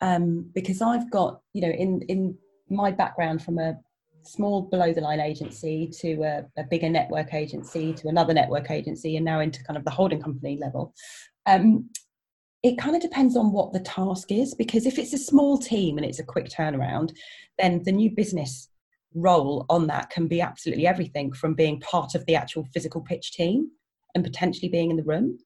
Um, 0.00 0.50
because 0.52 0.82
i've 0.82 1.08
got 1.12 1.40
you 1.52 1.62
know 1.62 1.70
in 1.70 2.02
in 2.08 2.36
my 2.68 2.90
background 2.90 3.44
from 3.44 3.58
a 3.58 3.76
small 4.24 4.62
below 4.62 4.92
the 4.92 5.00
line 5.00 5.20
agency 5.20 5.90
to 6.00 6.22
a, 6.22 6.44
a, 6.60 6.64
bigger 6.64 6.88
network 6.88 7.34
agency 7.34 7.92
to 7.92 8.08
another 8.08 8.32
network 8.32 8.70
agency 8.70 9.16
and 9.16 9.24
now 9.24 9.40
into 9.40 9.62
kind 9.64 9.76
of 9.76 9.84
the 9.84 9.90
holding 9.90 10.20
company 10.20 10.58
level 10.60 10.94
um, 11.46 11.88
it 12.62 12.78
kind 12.78 12.94
of 12.94 13.02
depends 13.02 13.36
on 13.36 13.50
what 13.50 13.72
the 13.72 13.80
task 13.80 14.30
is. 14.30 14.54
Because 14.54 14.86
if 14.86 14.96
it's 14.96 15.12
a 15.12 15.18
small 15.18 15.58
team 15.58 15.98
and 15.98 16.06
it's 16.06 16.20
a 16.20 16.24
quick 16.24 16.48
turnaround 16.48 17.12
then 17.58 17.82
the 17.84 17.92
new 17.92 18.10
business 18.10 18.68
role 19.14 19.66
on 19.68 19.86
that 19.86 20.10
can 20.10 20.26
be 20.26 20.40
absolutely 20.40 20.86
everything 20.86 21.32
from 21.32 21.54
being 21.54 21.80
part 21.80 22.14
of 22.14 22.24
the 22.26 22.34
actual 22.34 22.64
physical 22.72 23.00
pitch 23.00 23.32
team 23.32 23.70
and 24.14 24.24
potentially 24.24 24.68
being 24.68 24.90
in 24.90 24.96
the 24.96 25.02
room 25.02 25.38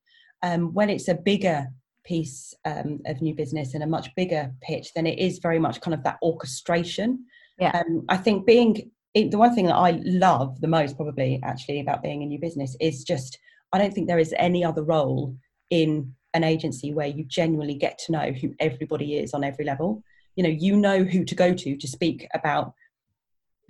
um, 0.42 0.72
when 0.74 0.90
it's 0.90 1.08
a 1.08 1.14
bigger 1.14 1.66
piece 2.04 2.54
um, 2.64 3.00
of 3.06 3.20
new 3.20 3.34
business 3.34 3.74
and 3.74 3.82
a 3.82 3.86
much 3.86 4.14
bigger 4.14 4.52
pitch 4.62 4.92
then 4.94 5.06
it 5.06 5.18
is 5.18 5.38
very 5.38 5.58
much 5.58 5.80
kind 5.80 5.94
of 5.94 6.02
that 6.04 6.18
orchestration 6.22 7.24
yeah. 7.58 7.70
Um, 7.74 8.04
I 8.08 8.16
think 8.16 8.46
being 8.46 8.90
the 9.14 9.38
one 9.38 9.54
thing 9.54 9.66
that 9.66 9.76
I 9.76 9.92
love 10.04 10.60
the 10.60 10.68
most, 10.68 10.96
probably 10.96 11.40
actually, 11.42 11.80
about 11.80 12.02
being 12.02 12.22
a 12.22 12.26
new 12.26 12.38
business 12.38 12.76
is 12.80 13.02
just 13.02 13.38
I 13.72 13.78
don't 13.78 13.92
think 13.92 14.08
there 14.08 14.18
is 14.18 14.34
any 14.38 14.64
other 14.64 14.82
role 14.82 15.36
in 15.70 16.12
an 16.34 16.44
agency 16.44 16.92
where 16.92 17.06
you 17.06 17.24
genuinely 17.24 17.74
get 17.74 17.98
to 17.98 18.12
know 18.12 18.32
who 18.32 18.54
everybody 18.60 19.16
is 19.16 19.32
on 19.32 19.42
every 19.42 19.64
level. 19.64 20.02
You 20.36 20.42
know, 20.42 20.50
you 20.50 20.76
know 20.76 21.02
who 21.02 21.24
to 21.24 21.34
go 21.34 21.54
to 21.54 21.76
to 21.76 21.88
speak 21.88 22.26
about 22.34 22.74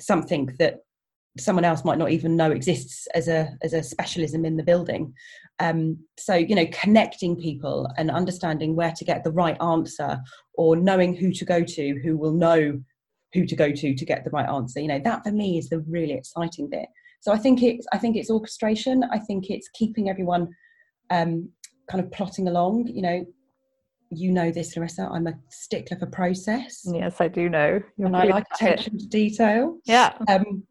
something 0.01 0.55
that 0.59 0.81
someone 1.39 1.65
else 1.65 1.85
might 1.85 1.99
not 1.99 2.11
even 2.11 2.37
know 2.37 2.51
exists 2.51 3.07
as 3.15 3.29
a 3.29 3.57
as 3.63 3.73
a 3.73 3.83
specialism 3.83 4.45
in 4.45 4.57
the 4.57 4.63
building. 4.63 5.13
Um, 5.59 5.99
so 6.19 6.35
you 6.35 6.55
know 6.55 6.67
connecting 6.73 7.37
people 7.37 7.89
and 7.97 8.11
understanding 8.11 8.75
where 8.75 8.93
to 8.93 9.05
get 9.05 9.25
the 9.25 9.33
right 9.33 9.61
answer 9.61 10.19
or 10.55 10.77
knowing 10.77 11.15
who 11.15 11.33
to 11.33 11.45
go 11.45 11.63
to 11.63 12.01
who 12.03 12.17
will 12.17 12.33
know 12.33 12.81
who 13.33 13.47
to 13.47 13.57
go 13.57 13.71
to 13.71 13.95
to 13.95 14.05
get 14.05 14.25
the 14.25 14.31
right 14.31 14.49
answer 14.49 14.81
you 14.81 14.89
know 14.89 15.01
that 15.05 15.25
for 15.25 15.33
me 15.33 15.59
is 15.59 15.69
the 15.69 15.81
really 15.81 16.15
exciting 16.15 16.69
bit. 16.69 16.87
So 17.21 17.33
i 17.33 17.39
think 17.39 17.63
it's 17.63 17.87
i 17.93 17.99
think 17.99 18.17
it's 18.17 18.31
orchestration. 18.31 19.05
I 19.11 19.19
think 19.19 19.51
it's 19.51 19.69
keeping 19.71 20.09
everyone 20.09 20.49
um, 21.11 21.51
kind 21.91 22.03
of 22.03 22.11
plotting 22.11 22.49
along 22.49 22.87
you 22.89 23.03
know 23.03 23.25
you 24.11 24.31
know 24.31 24.51
this 24.51 24.77
larissa 24.77 25.09
i'm 25.13 25.27
a 25.27 25.35
stickler 25.49 25.99
for 25.99 26.07
process. 26.07 26.83
Yes 26.93 27.21
i 27.21 27.29
do 27.29 27.49
know. 27.49 27.81
You're 27.97 28.07
and 28.07 28.17
i 28.17 28.25
like 28.25 28.47
attention 28.55 28.99
to 28.99 29.07
detail. 29.07 29.79
Yeah. 29.85 30.15
Um, 30.29 30.65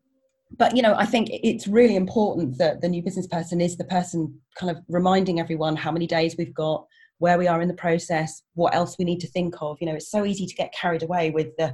but 0.58 0.76
you 0.76 0.82
know 0.82 0.94
i 0.96 1.06
think 1.06 1.28
it's 1.32 1.68
really 1.68 1.96
important 1.96 2.58
that 2.60 2.80
the 2.82 2.88
new 2.88 3.02
business 3.02 3.28
person 3.28 3.60
is 3.60 3.78
the 3.78 3.84
person 3.86 4.40
kind 4.58 4.70
of 4.70 4.82
reminding 4.88 5.40
everyone 5.40 5.76
how 5.76 5.92
many 5.92 6.08
days 6.08 6.36
we've 6.38 6.54
got 6.54 6.86
where 7.18 7.38
we 7.38 7.48
are 7.48 7.62
in 7.62 7.68
the 7.68 7.74
process 7.74 8.44
what 8.54 8.76
else 8.76 8.98
we 8.98 9.06
need 9.06 9.20
to 9.20 9.28
think 9.28 9.56
of. 9.62 9.78
You 9.82 9.88
know 9.88 9.96
it's 9.96 10.12
so 10.12 10.26
easy 10.26 10.46
to 10.46 10.56
get 10.56 10.74
carried 10.74 11.04
away 11.04 11.32
with 11.32 11.48
the 11.58 11.74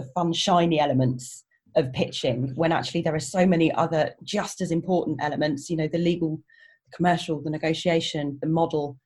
the 0.00 0.08
fun, 0.14 0.32
shiny 0.32 0.80
elements 0.80 1.44
of 1.76 1.92
pitching 1.92 2.52
when 2.54 2.72
actually 2.72 3.02
there 3.02 3.14
are 3.14 3.20
so 3.20 3.46
many 3.46 3.72
other 3.72 4.12
just 4.24 4.60
as 4.60 4.70
important 4.70 5.18
elements, 5.22 5.70
you 5.70 5.76
know, 5.76 5.88
the 5.88 5.98
legal, 5.98 6.40
the 6.86 6.96
commercial, 6.96 7.40
the 7.40 7.50
negotiation, 7.50 8.38
the 8.42 8.48
model, 8.48 8.98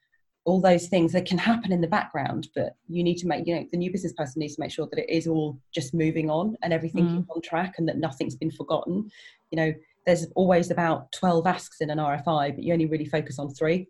all 0.44 0.60
those 0.60 0.88
things 0.88 1.12
that 1.12 1.26
can 1.26 1.38
happen 1.38 1.72
in 1.72 1.80
the 1.80 1.86
background, 1.86 2.48
but 2.54 2.76
you 2.88 3.02
need 3.02 3.16
to 3.16 3.26
make, 3.26 3.46
you 3.46 3.54
know, 3.54 3.66
the 3.70 3.78
new 3.78 3.90
business 3.90 4.12
person 4.12 4.40
needs 4.40 4.56
to 4.56 4.60
make 4.60 4.70
sure 4.70 4.86
that 4.90 4.98
it 4.98 5.10
is 5.10 5.26
all 5.26 5.58
just 5.72 5.94
moving 5.94 6.28
on 6.30 6.56
and 6.62 6.72
everything 6.72 7.06
mm. 7.06 7.20
is 7.20 7.24
on 7.34 7.40
track 7.40 7.74
and 7.78 7.88
that 7.88 7.96
nothing's 7.96 8.36
been 8.36 8.50
forgotten. 8.50 9.10
You 9.50 9.56
know, 9.56 9.74
there's 10.04 10.26
always 10.34 10.70
about 10.70 11.10
12 11.12 11.46
asks 11.46 11.80
in 11.80 11.88
an 11.88 11.98
RFI, 11.98 12.54
but 12.54 12.62
you 12.62 12.74
only 12.74 12.86
really 12.86 13.06
focus 13.06 13.38
on 13.38 13.54
three 13.54 13.88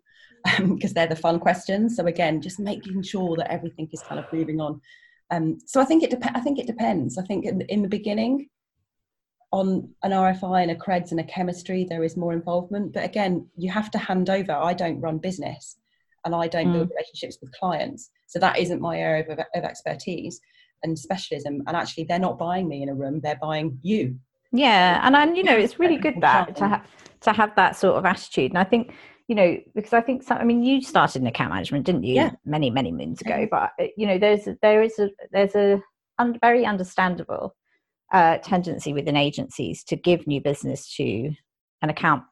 because 0.59 0.59
um, 0.91 0.93
they're 0.93 1.07
the 1.07 1.15
fun 1.15 1.39
questions. 1.39 1.97
So 1.97 2.05
again, 2.05 2.41
just 2.41 2.59
making 2.59 3.01
sure 3.03 3.35
that 3.35 3.51
everything 3.51 3.89
is 3.91 4.01
kind 4.01 4.19
of 4.19 4.31
moving 4.31 4.61
on 4.61 4.79
um, 5.31 5.57
so 5.65 5.81
I 5.81 5.85
think 5.85 6.03
it 6.03 6.11
dep- 6.11 6.35
I 6.35 6.39
think 6.39 6.59
it 6.59 6.67
depends. 6.67 7.17
I 7.17 7.23
think 7.23 7.45
in, 7.45 7.61
in, 7.61 7.81
the 7.81 7.87
beginning, 7.87 8.49
on 9.51 9.89
an 10.03 10.11
RFI 10.11 10.63
and 10.63 10.71
a 10.71 10.75
creds 10.75 11.11
and 11.11 11.19
a 11.19 11.23
chemistry, 11.23 11.85
there 11.89 12.03
is 12.03 12.17
more 12.17 12.33
involvement. 12.33 12.93
But 12.93 13.05
again, 13.05 13.47
you 13.55 13.71
have 13.71 13.89
to 13.91 13.97
hand 13.97 14.29
over. 14.29 14.51
I 14.51 14.73
don't 14.73 15.01
run 15.01 15.17
business, 15.17 15.77
and 16.25 16.35
I 16.35 16.47
don't 16.47 16.67
mm. 16.67 16.73
build 16.73 16.89
relationships 16.89 17.37
with 17.41 17.51
clients, 17.53 18.09
so 18.27 18.39
that 18.39 18.57
isn't 18.57 18.81
my 18.81 18.97
area 18.97 19.23
of, 19.29 19.39
of 19.39 19.63
expertise 19.63 20.39
and 20.83 20.97
specialism. 20.97 21.63
And 21.67 21.77
actually, 21.77 22.05
they're 22.05 22.19
not 22.19 22.37
buying 22.37 22.67
me 22.67 22.83
in 22.83 22.89
a 22.89 22.95
room; 22.95 23.21
they're 23.21 23.39
buying 23.41 23.79
you. 23.81 24.17
Yeah, 24.51 24.99
and 25.03 25.15
and 25.15 25.37
you 25.37 25.43
know, 25.43 25.55
it's 25.55 25.79
really 25.79 25.97
good 25.97 26.15
that 26.21 26.55
to 26.57 26.67
have 26.67 26.87
to 27.21 27.33
have 27.33 27.55
that 27.55 27.75
sort 27.75 27.95
of 27.95 28.05
attitude. 28.05 28.51
And 28.51 28.57
I 28.57 28.63
think 28.63 28.93
you 29.27 29.35
know, 29.35 29.57
because 29.73 29.93
I 29.93 30.01
think 30.01 30.23
some, 30.23 30.37
I 30.37 30.43
mean, 30.43 30.63
you 30.63 30.81
started 30.81 31.21
in 31.21 31.27
account 31.27 31.51
management, 31.51 31.85
didn't 31.85 32.03
you? 32.03 32.13
Yeah. 32.13 32.31
Many, 32.45 32.69
many 32.69 32.91
moons 32.91 33.21
ago. 33.21 33.47
But 33.49 33.71
uh, 33.79 33.87
you 33.97 34.05
know, 34.05 34.17
there's 34.17 34.47
there 34.61 34.83
is 34.83 34.97
a 34.99 35.09
there's 35.31 35.55
a 35.55 35.81
un, 36.19 36.37
very 36.41 36.65
understandable 36.65 37.55
uh, 38.13 38.37
tendency 38.39 38.93
within 38.93 39.15
agencies 39.15 39.83
to 39.85 39.95
give 39.95 40.27
new 40.27 40.41
business 40.41 40.93
to 40.95 41.31
an 41.81 41.89
account 41.89 42.23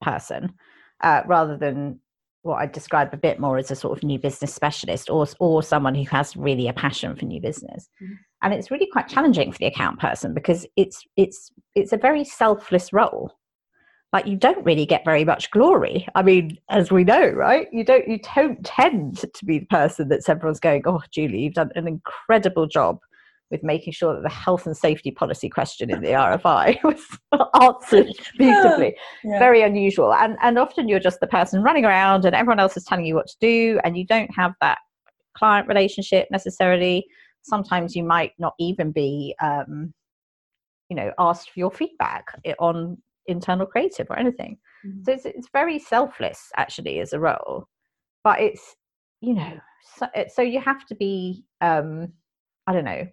person 0.00 0.54
uh, 1.02 1.22
rather 1.26 1.56
than 1.56 2.00
what 2.42 2.56
I 2.56 2.66
describe 2.66 3.12
a 3.12 3.16
bit 3.16 3.40
more 3.40 3.58
as 3.58 3.70
a 3.70 3.76
sort 3.76 3.96
of 3.96 4.04
new 4.04 4.18
business 4.18 4.54
specialist 4.54 5.10
or 5.10 5.26
or 5.40 5.62
someone 5.62 5.94
who 5.94 6.04
has 6.04 6.36
really 6.36 6.68
a 6.68 6.72
passion 6.72 7.16
for 7.16 7.24
new 7.24 7.40
business. 7.40 7.88
Mm-hmm. 8.02 8.14
And 8.42 8.54
it's 8.54 8.70
really 8.70 8.88
quite 8.92 9.08
challenging 9.08 9.50
for 9.50 9.58
the 9.58 9.66
account 9.66 9.98
person 9.98 10.34
because 10.34 10.66
it's 10.76 11.02
it's 11.16 11.50
it's 11.74 11.92
a 11.92 11.96
very 11.96 12.24
selfless 12.24 12.92
role 12.92 13.32
like 14.12 14.26
you 14.26 14.36
don't 14.36 14.64
really 14.64 14.86
get 14.86 15.04
very 15.04 15.24
much 15.24 15.50
glory. 15.50 16.06
I 16.14 16.22
mean, 16.22 16.56
as 16.70 16.90
we 16.90 17.04
know, 17.04 17.28
right? 17.28 17.68
You 17.72 17.84
don't 17.84 18.08
you 18.08 18.18
don't 18.34 18.64
tend 18.64 19.18
to 19.18 19.44
be 19.44 19.58
the 19.60 19.66
person 19.66 20.08
that 20.08 20.26
everyone's 20.28 20.60
going, 20.60 20.82
Oh, 20.86 21.02
Julie, 21.10 21.40
you've 21.40 21.54
done 21.54 21.70
an 21.74 21.86
incredible 21.86 22.66
job 22.66 23.00
with 23.50 23.62
making 23.62 23.92
sure 23.92 24.14
that 24.14 24.22
the 24.22 24.28
health 24.28 24.66
and 24.66 24.76
safety 24.76 25.10
policy 25.10 25.48
question 25.48 25.90
in 25.90 26.02
the 26.02 26.08
RFI 26.08 26.78
was 26.84 27.00
answered 27.60 28.12
beautifully. 28.36 28.94
Yeah. 29.24 29.38
Very 29.38 29.62
unusual. 29.62 30.14
And 30.14 30.36
and 30.42 30.58
often 30.58 30.88
you're 30.88 31.00
just 31.00 31.20
the 31.20 31.26
person 31.26 31.62
running 31.62 31.84
around 31.84 32.24
and 32.24 32.34
everyone 32.34 32.60
else 32.60 32.76
is 32.76 32.84
telling 32.84 33.04
you 33.04 33.14
what 33.14 33.26
to 33.26 33.36
do 33.40 33.80
and 33.84 33.96
you 33.96 34.06
don't 34.06 34.32
have 34.34 34.52
that 34.60 34.78
client 35.36 35.66
relationship 35.66 36.28
necessarily. 36.30 37.04
Sometimes 37.42 37.96
you 37.96 38.04
might 38.04 38.32
not 38.38 38.54
even 38.58 38.92
be 38.92 39.34
um, 39.42 39.92
you 40.88 40.96
know 40.96 41.12
asked 41.18 41.50
for 41.50 41.58
your 41.58 41.70
feedback 41.70 42.26
on 42.58 42.98
internal 43.28 43.66
creative 43.66 44.10
or 44.10 44.18
anything. 44.18 44.58
Mm-hmm. 44.84 45.02
So 45.04 45.12
it's, 45.12 45.24
it's 45.24 45.48
very 45.52 45.78
selfless 45.78 46.50
actually 46.56 46.98
as 46.98 47.12
a 47.12 47.20
role, 47.20 47.66
but 48.24 48.40
it's, 48.40 48.74
you 49.20 49.34
know, 49.34 49.58
so, 49.96 50.06
so 50.34 50.42
you 50.42 50.60
have 50.60 50.84
to 50.86 50.94
be, 50.96 51.44
um, 51.60 52.12
I 52.66 52.72
don't 52.72 52.84
know, 52.84 53.06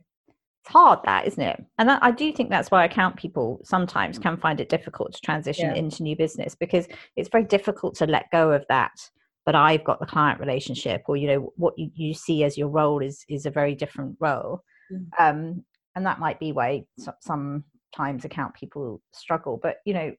it's 0.66 0.72
hard 0.72 1.00
that, 1.06 1.28
isn't 1.28 1.42
it? 1.42 1.64
And 1.78 1.88
that, 1.90 2.00
I 2.02 2.10
do 2.10 2.32
think 2.32 2.50
that's 2.50 2.72
why 2.72 2.84
account 2.84 3.18
people 3.18 3.62
sometimes 3.64 4.18
can 4.18 4.36
find 4.36 4.60
it 4.60 4.68
difficult 4.68 5.14
to 5.14 5.22
transition 5.22 5.70
yeah. 5.70 5.76
into 5.76 6.02
new 6.02 6.16
business 6.16 6.56
because 6.56 6.88
it's 7.16 7.30
very 7.30 7.44
difficult 7.44 7.96
to 7.98 8.08
let 8.08 8.32
go 8.32 8.52
of 8.52 8.66
that 8.70 8.92
but 9.46 9.54
I've 9.54 9.84
got 9.84 10.00
the 10.00 10.08
client 10.08 10.40
relationship, 10.40 11.04
or 11.08 11.16
you 11.16 11.28
know 11.28 11.54
what 11.56 11.78
you, 11.78 11.92
you 11.94 12.14
see 12.16 12.44
as 12.44 12.58
your 12.58 12.68
role 12.68 13.00
is 13.00 13.24
is 13.30 13.46
a 13.46 13.52
very 13.52 13.76
different 13.76 14.18
role, 14.20 14.64
mm. 14.92 15.06
um, 15.20 15.64
and 15.96 16.06
that 16.06 16.20
might 16.20 16.40
be 16.40 16.52
why 16.52 16.84
some 17.20 17.64
times 17.96 18.26
account 18.26 18.54
people 18.54 19.02
struggle 19.14 19.58
but 19.62 19.78
you 19.86 19.94
know 19.94 20.12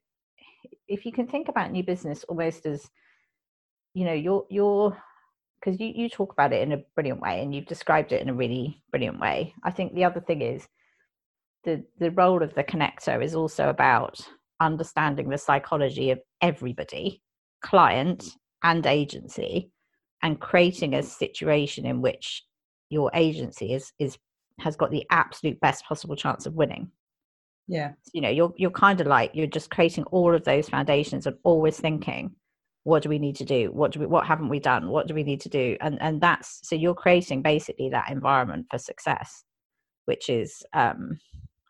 if 0.87 1.05
you 1.05 1.11
can 1.11 1.27
think 1.27 1.47
about 1.47 1.71
new 1.71 1.83
business 1.83 2.23
almost 2.23 2.65
as 2.65 2.89
you 3.93 4.03
know 4.03 4.13
you're 4.13 4.45
you're 4.49 4.97
because 5.59 5.79
you, 5.79 5.91
you 5.95 6.09
talk 6.09 6.31
about 6.31 6.53
it 6.53 6.61
in 6.61 6.71
a 6.71 6.83
brilliant 6.95 7.19
way 7.19 7.41
and 7.41 7.53
you've 7.53 7.65
described 7.65 8.11
it 8.11 8.21
in 8.21 8.29
a 8.29 8.33
really 8.33 8.81
brilliant 8.91 9.19
way 9.19 9.53
i 9.63 9.71
think 9.71 9.93
the 9.93 10.03
other 10.03 10.21
thing 10.21 10.41
is 10.41 10.67
the 11.63 11.83
the 11.99 12.11
role 12.11 12.41
of 12.41 12.53
the 12.55 12.63
connector 12.63 13.23
is 13.23 13.35
also 13.35 13.69
about 13.69 14.19
understanding 14.59 15.29
the 15.29 15.37
psychology 15.37 16.11
of 16.11 16.19
everybody, 16.41 17.21
client 17.61 18.25
and 18.63 18.85
agency, 18.85 19.71
and 20.23 20.39
creating 20.39 20.95
a 20.95 21.03
situation 21.03 21.85
in 21.85 22.01
which 22.01 22.43
your 22.89 23.11
agency 23.13 23.73
is 23.73 23.91
is 23.99 24.17
has 24.59 24.75
got 24.75 24.89
the 24.89 25.05
absolute 25.11 25.59
best 25.59 25.85
possible 25.85 26.15
chance 26.15 26.45
of 26.45 26.55
winning. 26.55 26.89
Yeah. 27.67 27.91
You 28.13 28.21
know, 28.21 28.29
you're 28.29 28.53
you're 28.57 28.71
kind 28.71 29.01
of 29.01 29.07
like 29.07 29.31
you're 29.33 29.47
just 29.47 29.69
creating 29.69 30.05
all 30.05 30.33
of 30.33 30.45
those 30.45 30.69
foundations 30.69 31.27
and 31.27 31.35
always 31.43 31.79
thinking, 31.79 32.35
what 32.87 33.03
do 33.03 33.09
we 33.09 33.19
need 33.19 33.35
to 33.35 33.43
do? 33.43 33.69
What 33.73 33.91
do 33.91 33.99
we 33.99 34.05
what 34.05 34.25
haven't 34.25 34.47
we 34.47 34.61
done? 34.61 34.87
What 34.87 35.07
do 35.07 35.13
we 35.13 35.23
need 35.23 35.41
to 35.41 35.49
do? 35.49 35.75
And 35.81 36.01
and 36.01 36.21
that's 36.21 36.61
so 36.63 36.73
you're 36.73 36.95
creating 36.95 37.41
basically 37.41 37.89
that 37.89 38.09
environment 38.09 38.67
for 38.71 38.77
success, 38.77 39.43
which 40.05 40.29
is 40.29 40.63
um, 40.73 41.19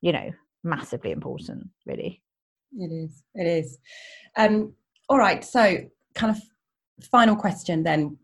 you 0.01 0.11
know, 0.11 0.30
massively 0.63 1.09
important, 1.09 1.70
really. 1.88 2.22
It 2.78 2.91
is. 2.91 3.24
It 3.34 3.47
is. 3.47 3.80
Um, 4.38 4.74
all 5.09 5.18
right. 5.18 5.43
So 5.43 5.78
kind 6.13 6.36
of 6.36 6.41
final 7.11 7.36
question 7.36 7.82
then 7.82 8.18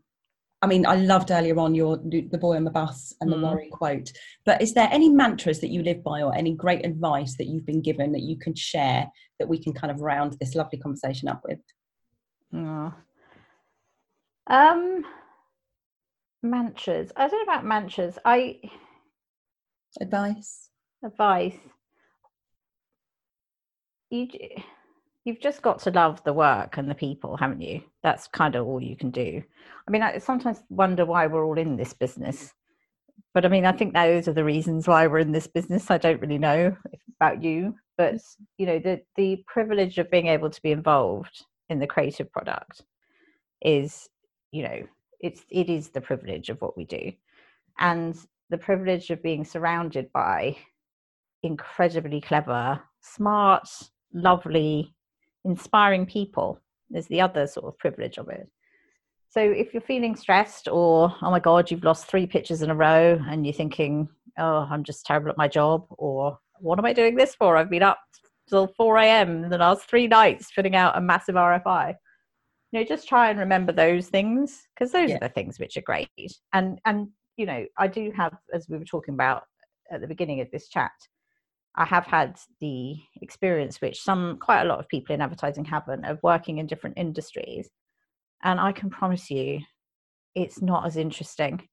I 0.62 0.66
mean, 0.66 0.86
I 0.86 0.94
loved 0.94 1.30
earlier 1.32 1.58
on 1.58 1.74
your 1.74 1.96
the 1.96 2.38
boy 2.38 2.56
on 2.56 2.64
the 2.64 2.70
bus 2.70 3.12
and 3.20 3.30
the 3.30 3.36
mm. 3.36 3.42
worry 3.42 3.68
quote. 3.70 4.12
But 4.46 4.62
is 4.62 4.72
there 4.72 4.88
any 4.92 5.08
mantras 5.10 5.58
that 5.60 5.68
you 5.68 5.82
live 5.82 6.04
by, 6.04 6.22
or 6.22 6.32
any 6.34 6.54
great 6.54 6.86
advice 6.86 7.36
that 7.38 7.48
you've 7.48 7.66
been 7.66 7.82
given 7.82 8.12
that 8.12 8.22
you 8.22 8.38
can 8.38 8.54
share 8.54 9.08
that 9.40 9.48
we 9.48 9.58
can 9.58 9.72
kind 9.72 9.90
of 9.90 10.00
round 10.00 10.36
this 10.38 10.54
lovely 10.54 10.78
conversation 10.78 11.28
up 11.28 11.42
with? 11.46 11.58
Oh. 12.52 12.92
Um, 14.46 15.04
mantras. 16.42 17.12
I 17.16 17.28
don't 17.28 17.46
know 17.46 17.52
about 17.52 17.64
mantras. 17.64 18.18
I 18.24 18.60
advice. 20.00 20.70
Advice. 21.04 21.56
You 24.10 24.28
you've 25.24 25.40
just 25.40 25.62
got 25.62 25.78
to 25.80 25.90
love 25.90 26.22
the 26.24 26.32
work 26.32 26.76
and 26.76 26.88
the 26.88 26.94
people, 26.94 27.36
haven't 27.36 27.62
you? 27.62 27.82
That's 28.02 28.28
kind 28.28 28.54
of 28.54 28.66
all 28.66 28.82
you 28.82 28.96
can 28.96 29.10
do. 29.10 29.42
I 29.88 29.90
mean, 29.90 30.02
I 30.02 30.18
sometimes 30.18 30.62
wonder 30.68 31.04
why 31.06 31.26
we're 31.26 31.44
all 31.44 31.58
in 31.58 31.76
this 31.76 31.94
business. 31.94 32.52
But 33.32 33.44
I 33.44 33.48
mean, 33.48 33.64
I 33.64 33.72
think 33.72 33.94
those 33.94 34.28
are 34.28 34.32
the 34.32 34.44
reasons 34.44 34.86
why 34.86 35.06
we're 35.06 35.18
in 35.18 35.32
this 35.32 35.46
business. 35.46 35.90
I 35.90 35.98
don't 35.98 36.20
really 36.20 36.38
know 36.38 36.76
about 37.20 37.42
you, 37.42 37.74
but 37.96 38.16
you 38.58 38.66
know, 38.66 38.78
the 38.78 39.00
the 39.16 39.42
privilege 39.46 39.98
of 39.98 40.10
being 40.10 40.28
able 40.28 40.50
to 40.50 40.62
be 40.62 40.70
involved 40.70 41.44
in 41.68 41.78
the 41.78 41.86
creative 41.86 42.30
product 42.30 42.82
is, 43.62 44.08
you 44.52 44.62
know, 44.62 44.82
it's 45.20 45.44
it 45.50 45.70
is 45.70 45.88
the 45.88 46.00
privilege 46.00 46.48
of 46.50 46.60
what 46.60 46.76
we 46.76 46.84
do. 46.84 47.12
And 47.78 48.16
the 48.50 48.58
privilege 48.58 49.10
of 49.10 49.22
being 49.22 49.44
surrounded 49.44 50.12
by 50.12 50.56
incredibly 51.42 52.20
clever, 52.20 52.80
smart, 53.00 53.68
lovely 54.12 54.94
inspiring 55.44 56.06
people 56.06 56.60
is 56.94 57.06
the 57.08 57.20
other 57.20 57.46
sort 57.46 57.66
of 57.66 57.78
privilege 57.78 58.18
of 58.18 58.28
it. 58.28 58.48
So 59.30 59.40
if 59.40 59.74
you're 59.74 59.80
feeling 59.80 60.14
stressed 60.14 60.68
or, 60.68 61.12
oh 61.20 61.30
my 61.30 61.40
God, 61.40 61.70
you've 61.70 61.82
lost 61.82 62.06
three 62.06 62.26
pitches 62.26 62.62
in 62.62 62.70
a 62.70 62.74
row 62.74 63.18
and 63.28 63.44
you're 63.44 63.52
thinking, 63.52 64.08
oh, 64.38 64.66
I'm 64.70 64.84
just 64.84 65.04
terrible 65.04 65.30
at 65.30 65.36
my 65.36 65.48
job, 65.48 65.86
or 65.90 66.38
what 66.60 66.78
am 66.78 66.84
I 66.84 66.92
doing 66.92 67.16
this 67.16 67.34
for? 67.34 67.56
I've 67.56 67.70
been 67.70 67.82
up 67.82 67.98
till 68.48 68.68
4 68.76 68.98
a.m. 68.98 69.48
the 69.48 69.58
last 69.58 69.88
three 69.88 70.06
nights 70.06 70.50
putting 70.54 70.76
out 70.76 70.96
a 70.96 71.00
massive 71.00 71.34
RFI. 71.34 71.94
You 72.72 72.80
know, 72.80 72.86
just 72.86 73.08
try 73.08 73.30
and 73.30 73.38
remember 73.38 73.72
those 73.72 74.08
things 74.08 74.62
because 74.74 74.92
those 74.92 75.10
yeah. 75.10 75.16
are 75.16 75.20
the 75.20 75.28
things 75.28 75.58
which 75.58 75.76
are 75.76 75.82
great. 75.82 76.08
And, 76.52 76.80
and, 76.84 77.08
you 77.36 77.46
know, 77.46 77.64
I 77.78 77.86
do 77.86 78.12
have, 78.16 78.34
as 78.52 78.66
we 78.68 78.78
were 78.78 78.84
talking 78.84 79.14
about 79.14 79.44
at 79.90 80.00
the 80.00 80.08
beginning 80.08 80.40
of 80.40 80.50
this 80.50 80.68
chat, 80.68 80.92
I 81.76 81.84
have 81.84 82.06
had 82.06 82.36
the 82.60 82.96
experience, 83.20 83.80
which 83.80 84.00
some 84.00 84.38
quite 84.40 84.62
a 84.62 84.66
lot 84.66 84.78
of 84.78 84.88
people 84.88 85.14
in 85.14 85.20
advertising 85.20 85.64
haven't, 85.64 86.04
of 86.04 86.22
working 86.22 86.58
in 86.58 86.66
different 86.66 86.98
industries. 86.98 87.68
And 88.42 88.60
I 88.60 88.72
can 88.72 88.90
promise 88.90 89.30
you, 89.30 89.60
it's 90.34 90.62
not 90.62 90.86
as 90.86 90.96
interesting. 90.96 91.66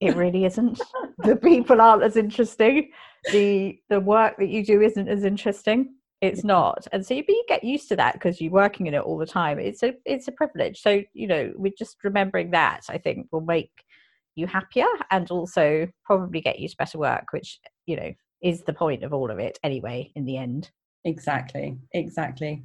It 0.00 0.16
really 0.16 0.44
isn't. 0.44 0.80
the 1.18 1.36
people 1.36 1.80
aren't 1.80 2.02
as 2.02 2.16
interesting. 2.16 2.90
The 3.32 3.78
the 3.88 4.00
work 4.00 4.36
that 4.38 4.48
you 4.48 4.64
do 4.64 4.82
isn't 4.82 5.08
as 5.08 5.24
interesting. 5.24 5.94
It's 6.20 6.42
not. 6.42 6.86
And 6.92 7.06
so 7.06 7.14
you, 7.14 7.24
you 7.28 7.44
get 7.46 7.62
used 7.62 7.88
to 7.88 7.96
that 7.96 8.14
because 8.14 8.40
you're 8.40 8.50
working 8.50 8.86
in 8.86 8.94
it 8.94 9.02
all 9.02 9.18
the 9.18 9.26
time. 9.26 9.58
It's 9.58 9.82
a 9.82 9.94
it's 10.04 10.26
a 10.26 10.32
privilege. 10.32 10.80
So, 10.80 11.02
you 11.12 11.28
know, 11.28 11.52
we're 11.56 11.72
just 11.78 11.98
remembering 12.02 12.50
that 12.50 12.82
I 12.88 12.98
think 12.98 13.28
will 13.30 13.40
make 13.40 13.70
you 14.34 14.46
happier 14.46 14.86
and 15.10 15.30
also 15.30 15.88
probably 16.04 16.40
get 16.40 16.58
you 16.58 16.68
to 16.68 16.76
better 16.76 16.98
work, 16.98 17.26
which, 17.32 17.60
you 17.86 17.96
know, 17.96 18.12
is 18.42 18.62
the 18.62 18.72
point 18.72 19.04
of 19.04 19.12
all 19.12 19.30
of 19.30 19.38
it 19.38 19.58
anyway 19.62 20.10
in 20.16 20.24
the 20.24 20.36
end. 20.36 20.70
Exactly 21.04 21.78
exactly. 21.92 22.64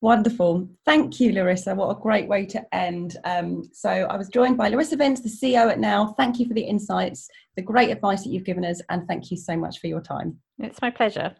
Wonderful. 0.00 0.68
Thank 0.84 1.20
you 1.20 1.32
larissa. 1.32 1.74
What 1.74 1.96
a 1.96 2.00
great 2.00 2.28
way 2.28 2.44
to 2.46 2.74
end. 2.74 3.16
Um, 3.24 3.68
so 3.72 3.90
i 3.90 4.16
was 4.16 4.28
joined 4.28 4.56
by 4.56 4.68
larissa 4.68 4.96
vince 4.96 5.20
the 5.20 5.28
ceo 5.28 5.70
at 5.70 5.78
now. 5.78 6.14
Thank 6.16 6.38
you 6.38 6.46
for 6.46 6.54
the 6.54 6.62
insights 6.62 7.28
the 7.56 7.62
great 7.62 7.90
advice 7.90 8.24
that 8.24 8.30
you've 8.30 8.44
given 8.44 8.64
us 8.64 8.80
and 8.88 9.06
thank 9.06 9.30
you 9.30 9.36
so 9.36 9.56
much 9.56 9.78
for 9.78 9.86
your 9.86 10.00
time. 10.00 10.38
It's 10.58 10.80
my 10.82 10.90
pleasure 10.90 11.36